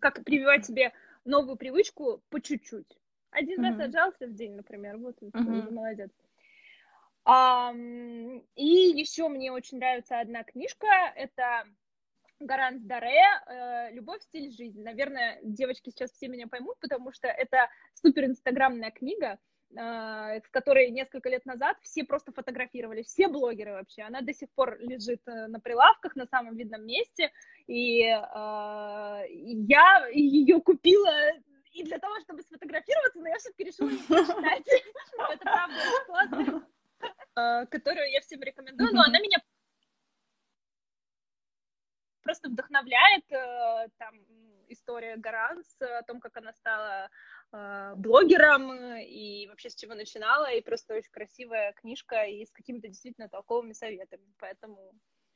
как 0.00 0.24
прививать 0.24 0.66
себе 0.66 0.92
новую 1.24 1.56
привычку 1.56 2.22
по 2.28 2.40
чуть-чуть. 2.40 2.98
Один 3.30 3.60
uh-huh. 3.60 3.70
раз 3.70 3.80
отжался 3.80 4.26
в 4.26 4.34
день, 4.34 4.54
например, 4.54 4.98
вот, 4.98 5.16
uh-huh. 5.22 5.70
молодец. 5.70 6.10
И 7.26 8.64
еще 8.64 9.28
мне 9.28 9.50
очень 9.50 9.78
нравится 9.78 10.20
одна 10.20 10.44
книжка, 10.44 10.86
это 11.16 11.64
Гаранс 12.40 12.82
Даре 12.82 13.22
э, 13.46 13.92
«Любовь, 13.92 14.22
стиль, 14.22 14.50
жизнь». 14.50 14.82
Наверное, 14.82 15.38
девочки 15.42 15.90
сейчас 15.90 16.12
все 16.12 16.28
меня 16.28 16.46
поймут, 16.46 16.76
потому 16.80 17.12
что 17.12 17.28
это 17.28 17.68
супер 17.94 18.24
инстаграмная 18.24 18.90
книга, 18.90 19.38
э, 19.70 20.40
в 20.40 20.50
которой 20.50 20.90
несколько 20.90 21.28
лет 21.28 21.46
назад 21.46 21.76
все 21.82 22.04
просто 22.04 22.32
фотографировали, 22.32 23.02
все 23.02 23.28
блогеры 23.28 23.72
вообще. 23.72 24.02
Она 24.02 24.20
до 24.20 24.34
сих 24.34 24.48
пор 24.54 24.78
лежит 24.80 25.20
э, 25.26 25.46
на 25.46 25.60
прилавках 25.60 26.16
на 26.16 26.26
самом 26.26 26.56
видном 26.56 26.84
месте, 26.84 27.30
и 27.66 28.00
я 28.00 30.06
ее 30.12 30.60
купила 30.60 31.14
и 31.72 31.82
для 31.82 31.98
того, 31.98 32.20
чтобы 32.20 32.42
сфотографироваться, 32.42 33.18
но 33.18 33.28
я 33.28 33.38
все-таки 33.38 33.64
решила 33.64 33.88
не 33.88 33.98
прочитать. 33.98 34.66
Это 35.32 35.44
правда 35.44 35.76
классно. 36.06 36.66
Э, 37.36 37.66
которую 37.66 38.10
я 38.10 38.20
всем 38.20 38.40
рекомендую, 38.42 38.94
но 38.94 39.02
она 39.02 39.18
меня 39.18 39.38
просто 42.22 42.48
вдохновляет. 42.48 43.24
Э, 43.32 43.88
там 43.98 44.14
история 44.68 45.16
Гаранс 45.16 45.76
о 45.80 46.02
том, 46.02 46.20
как 46.20 46.36
она 46.36 46.52
стала 46.52 47.10
э, 47.52 47.94
блогером 47.96 48.72
и 48.98 49.48
вообще 49.48 49.68
с 49.68 49.74
чего 49.74 49.94
начинала, 49.94 50.52
и 50.52 50.62
просто 50.62 50.94
очень 50.94 51.10
красивая 51.10 51.72
книжка 51.72 52.22
и 52.24 52.46
с 52.46 52.52
какими-то 52.52 52.88
действительно 52.88 53.28
толковыми 53.28 53.72
советами. 53.72 54.32
Поэтому 54.38 54.92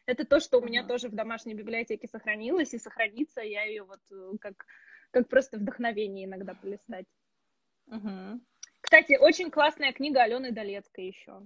это 0.07 0.25
то, 0.25 0.41
что 0.41 0.59
у 0.59 0.65
меня 0.65 0.83
uh-huh. 0.83 0.89
тоже 0.89 1.09
в 1.09 1.15
домашней 1.15 1.55
библиотеке 1.55 2.07
сохранилось 2.07 2.73
и 2.75 2.79
сохранится. 2.79 3.43
Я 3.43 3.65
ее 3.65 3.83
вот 3.83 4.01
как, 4.41 4.65
как 5.11 5.29
просто 5.29 5.59
вдохновение 5.59 6.27
иногда 6.27 6.55
полистать. 6.55 7.07
Uh-huh. 7.89 8.41
Кстати, 8.81 9.19
очень 9.19 9.51
классная 9.51 9.93
книга 9.93 10.23
Алены 10.23 10.53
Долецкой 10.53 11.09
еще. 11.09 11.43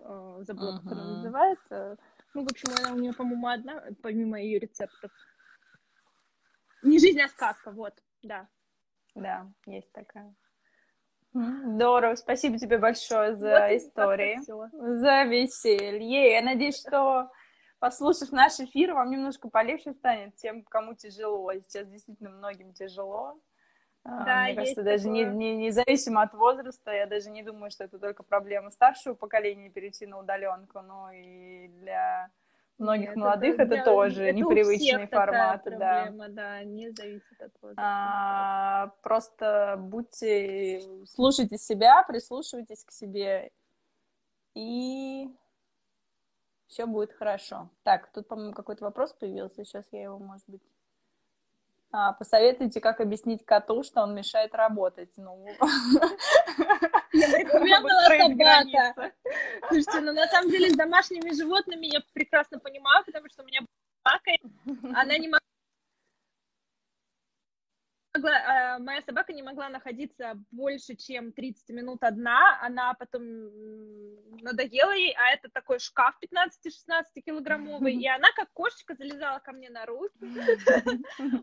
Э, 0.00 0.44
забыла, 0.44 0.78
uh-huh. 0.78 0.82
как 0.82 0.92
она 0.92 1.16
называется. 1.16 1.96
Ну, 2.34 2.44
в 2.44 2.50
общем, 2.50 2.68
она 2.78 2.94
у 2.94 2.98
нее, 2.98 3.12
по-моему, 3.12 3.48
одна, 3.48 3.82
помимо 4.02 4.40
ее 4.40 4.58
рецептов. 4.58 5.10
Не 6.82 6.98
жизнь, 6.98 7.20
а 7.20 7.28
сказка, 7.28 7.70
вот, 7.70 7.94
да. 8.22 8.48
Да, 9.14 9.50
есть 9.66 9.90
такая. 9.92 10.34
Здорово, 11.32 12.14
спасибо 12.14 12.58
тебе 12.58 12.78
большое 12.78 13.36
за 13.36 13.68
вот 13.68 13.76
истории, 13.76 14.38
за 14.42 15.24
веселье. 15.24 16.32
Я 16.32 16.42
надеюсь, 16.42 16.80
что 16.80 17.30
послушав 17.78 18.32
наш 18.32 18.58
эфир, 18.60 18.94
вам 18.94 19.10
немножко 19.10 19.48
полегче 19.48 19.92
станет 19.92 20.36
тем, 20.36 20.64
кому 20.64 20.94
тяжело. 20.94 21.52
Сейчас 21.54 21.86
действительно 21.88 22.30
многим 22.30 22.72
тяжело. 22.72 23.40
А, 24.10 24.24
да, 24.24 24.44
Мне 24.44 24.54
кажется, 24.54 24.82
даже 24.82 25.04
такое. 25.04 25.24
не, 25.26 25.36
не, 25.36 25.56
независимо 25.66 26.22
от 26.22 26.32
возраста, 26.32 26.92
я 26.92 27.06
даже 27.06 27.28
не 27.28 27.42
думаю, 27.42 27.70
что 27.70 27.84
это 27.84 27.98
только 27.98 28.22
проблема 28.22 28.70
старшего 28.70 29.14
поколения 29.14 29.68
перейти 29.68 30.06
на 30.06 30.18
удаленку, 30.18 30.80
но 30.80 31.10
и 31.12 31.68
для 31.68 32.30
многих 32.78 33.08
Нет, 33.10 33.16
молодых 33.16 33.54
это, 33.54 33.64
это 33.64 33.74
для, 33.74 33.84
тоже 33.84 34.24
это 34.24 34.36
непривычный 34.38 35.06
формат. 35.08 35.62
Проблема, 35.62 36.28
да. 36.28 36.34
да, 36.34 36.64
не 36.64 36.90
зависит 36.90 37.38
от 37.38 37.52
возраста. 37.60 37.82
А, 37.84 38.92
просто 39.02 39.76
будьте, 39.78 40.80
слушайте 41.04 41.58
себя, 41.58 42.02
прислушивайтесь 42.02 42.84
к 42.84 42.92
себе, 42.92 43.50
и 44.54 45.28
все 46.66 46.86
будет 46.86 47.12
хорошо. 47.12 47.68
Так, 47.82 48.10
тут, 48.10 48.26
по-моему, 48.26 48.54
какой-то 48.54 48.84
вопрос 48.84 49.12
появился, 49.12 49.64
сейчас 49.64 49.86
я 49.92 50.04
его, 50.04 50.18
может 50.18 50.44
быть... 50.48 50.62
А, 51.90 52.12
посоветуйте, 52.12 52.80
как 52.80 53.00
объяснить 53.00 53.46
коту, 53.46 53.82
что 53.82 54.02
он 54.02 54.14
мешает 54.14 54.54
работать. 54.54 55.10
Ну, 55.16 55.34
у 55.34 55.38
меня 55.44 55.56
была 57.80 58.04
собака. 58.04 59.12
Слушайте, 59.68 60.00
ну 60.00 60.12
на 60.12 60.26
самом 60.26 60.50
деле 60.50 60.68
с 60.70 60.76
домашними 60.76 61.30
животными 61.34 61.86
я 61.86 62.00
прекрасно 62.12 62.58
понимаю, 62.58 63.02
потому 63.06 63.26
что 63.30 63.42
у 63.42 63.46
меня 63.46 63.62
собака, 64.04 64.32
она 64.94 65.16
не 65.16 65.28
могла 65.28 65.47
могла, 68.18 68.78
моя 68.80 69.02
собака 69.02 69.32
не 69.32 69.42
могла 69.42 69.68
находиться 69.68 70.34
больше, 70.50 70.94
чем 70.94 71.32
30 71.32 71.70
минут 71.70 72.02
одна, 72.02 72.60
она 72.62 72.94
потом 72.94 73.22
надоела 74.42 74.92
ей, 74.92 75.14
а 75.16 75.32
это 75.32 75.48
такой 75.48 75.78
шкаф 75.78 76.14
15-16 76.22 77.22
килограммовый, 77.24 77.94
и 77.94 78.06
она 78.06 78.28
как 78.36 78.52
кошечка 78.52 78.94
залезала 78.94 79.38
ко 79.38 79.52
мне 79.52 79.70
на 79.70 79.86
руки. 79.86 80.14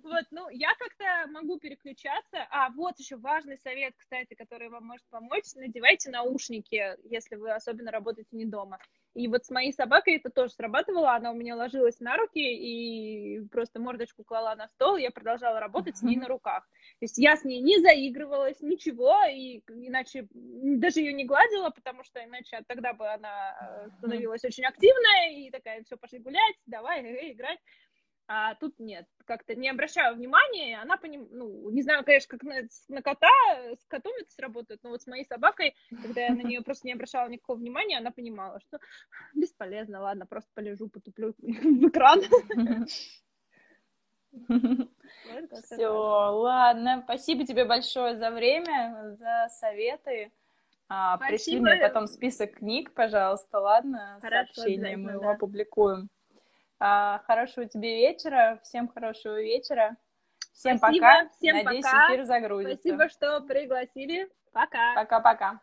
Вот, 0.04 0.26
ну, 0.32 0.50
я 0.50 0.74
как-то 0.76 1.32
могу 1.32 1.60
переключаться. 1.60 2.48
А, 2.50 2.70
вот 2.70 2.98
еще 3.00 3.18
важный 3.18 3.58
совет, 3.58 3.94
кстати, 3.98 4.34
который 4.36 4.70
вам 4.70 4.86
может 4.86 5.06
помочь, 5.10 5.54
надевайте 5.56 6.10
наушники, 6.10 6.96
если 7.04 7.36
вы 7.36 7.52
особенно 7.52 7.92
работаете 7.92 8.36
не 8.36 8.46
дома. 8.46 8.80
И 9.16 9.30
вот 9.30 9.46
с 9.46 9.50
моей 9.50 9.72
собакой 9.72 10.18
это 10.18 10.30
тоже 10.30 10.52
срабатывало, 10.52 11.14
она 11.14 11.32
у 11.32 11.36
меня 11.36 11.56
ложилась 11.56 12.02
на 12.02 12.18
руки 12.18 12.40
и 12.40 13.40
просто 13.48 13.80
мордочку 13.80 14.26
клала 14.26 14.54
на 14.56 14.68
стол, 14.68 14.98
я 14.98 15.10
продолжала 15.10 15.62
работать 15.62 15.98
с 15.98 16.04
ней 16.04 16.18
на 16.18 16.28
руках. 16.28 16.68
То 17.00 17.06
есть 17.06 17.18
я 17.18 17.38
с 17.38 17.46
ней 17.46 17.62
не 17.62 17.80
заигрывалась, 17.80 18.60
ничего, 18.60 19.16
и 19.32 19.62
иначе 19.70 20.28
даже 20.34 21.00
ее 21.00 21.14
не 21.14 21.24
гладила, 21.24 21.70
потому 21.70 22.04
что 22.04 22.24
иначе 22.24 22.62
тогда 22.68 22.94
бы 22.94 23.08
она 23.08 23.88
э, 23.88 23.90
становилась 24.00 24.44
очень 24.44 24.66
активная 24.66 25.32
и 25.32 25.50
такая, 25.50 25.82
все, 25.84 25.96
пошли 25.96 26.20
гулять, 26.20 26.56
давай 26.66 27.02
э, 27.02 27.32
играть 27.32 27.60
а 28.28 28.56
тут 28.56 28.80
нет, 28.80 29.08
как-то 29.26 29.56
не 29.56 29.70
обращаю 29.70 30.16
внимания, 30.16 30.80
она 30.82 30.98
поним... 30.98 31.28
ну, 31.32 31.70
не 31.70 31.84
знаю, 31.84 32.04
конечно, 32.04 32.38
как 32.38 32.44
на, 32.44 32.62
на 32.88 33.02
кота, 33.02 33.30
с 33.80 33.86
котом 33.88 34.14
это 34.20 34.32
сработает, 34.32 34.82
но 34.84 34.90
вот 34.90 35.02
с 35.02 35.08
моей 35.08 35.26
собакой, 35.26 35.76
когда 36.02 36.22
я 36.22 36.34
на 36.34 36.42
нее 36.42 36.62
просто 36.62 36.88
не 36.88 36.94
обращала 36.94 37.28
никакого 37.30 37.58
внимания, 37.58 37.98
она 37.98 38.12
понимала, 38.12 38.60
что 38.62 38.80
бесполезно, 39.36 40.02
ладно, 40.02 40.26
просто 40.26 40.50
полежу, 40.56 40.90
потуплю 40.90 41.34
в 41.38 41.88
экран. 41.88 42.22
Все, 45.64 45.88
ладно, 45.88 47.02
спасибо 47.04 47.46
тебе 47.46 47.66
большое 47.66 48.18
за 48.18 48.32
время, 48.32 49.16
за 49.18 49.48
советы. 49.50 50.32
А, 50.88 51.18
пришли 51.18 51.60
мне 51.60 51.78
потом 51.78 52.08
список 52.08 52.56
книг, 52.56 52.94
пожалуйста, 52.94 53.60
ладно, 53.60 54.20
сообщения, 54.22 54.98
мы 54.98 55.14
его 55.14 55.30
опубликуем. 55.30 56.10
А, 56.80 57.22
хорошего 57.26 57.66
тебе 57.66 58.08
вечера. 58.08 58.60
Всем 58.64 58.88
хорошего 58.88 59.42
вечера. 59.42 59.98
Всем 60.54 60.78
Спасибо, 60.78 61.06
пока. 61.06 61.30
Всем 61.38 61.64
Надеюсь, 61.64 61.86
пока. 61.86 62.08
эфир 62.08 62.26
загрузится. 62.26 62.78
Спасибо, 62.78 63.10
что 63.10 63.42
пригласили. 63.42 64.30
Пока. 64.54 64.96
Пока-пока. 64.96 65.62